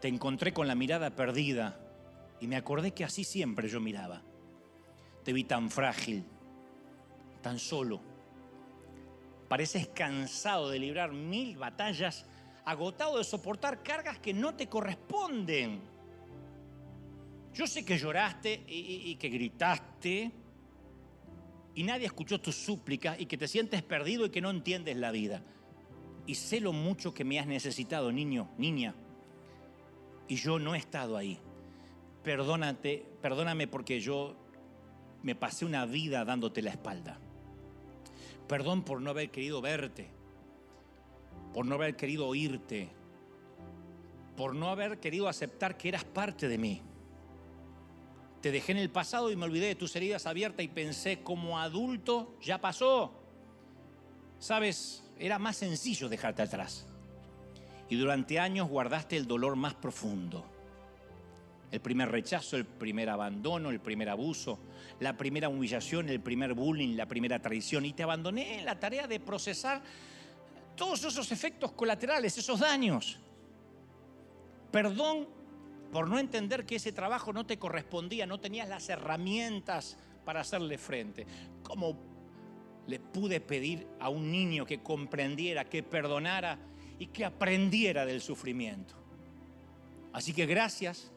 Te 0.00 0.08
encontré 0.08 0.52
con 0.52 0.66
la 0.66 0.74
mirada 0.74 1.14
perdida 1.14 1.80
y 2.40 2.46
me 2.46 2.56
acordé 2.56 2.92
que 2.92 3.04
así 3.04 3.24
siempre 3.24 3.68
yo 3.68 3.80
miraba. 3.80 4.22
Te 5.22 5.32
vi 5.32 5.44
tan 5.44 5.70
frágil, 5.70 6.24
tan 7.40 7.58
solo. 7.58 8.00
Pareces 9.48 9.88
cansado 9.88 10.68
de 10.68 10.78
librar 10.78 11.12
mil 11.12 11.56
batallas, 11.56 12.26
agotado 12.64 13.18
de 13.18 13.24
soportar 13.24 13.82
cargas 13.82 14.18
que 14.18 14.32
no 14.32 14.54
te 14.54 14.68
corresponden. 14.68 15.80
Yo 17.52 17.66
sé 17.66 17.84
que 17.84 17.98
lloraste 17.98 18.64
y, 18.66 19.14
que 19.16 19.28
gritaste 19.28 20.32
y 21.74 21.82
nadie 21.82 22.06
escuchó 22.06 22.40
tus 22.40 22.56
súplicas 22.56 23.20
y 23.20 23.26
que 23.26 23.36
te 23.36 23.46
sientes 23.46 23.82
perdido 23.82 24.26
y 24.26 24.30
que 24.30 24.40
no 24.40 24.50
entiendes 24.50 24.96
la 24.96 25.12
vida. 25.12 25.42
Y 26.26 26.34
sé 26.34 26.60
lo 26.60 26.72
mucho 26.72 27.12
que 27.14 27.24
me 27.24 27.38
has 27.38 27.46
necesitado, 27.46 28.10
niño, 28.10 28.48
niña. 28.58 28.94
Y 30.26 30.36
yo 30.36 30.58
no 30.58 30.74
he 30.74 30.78
estado 30.78 31.16
ahí. 31.16 31.38
Perdónate, 32.24 33.06
perdóname 33.20 33.68
porque 33.68 34.00
yo 34.00 34.34
me 35.22 35.34
pasé 35.34 35.64
una 35.64 35.84
vida 35.86 36.24
dándote 36.24 36.62
la 36.62 36.70
espalda. 36.70 37.18
Perdón 38.48 38.82
por 38.82 39.00
no 39.00 39.10
haber 39.10 39.30
querido 39.30 39.60
verte, 39.60 40.10
por 41.54 41.64
no 41.64 41.76
haber 41.76 41.96
querido 41.96 42.26
oírte, 42.26 42.90
por 44.36 44.54
no 44.54 44.68
haber 44.68 44.98
querido 44.98 45.28
aceptar 45.28 45.76
que 45.76 45.88
eras 45.88 46.04
parte 46.04 46.48
de 46.48 46.58
mí. 46.58 46.82
Te 48.42 48.50
dejé 48.50 48.72
en 48.72 48.78
el 48.78 48.90
pasado 48.90 49.30
y 49.30 49.36
me 49.36 49.44
olvidé 49.44 49.68
de 49.68 49.74
tus 49.74 49.96
heridas 49.96 50.26
abiertas 50.26 50.64
y 50.64 50.68
pensé, 50.68 51.22
como 51.22 51.58
adulto 51.58 52.36
ya 52.42 52.60
pasó. 52.60 53.14
Sabes, 54.38 55.02
era 55.18 55.38
más 55.38 55.56
sencillo 55.56 56.10
dejarte 56.10 56.42
atrás. 56.42 56.86
Y 57.88 57.96
durante 57.96 58.38
años 58.38 58.68
guardaste 58.68 59.16
el 59.16 59.26
dolor 59.26 59.56
más 59.56 59.74
profundo 59.74 60.44
el 61.74 61.80
primer 61.80 62.08
rechazo, 62.08 62.56
el 62.56 62.64
primer 62.64 63.10
abandono, 63.10 63.70
el 63.70 63.80
primer 63.80 64.08
abuso, 64.08 64.60
la 65.00 65.16
primera 65.16 65.48
humillación, 65.48 66.08
el 66.08 66.20
primer 66.20 66.54
bullying, 66.54 66.96
la 66.96 67.06
primera 67.06 67.40
traición. 67.40 67.84
Y 67.84 67.92
te 67.92 68.04
abandoné 68.04 68.60
en 68.60 68.64
la 68.64 68.78
tarea 68.78 69.08
de 69.08 69.18
procesar 69.18 69.82
todos 70.76 71.04
esos 71.04 71.30
efectos 71.32 71.72
colaterales, 71.72 72.36
esos 72.38 72.60
daños. 72.60 73.18
Perdón 74.70 75.28
por 75.92 76.08
no 76.08 76.18
entender 76.18 76.66
que 76.66 76.76
ese 76.76 76.92
trabajo 76.92 77.32
no 77.32 77.46
te 77.46 77.58
correspondía, 77.58 78.26
no 78.26 78.40
tenías 78.40 78.68
las 78.68 78.88
herramientas 78.88 79.96
para 80.24 80.40
hacerle 80.40 80.78
frente. 80.78 81.26
¿Cómo 81.62 81.96
le 82.86 82.98
pude 82.98 83.40
pedir 83.40 83.86
a 84.00 84.08
un 84.08 84.30
niño 84.30 84.66
que 84.66 84.82
comprendiera, 84.82 85.64
que 85.64 85.82
perdonara 85.82 86.58
y 86.98 87.06
que 87.06 87.24
aprendiera 87.24 88.04
del 88.04 88.20
sufrimiento? 88.20 88.94
Así 90.12 90.32
que 90.32 90.46
gracias 90.46 91.12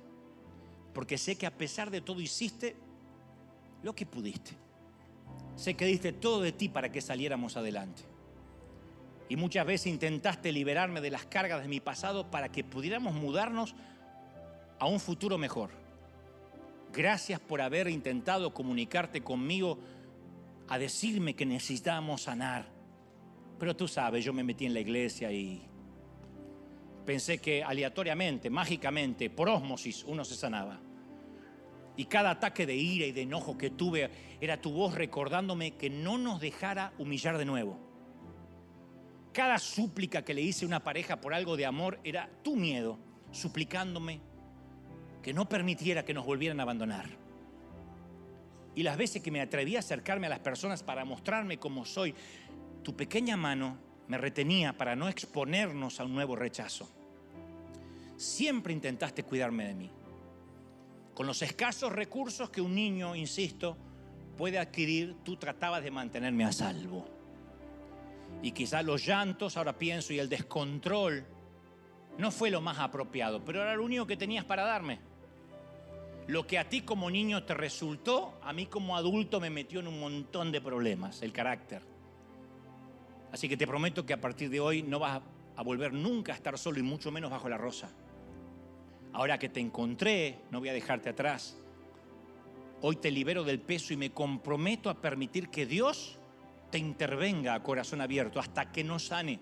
porque 0.93 1.17
sé 1.17 1.37
que 1.37 1.45
a 1.45 1.55
pesar 1.55 1.91
de 1.91 2.01
todo 2.01 2.21
hiciste 2.21 2.75
lo 3.83 3.93
que 3.93 4.05
pudiste. 4.05 4.51
Sé 5.55 5.75
que 5.75 5.85
diste 5.85 6.13
todo 6.13 6.41
de 6.41 6.51
ti 6.51 6.69
para 6.69 6.91
que 6.91 7.01
saliéramos 7.01 7.57
adelante. 7.57 8.03
Y 9.29 9.35
muchas 9.35 9.65
veces 9.65 9.87
intentaste 9.87 10.51
liberarme 10.51 11.01
de 11.01 11.11
las 11.11 11.25
cargas 11.25 11.61
de 11.61 11.67
mi 11.67 11.79
pasado 11.79 12.31
para 12.31 12.49
que 12.49 12.63
pudiéramos 12.63 13.13
mudarnos 13.13 13.75
a 14.79 14.85
un 14.85 14.99
futuro 14.99 15.37
mejor. 15.37 15.69
Gracias 16.93 17.39
por 17.39 17.61
haber 17.61 17.89
intentado 17.89 18.53
comunicarte 18.53 19.21
conmigo 19.21 19.79
a 20.67 20.77
decirme 20.77 21.35
que 21.35 21.45
necesitábamos 21.45 22.23
sanar. 22.23 22.65
Pero 23.59 23.75
tú 23.75 23.87
sabes, 23.87 24.23
yo 24.23 24.33
me 24.33 24.43
metí 24.43 24.65
en 24.65 24.73
la 24.73 24.79
iglesia 24.79 25.31
y 25.31 25.61
pensé 27.05 27.39
que 27.39 27.63
aleatoriamente, 27.63 28.49
mágicamente, 28.49 29.29
por 29.29 29.49
ósmosis, 29.49 30.03
uno 30.03 30.23
se 30.23 30.35
sanaba. 30.35 30.79
Y 31.95 32.05
cada 32.05 32.31
ataque 32.31 32.65
de 32.65 32.75
ira 32.75 33.07
y 33.07 33.11
de 33.11 33.23
enojo 33.23 33.57
que 33.57 33.71
tuve 33.71 34.09
era 34.39 34.61
tu 34.61 34.71
voz 34.71 34.93
recordándome 34.93 35.71
que 35.71 35.89
no 35.89 36.17
nos 36.17 36.39
dejara 36.39 36.93
humillar 36.99 37.37
de 37.39 37.45
nuevo. 37.45 37.86
Cada 39.37 39.59
súplica 39.59 40.25
que 40.25 40.33
le 40.33 40.41
hice 40.41 40.65
a 40.65 40.67
una 40.67 40.83
pareja 40.83 41.21
por 41.21 41.31
algo 41.31 41.55
de 41.55 41.67
amor 41.67 41.99
era 42.03 42.27
tu 42.43 42.55
miedo, 42.55 42.97
suplicándome 43.29 44.19
que 45.21 45.31
no 45.31 45.47
permitiera 45.47 46.03
que 46.03 46.15
nos 46.15 46.25
volvieran 46.25 46.59
a 46.59 46.63
abandonar. 46.63 47.05
Y 48.73 48.81
las 48.81 48.97
veces 48.97 49.21
que 49.21 49.29
me 49.29 49.39
atreví 49.39 49.75
a 49.75 49.79
acercarme 49.81 50.25
a 50.25 50.31
las 50.31 50.39
personas 50.39 50.81
para 50.81 51.05
mostrarme 51.05 51.59
como 51.59 51.85
soy, 51.85 52.15
tu 52.81 52.95
pequeña 52.95 53.37
mano 53.37 53.77
me 54.07 54.17
retenía 54.17 54.75
para 54.75 54.95
no 54.95 55.07
exponernos 55.07 55.99
a 55.99 56.05
un 56.05 56.15
nuevo 56.15 56.35
rechazo. 56.35 56.89
Siempre 58.15 58.73
intentaste 58.73 59.21
cuidarme 59.21 59.67
de 59.67 59.75
mí. 59.75 59.91
Con 61.13 61.27
los 61.27 61.43
escasos 61.43 61.93
recursos 61.93 62.49
que 62.49 62.61
un 62.61 62.73
niño, 62.73 63.15
insisto, 63.15 63.77
puede 64.35 64.57
adquirir, 64.57 65.17
tú 65.23 65.37
tratabas 65.37 65.83
de 65.83 65.91
mantenerme 65.91 66.43
a 66.43 66.51
salvo. 66.51 67.16
Y 68.41 68.51
quizás 68.51 68.85
los 68.85 69.05
llantos, 69.05 69.57
ahora 69.57 69.77
pienso, 69.77 70.13
y 70.13 70.19
el 70.19 70.29
descontrol 70.29 71.25
no 72.17 72.31
fue 72.31 72.49
lo 72.49 72.61
más 72.61 72.79
apropiado, 72.79 73.43
pero 73.43 73.61
era 73.61 73.75
lo 73.75 73.83
único 73.83 74.07
que 74.07 74.17
tenías 74.17 74.45
para 74.45 74.63
darme. 74.63 74.99
Lo 76.27 76.45
que 76.45 76.59
a 76.59 76.67
ti 76.67 76.81
como 76.81 77.09
niño 77.09 77.43
te 77.43 77.53
resultó, 77.53 78.37
a 78.43 78.51
mí 78.53 78.65
como 78.65 78.97
adulto 78.97 79.39
me 79.39 79.49
metió 79.49 79.79
en 79.79 79.87
un 79.87 79.99
montón 79.99 80.51
de 80.51 80.59
problemas, 80.59 81.21
el 81.21 81.31
carácter. 81.31 81.81
Así 83.31 83.47
que 83.47 83.57
te 83.57 83.67
prometo 83.67 84.05
que 84.05 84.13
a 84.13 84.21
partir 84.21 84.49
de 84.49 84.59
hoy 84.59 84.83
no 84.83 84.99
vas 84.99 85.21
a 85.55 85.63
volver 85.63 85.93
nunca 85.93 86.33
a 86.33 86.35
estar 86.35 86.57
solo 86.57 86.79
y 86.79 86.83
mucho 86.83 87.11
menos 87.11 87.31
bajo 87.31 87.49
la 87.49 87.57
rosa. 87.57 87.89
Ahora 89.13 89.39
que 89.39 89.49
te 89.49 89.59
encontré, 89.59 90.39
no 90.51 90.59
voy 90.59 90.69
a 90.69 90.73
dejarte 90.73 91.09
atrás. 91.09 91.57
Hoy 92.81 92.97
te 92.97 93.09
libero 93.09 93.43
del 93.43 93.59
peso 93.59 93.93
y 93.93 93.97
me 93.97 94.11
comprometo 94.11 94.89
a 94.89 95.01
permitir 95.01 95.49
que 95.49 95.65
Dios 95.65 96.16
te 96.69 96.77
intervenga 96.77 97.53
a 97.53 97.63
corazón 97.63 98.01
abierto 98.01 98.39
hasta 98.39 98.71
que 98.71 98.83
no 98.83 98.99
sane. 98.99 99.39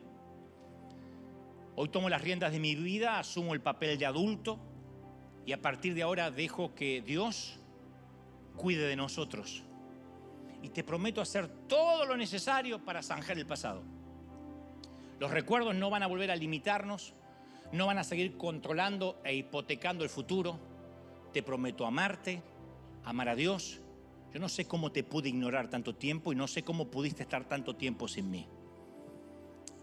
Hoy 1.76 1.90
tomo 1.90 2.10
las 2.10 2.22
riendas 2.22 2.52
de 2.52 2.60
mi 2.60 2.76
vida, 2.76 3.20
asumo 3.20 3.54
el 3.54 3.62
papel 3.62 3.98
de 3.98 4.06
adulto, 4.06 4.60
y 5.46 5.52
a 5.52 5.62
partir 5.62 5.94
de 5.94 6.04
ahora 6.04 6.32
dejo 6.32 6.74
que 6.74 7.02
Dios 7.02 7.60
cuide 8.56 8.88
de 8.88 8.96
nosotros. 8.96 9.64
Y 10.62 10.70
te 10.70 10.84
prometo 10.84 11.22
hacer 11.22 11.48
todo 11.68 12.06
lo 12.06 12.18
necesario 12.18 12.84
para 12.84 13.04
zanjar 13.04 13.38
el 13.38 13.46
pasado. 13.46 13.84
Los 15.20 15.32
recuerdos 15.32 15.76
no 15.76 15.90
van 15.90 16.04
a 16.04 16.08
volver 16.08 16.32
a 16.32 16.36
limitarnos, 16.36 17.14
no 17.72 17.86
van 17.86 17.98
a 17.98 18.04
seguir 18.04 18.38
controlando 18.38 19.20
e 19.24 19.36
hipotecando 19.36 20.04
el 20.04 20.10
futuro. 20.10 20.60
Te 21.34 21.44
prometo 21.44 21.86
amarte, 21.86 22.42
amar 23.04 23.30
a 23.30 23.36
Dios. 23.36 23.82
Yo 24.36 24.42
no 24.42 24.50
sé 24.50 24.66
cómo 24.66 24.92
te 24.92 25.02
pude 25.02 25.30
ignorar 25.30 25.70
tanto 25.70 25.96
tiempo 25.96 26.34
y 26.34 26.36
no 26.36 26.46
sé 26.46 26.62
cómo 26.62 26.92
pudiste 26.92 27.24
estar 27.24 27.48
tanto 27.48 27.78
tiempo 27.78 28.06
sin 28.06 28.30
mí. 28.30 28.46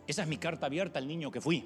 Esa 0.06 0.24
es 0.24 0.28
mi 0.28 0.36
carta 0.36 0.66
abierta 0.66 0.98
al 0.98 1.08
niño 1.08 1.30
que 1.30 1.40
fui 1.40 1.64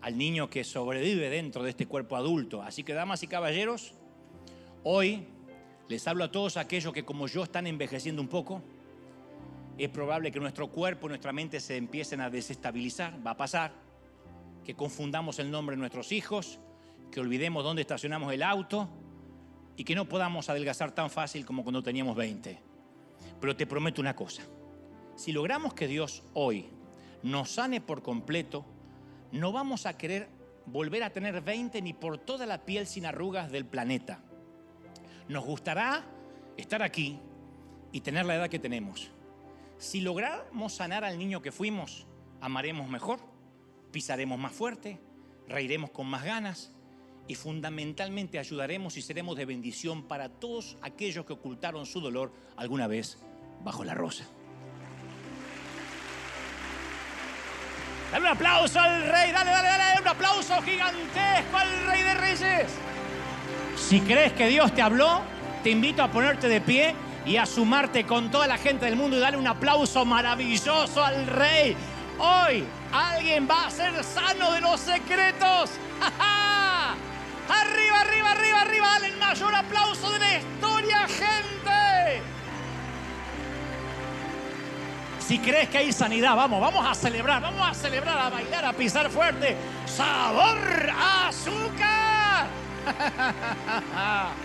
al 0.00 0.16
niño 0.16 0.48
que 0.48 0.62
sobrevive 0.62 1.28
dentro 1.30 1.64
de 1.64 1.70
este 1.70 1.86
cuerpo 1.86 2.14
adulto. 2.14 2.62
Así 2.62 2.84
que, 2.84 2.94
damas 2.94 3.24
y 3.24 3.26
caballeros, 3.26 3.94
hoy 4.84 5.26
les 5.88 6.06
hablo 6.06 6.22
a 6.22 6.30
todos 6.30 6.56
aquellos 6.56 6.92
que 6.92 7.04
como 7.04 7.26
yo 7.26 7.42
están 7.42 7.66
envejeciendo 7.66 8.22
un 8.22 8.28
poco. 8.28 8.62
Es 9.76 9.88
probable 9.88 10.30
que 10.30 10.38
nuestro 10.38 10.68
cuerpo, 10.68 11.08
nuestra 11.08 11.32
mente 11.32 11.58
se 11.58 11.76
empiecen 11.76 12.20
a 12.20 12.30
desestabilizar, 12.30 13.26
va 13.26 13.32
a 13.32 13.36
pasar, 13.36 13.72
que 14.62 14.76
confundamos 14.76 15.40
el 15.40 15.50
nombre 15.50 15.74
de 15.74 15.80
nuestros 15.80 16.12
hijos, 16.12 16.60
que 17.10 17.18
olvidemos 17.18 17.64
dónde 17.64 17.82
estacionamos 17.82 18.32
el 18.32 18.44
auto 18.44 18.88
y 19.76 19.84
que 19.84 19.94
no 19.94 20.08
podamos 20.08 20.48
adelgazar 20.48 20.92
tan 20.92 21.10
fácil 21.10 21.44
como 21.44 21.62
cuando 21.62 21.82
teníamos 21.82 22.16
20. 22.16 22.58
Pero 23.40 23.56
te 23.56 23.66
prometo 23.66 24.00
una 24.00 24.16
cosa, 24.16 24.42
si 25.16 25.32
logramos 25.32 25.74
que 25.74 25.86
Dios 25.86 26.22
hoy 26.34 26.66
nos 27.22 27.50
sane 27.50 27.80
por 27.80 28.02
completo, 28.02 28.64
no 29.32 29.52
vamos 29.52 29.86
a 29.86 29.96
querer 29.96 30.28
volver 30.66 31.02
a 31.02 31.10
tener 31.10 31.40
20 31.40 31.82
ni 31.82 31.92
por 31.92 32.18
toda 32.18 32.46
la 32.46 32.64
piel 32.64 32.86
sin 32.86 33.06
arrugas 33.06 33.50
del 33.50 33.64
planeta. 33.64 34.20
Nos 35.28 35.44
gustará 35.44 36.04
estar 36.56 36.82
aquí 36.82 37.18
y 37.92 38.00
tener 38.00 38.26
la 38.26 38.36
edad 38.36 38.48
que 38.48 38.58
tenemos. 38.58 39.10
Si 39.78 40.00
logramos 40.00 40.74
sanar 40.74 41.04
al 41.04 41.18
niño 41.18 41.42
que 41.42 41.52
fuimos, 41.52 42.06
amaremos 42.40 42.88
mejor, 42.88 43.20
pisaremos 43.90 44.38
más 44.38 44.52
fuerte, 44.52 45.00
reiremos 45.48 45.90
con 45.90 46.06
más 46.06 46.24
ganas 46.24 46.72
y 47.26 47.34
fundamentalmente 47.34 48.38
ayudaremos 48.38 48.96
y 48.96 49.02
seremos 49.02 49.36
de 49.36 49.46
bendición 49.46 50.04
para 50.04 50.28
todos 50.28 50.76
aquellos 50.82 51.24
que 51.24 51.32
ocultaron 51.32 51.86
su 51.86 52.00
dolor 52.00 52.32
alguna 52.56 52.86
vez 52.86 53.18
bajo 53.62 53.84
la 53.84 53.94
rosa. 53.94 54.24
Dale 58.12 58.26
un 58.26 58.30
aplauso 58.30 58.78
al 58.78 59.02
rey, 59.02 59.32
dale, 59.32 59.50
dale, 59.50 59.68
dale, 59.68 60.00
un 60.00 60.08
aplauso 60.08 60.62
gigantesco 60.62 61.56
al 61.56 61.86
rey 61.86 62.02
de 62.02 62.14
reyes. 62.14 62.72
Si 63.76 64.00
crees 64.00 64.32
que 64.34 64.46
Dios 64.46 64.72
te 64.72 64.82
habló, 64.82 65.22
te 65.62 65.70
invito 65.70 66.02
a 66.02 66.10
ponerte 66.10 66.48
de 66.48 66.60
pie 66.60 66.94
y 67.26 67.38
a 67.38 67.46
sumarte 67.46 68.04
con 68.04 68.30
toda 68.30 68.46
la 68.46 68.58
gente 68.58 68.84
del 68.84 68.96
mundo 68.96 69.16
y 69.16 69.20
darle 69.20 69.38
un 69.38 69.48
aplauso 69.48 70.04
maravilloso 70.04 71.02
al 71.02 71.26
rey. 71.26 71.76
Hoy 72.18 72.64
alguien 72.92 73.48
va 73.50 73.66
a 73.66 73.70
ser 73.70 74.04
sano 74.04 74.52
de 74.52 74.60
los 74.60 74.78
secretos. 74.78 75.70
Arriba, 77.48 78.00
arriba, 78.00 78.30
arriba, 78.30 78.60
arriba, 78.62 78.86
dale 78.86 79.06
el 79.08 79.16
mayor 79.18 79.54
aplauso 79.54 80.10
de 80.12 80.18
la 80.18 80.38
historia, 80.38 81.06
gente. 81.08 82.22
Si 85.20 85.38
crees 85.38 85.68
que 85.68 85.78
hay 85.78 85.92
sanidad, 85.92 86.36
vamos, 86.36 86.60
vamos 86.60 86.86
a 86.86 86.94
celebrar, 86.94 87.40
vamos 87.40 87.66
a 87.66 87.74
celebrar, 87.74 88.18
a 88.18 88.30
bailar, 88.30 88.64
a 88.64 88.72
pisar 88.72 89.10
fuerte. 89.10 89.56
Sabor 89.86 90.90
azúcar. 91.26 92.46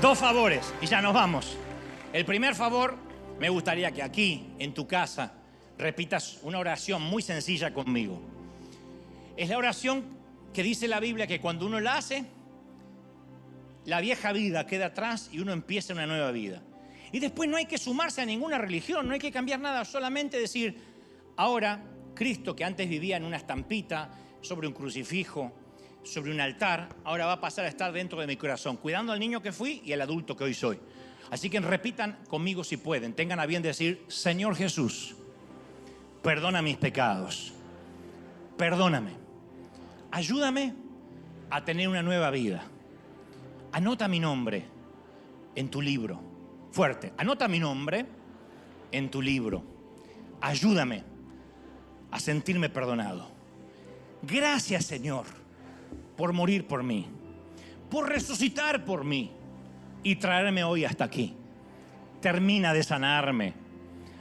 Dos 0.00 0.16
favores 0.16 0.72
y 0.80 0.86
ya 0.86 1.02
nos 1.02 1.12
vamos. 1.12 1.56
El 2.12 2.24
primer 2.24 2.54
favor, 2.54 2.96
me 3.40 3.48
gustaría 3.48 3.90
que 3.90 4.04
aquí, 4.04 4.54
en 4.60 4.72
tu 4.72 4.86
casa, 4.86 5.32
repitas 5.78 6.38
una 6.42 6.58
oración 6.58 7.02
muy 7.02 7.22
sencilla 7.22 7.72
conmigo. 7.72 8.20
Es 9.36 9.48
la 9.48 9.58
oración 9.58 10.04
que 10.52 10.62
dice 10.62 10.88
la 10.88 11.00
Biblia 11.00 11.26
que 11.26 11.40
cuando 11.40 11.66
uno 11.66 11.80
la 11.80 11.96
hace, 11.96 12.24
la 13.84 14.00
vieja 14.00 14.32
vida 14.32 14.66
queda 14.66 14.86
atrás 14.86 15.30
y 15.32 15.38
uno 15.38 15.52
empieza 15.52 15.94
una 15.94 16.06
nueva 16.06 16.30
vida. 16.32 16.62
Y 17.12 17.20
después 17.20 17.48
no 17.48 17.56
hay 17.56 17.66
que 17.66 17.78
sumarse 17.78 18.20
a 18.20 18.26
ninguna 18.26 18.58
religión, 18.58 19.06
no 19.06 19.14
hay 19.14 19.20
que 19.20 19.32
cambiar 19.32 19.60
nada, 19.60 19.84
solamente 19.84 20.38
decir, 20.38 20.78
ahora 21.36 21.82
Cristo 22.14 22.54
que 22.54 22.64
antes 22.64 22.88
vivía 22.88 23.16
en 23.16 23.24
una 23.24 23.36
estampita, 23.36 24.10
sobre 24.40 24.66
un 24.66 24.72
crucifijo, 24.72 25.52
sobre 26.02 26.32
un 26.32 26.40
altar, 26.40 26.88
ahora 27.04 27.26
va 27.26 27.34
a 27.34 27.40
pasar 27.40 27.64
a 27.64 27.68
estar 27.68 27.92
dentro 27.92 28.20
de 28.20 28.26
mi 28.26 28.36
corazón, 28.36 28.76
cuidando 28.76 29.12
al 29.12 29.20
niño 29.20 29.42
que 29.42 29.52
fui 29.52 29.82
y 29.84 29.92
al 29.92 30.00
adulto 30.00 30.36
que 30.36 30.44
hoy 30.44 30.54
soy. 30.54 30.78
Así 31.30 31.50
que 31.50 31.60
repitan 31.60 32.18
conmigo 32.28 32.64
si 32.64 32.76
pueden, 32.76 33.12
tengan 33.14 33.40
a 33.40 33.46
bien 33.46 33.62
decir, 33.62 34.04
Señor 34.08 34.56
Jesús, 34.56 35.16
perdona 36.22 36.62
mis 36.62 36.76
pecados, 36.76 37.52
perdóname, 38.56 39.12
ayúdame 40.10 40.74
a 41.50 41.64
tener 41.64 41.88
una 41.88 42.02
nueva 42.02 42.30
vida 42.30 42.62
anota 43.72 44.08
mi 44.08 44.20
nombre 44.20 44.64
en 45.54 45.68
tu 45.68 45.80
libro. 45.80 46.20
Fuerte, 46.70 47.12
anota 47.16 47.48
mi 47.48 47.58
nombre 47.58 48.06
en 48.92 49.10
tu 49.10 49.22
libro. 49.22 49.62
Ayúdame 50.40 51.04
a 52.10 52.20
sentirme 52.20 52.68
perdonado. 52.68 53.28
Gracias 54.22 54.84
Señor 54.84 55.26
por 56.16 56.32
morir 56.32 56.66
por 56.66 56.82
mí, 56.82 57.06
por 57.90 58.08
resucitar 58.08 58.84
por 58.84 59.04
mí 59.04 59.30
y 60.02 60.16
traerme 60.16 60.64
hoy 60.64 60.84
hasta 60.84 61.04
aquí. 61.04 61.34
Termina 62.20 62.72
de 62.72 62.82
sanarme 62.82 63.54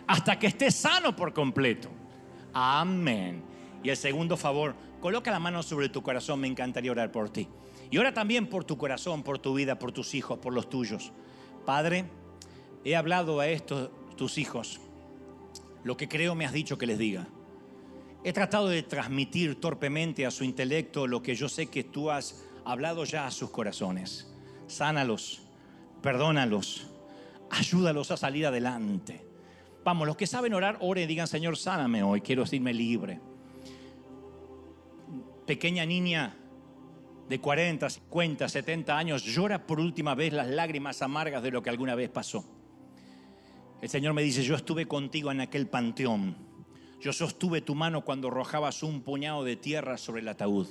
hasta 0.08 0.40
que 0.40 0.48
esté 0.48 0.72
sano 0.72 1.16
por 1.16 1.34
completo. 1.34 1.90
Amén. 2.54 3.44
Y 3.84 3.90
el 3.90 3.98
segundo 3.98 4.38
favor, 4.38 4.76
coloca 5.00 5.32
la 5.32 5.40
mano 5.40 5.62
sobre 5.62 5.90
tu 5.90 6.02
corazón, 6.02 6.40
me 6.40 6.48
encantaría 6.48 6.92
orar 6.92 7.12
por 7.12 7.30
ti. 7.30 7.48
Y 7.92 7.98
ora 7.98 8.14
también 8.14 8.48
por 8.48 8.64
tu 8.64 8.78
corazón, 8.78 9.24
por 9.24 9.40
tu 9.40 9.54
vida, 9.54 9.80
por 9.80 9.92
tus 9.92 10.16
hijos, 10.16 10.40
por 10.40 10.54
los 10.54 10.70
tuyos. 10.70 11.12
Padre, 11.66 12.06
he 12.84 12.96
hablado 12.96 13.40
a 13.40 13.48
estos 13.48 13.92
tus 14.16 14.38
hijos 14.38 14.80
lo 15.88 15.96
que 15.96 16.10
creo 16.10 16.36
me 16.36 16.46
has 16.46 16.52
dicho 16.52 16.78
que 16.78 16.86
les 16.86 16.98
diga. 16.98 17.28
He 18.24 18.34
tratado 18.34 18.68
de 18.68 18.84
transmitir 18.84 19.62
torpemente 19.62 20.26
a 20.26 20.32
su 20.32 20.44
intelecto 20.44 21.08
lo 21.08 21.24
que 21.24 21.34
yo 21.34 21.48
sé 21.48 21.68
que 21.68 21.86
tú 21.86 22.12
has 22.12 22.44
hablado 22.66 23.06
ya 23.06 23.26
a 23.26 23.32
sus 23.32 23.52
corazones. 23.52 24.30
Sánalos, 24.68 25.44
perdónalos, 26.02 26.88
ayúdalos 27.50 28.12
a 28.12 28.18
salir 28.18 28.46
adelante. 28.46 29.27
Vamos, 29.88 30.06
los 30.06 30.18
que 30.18 30.28
saben 30.28 30.54
orar, 30.54 30.78
oren 30.82 31.06
y 31.06 31.08
digan, 31.08 31.28
Señor, 31.30 31.56
sáname 31.56 32.04
hoy, 32.04 32.20
quiero 32.20 32.46
sentirme 32.46 32.74
libre. 32.74 33.22
Pequeña 35.46 35.86
niña 35.86 36.36
de 37.30 37.40
40, 37.40 37.90
50, 37.90 38.50
70 38.50 38.98
años 38.98 39.24
llora 39.24 39.66
por 39.66 39.80
última 39.80 40.14
vez 40.14 40.34
las 40.34 40.50
lágrimas 40.50 41.02
amargas 41.02 41.42
de 41.42 41.52
lo 41.52 41.64
que 41.64 41.70
alguna 41.70 41.96
vez 41.96 42.10
pasó. 42.10 42.44
El 43.82 43.88
Señor 43.88 44.14
me 44.14 44.24
dice, 44.24 44.44
yo 44.44 44.56
estuve 44.56 44.88
contigo 44.88 45.32
en 45.32 45.40
aquel 45.40 45.68
panteón. 45.70 46.36
Yo 47.00 47.14
sostuve 47.14 47.62
tu 47.62 47.74
mano 47.74 48.04
cuando 48.04 48.28
arrojabas 48.28 48.84
un 48.84 49.04
puñado 49.04 49.46
de 49.46 49.56
tierra 49.56 49.98
sobre 49.98 50.20
el 50.20 50.28
ataúd. 50.28 50.68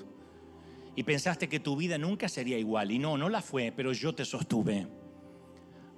Y 0.95 1.05
pensaste 1.05 1.49
que 1.49 1.59
tu 1.59 1.75
vida 1.75 1.97
nunca 1.97 2.29
sería 2.29 2.59
igual. 2.59 2.91
Y 2.91 2.99
no, 2.99 3.17
no 3.17 3.31
la 3.31 3.41
fue, 3.41 3.73
pero 3.75 3.95
yo 3.95 4.15
te 4.15 4.27
sostuve. 4.27 4.87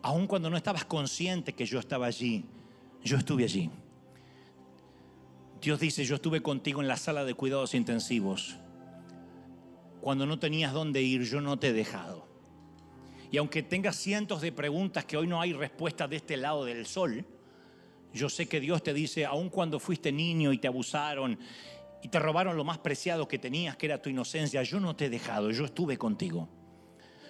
Aun 0.03 0.29
cuando 0.29 0.49
no 0.49 0.57
estabas 0.57 0.85
consciente 0.85 1.53
que 1.53 1.67
yo 1.67 1.81
estaba 1.81 2.07
allí, 2.07 2.45
yo 3.03 3.17
estuve 3.17 3.45
allí. 3.45 3.71
Dios 5.61 5.81
dice, 5.81 6.05
yo 6.05 6.17
estuve 6.17 6.41
contigo 6.41 6.81
en 6.81 6.89
la 6.89 6.97
sala 6.97 7.25
de 7.25 7.35
cuidados 7.35 7.75
intensivos. 7.75 8.57
Cuando 10.01 10.25
no 10.27 10.39
tenías 10.39 10.73
dónde 10.73 11.03
ir, 11.03 11.23
yo 11.25 11.41
no 11.41 11.59
te 11.59 11.69
he 11.69 11.73
dejado. 11.73 12.27
Y 13.31 13.37
aunque 13.37 13.63
tengas 13.63 13.97
cientos 13.97 14.41
de 14.41 14.53
preguntas 14.53 15.05
que 15.05 15.17
hoy 15.17 15.27
no 15.27 15.41
hay 15.41 15.53
respuesta 15.53 16.09
de 16.09 16.17
este 16.17 16.37
lado 16.37 16.65
del 16.65 16.87
sol, 16.87 17.27
yo 18.15 18.29
sé 18.29 18.49
que 18.49 18.61
Dios 18.61 18.83
te 18.83 18.95
dice, 18.95 19.27
aun 19.27 19.51
cuando 19.51 19.79
fuiste 19.79 20.13
niño 20.13 20.53
y 20.53 20.59
te 20.59 20.69
abusaron 20.69 21.39
y 22.03 22.09
te 22.09 22.19
robaron 22.19 22.57
lo 22.57 22.65
más 22.65 22.79
preciado 22.79 23.29
que 23.29 23.39
tenías, 23.39 23.77
que 23.77 23.87
era 23.87 24.01
tu 24.01 24.09
inocencia, 24.09 24.63
yo 24.63 24.81
no 24.81 24.97
te 24.97 25.07
he 25.07 25.11
dejado, 25.11 25.51
yo 25.51 25.65
estuve 25.65 25.99
contigo. 25.99 26.49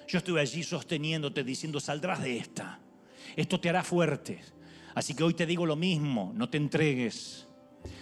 Yo 0.07 0.19
estuve 0.19 0.41
allí 0.41 0.63
sosteniéndote, 0.63 1.45
diciendo, 1.45 1.81
saldrás 1.81 2.23
de 2.23 2.39
esta. 2.39 2.81
Esto 3.37 3.61
te 3.61 3.69
hará 3.69 3.83
fuerte. 3.83 4.41
Así 4.99 5.15
que 5.15 5.23
hoy 5.23 5.33
te 5.33 5.47
digo 5.47 5.65
lo 5.65 5.77
mismo, 5.77 6.33
no 6.35 6.49
te 6.49 6.57
entregues. 6.57 7.47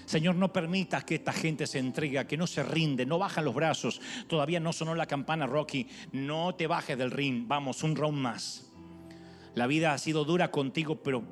Señor, 0.07 0.35
no 0.37 0.51
permitas 0.51 1.05
que 1.05 1.17
esta 1.17 1.31
gente 1.31 1.67
se 1.67 1.79
entregue, 1.79 2.27
que 2.27 2.39
no 2.39 2.47
se 2.47 2.63
rinde, 2.63 3.05
no 3.05 3.19
bajan 3.19 3.45
los 3.45 3.55
brazos. 3.55 4.01
Todavía 4.29 4.61
no 4.61 4.73
sonó 4.73 4.95
la 4.95 5.05
campana, 5.05 5.47
Rocky. 5.47 5.89
No 6.13 6.55
te 6.55 6.67
bajes 6.67 6.97
del 6.97 7.11
ring. 7.11 7.47
Vamos, 7.47 7.83
un 7.83 7.97
round 7.97 8.17
más. 8.17 8.73
La 9.55 9.67
vida 9.67 9.93
ha 9.93 9.99
sido 9.99 10.25
dura 10.25 10.51
contigo, 10.51 11.03
pero 11.03 11.23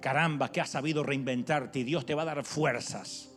caramba, 0.00 0.52
que 0.52 0.60
has 0.60 0.70
sabido 0.70 1.02
reinventarte 1.02 1.80
y 1.80 1.82
Dios 1.82 2.06
te 2.06 2.14
va 2.14 2.22
a 2.22 2.26
dar 2.26 2.44
fuerzas 2.44 3.27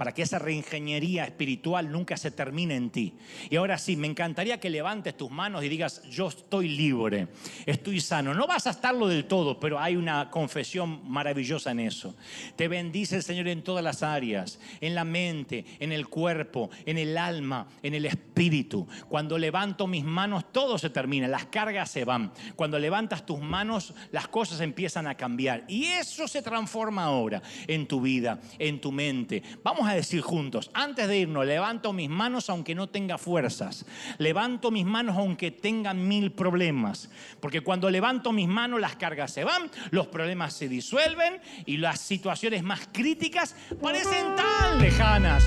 para 0.00 0.14
que 0.14 0.22
esa 0.22 0.38
reingeniería 0.38 1.26
espiritual 1.26 1.92
nunca 1.92 2.16
se 2.16 2.30
termine 2.30 2.74
en 2.74 2.88
ti. 2.88 3.12
Y 3.50 3.56
ahora 3.56 3.76
sí, 3.76 3.96
me 3.96 4.06
encantaría 4.06 4.58
que 4.58 4.70
levantes 4.70 5.14
tus 5.14 5.30
manos 5.30 5.62
y 5.62 5.68
digas, 5.68 6.00
yo 6.08 6.28
estoy 6.28 6.70
libre, 6.70 7.28
estoy 7.66 8.00
sano. 8.00 8.32
No 8.32 8.46
vas 8.46 8.66
a 8.66 8.70
estarlo 8.70 9.08
del 9.08 9.26
todo, 9.26 9.60
pero 9.60 9.78
hay 9.78 9.96
una 9.96 10.30
confesión 10.30 11.02
maravillosa 11.06 11.72
en 11.72 11.80
eso. 11.80 12.16
Te 12.56 12.66
bendice 12.66 13.16
el 13.16 13.22
Señor 13.22 13.46
en 13.48 13.62
todas 13.62 13.84
las 13.84 14.02
áreas, 14.02 14.58
en 14.80 14.94
la 14.94 15.04
mente, 15.04 15.66
en 15.80 15.92
el 15.92 16.08
cuerpo, 16.08 16.70
en 16.86 16.96
el 16.96 17.18
alma, 17.18 17.68
en 17.82 17.92
el 17.92 18.06
espíritu. 18.06 18.88
Cuando 19.06 19.36
levanto 19.36 19.86
mis 19.86 20.04
manos, 20.04 20.50
todo 20.50 20.78
se 20.78 20.88
termina, 20.88 21.28
las 21.28 21.44
cargas 21.44 21.90
se 21.90 22.06
van. 22.06 22.32
Cuando 22.56 22.78
levantas 22.78 23.26
tus 23.26 23.40
manos, 23.40 23.92
las 24.12 24.28
cosas 24.28 24.62
empiezan 24.62 25.06
a 25.06 25.18
cambiar. 25.18 25.64
Y 25.68 25.84
eso 25.84 26.26
se 26.26 26.40
transforma 26.40 27.04
ahora 27.04 27.42
en 27.66 27.86
tu 27.86 28.00
vida, 28.00 28.40
en 28.58 28.80
tu 28.80 28.92
mente. 28.92 29.42
Vamos 29.62 29.86
a 29.86 29.89
decir 29.94 30.20
juntos, 30.20 30.70
antes 30.74 31.08
de 31.08 31.18
irnos, 31.18 31.46
levanto 31.46 31.92
mis 31.92 32.08
manos 32.08 32.50
aunque 32.50 32.74
no 32.74 32.88
tenga 32.88 33.18
fuerzas. 33.18 33.84
Levanto 34.18 34.70
mis 34.70 34.84
manos 34.84 35.16
aunque 35.16 35.50
tenga 35.50 35.94
mil 35.94 36.32
problemas. 36.32 37.10
Porque 37.40 37.60
cuando 37.60 37.90
levanto 37.90 38.32
mis 38.32 38.48
manos 38.48 38.80
las 38.80 38.96
cargas 38.96 39.32
se 39.32 39.44
van, 39.44 39.70
los 39.90 40.06
problemas 40.06 40.52
se 40.54 40.68
disuelven 40.68 41.40
y 41.66 41.76
las 41.78 42.00
situaciones 42.00 42.62
más 42.62 42.88
críticas 42.92 43.54
parecen 43.80 44.36
tan 44.36 44.80
lejanas. 44.80 45.44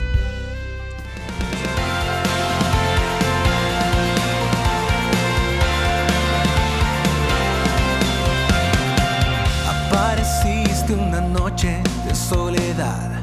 Apareciste 9.68 10.94
una 10.94 11.22
noche 11.22 11.82
de 12.06 12.16
soledad 12.16 13.23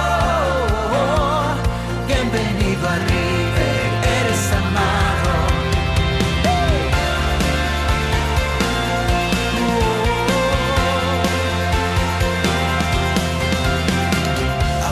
oh, 1.00 1.54
bienvenido 2.06 2.88
a 2.88 2.96
River, 3.10 3.84
eres 4.18 4.44
amado. 4.60 5.32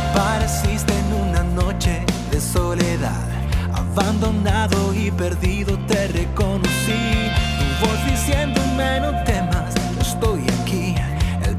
Apareciste 0.01 0.93
en 1.03 1.09
una 1.29 1.43
noche 1.43 2.05
de 2.31 2.41
soledad, 2.41 3.29
abandonado 3.75 4.95
y 4.95 5.11
perdido 5.11 5.79
te 5.87 6.09
reconocí. 6.09 7.31
Tu 7.59 7.87
voz 7.87 7.99
diciéndome 8.07 9.01
no. 9.01 9.11
El 9.11 9.30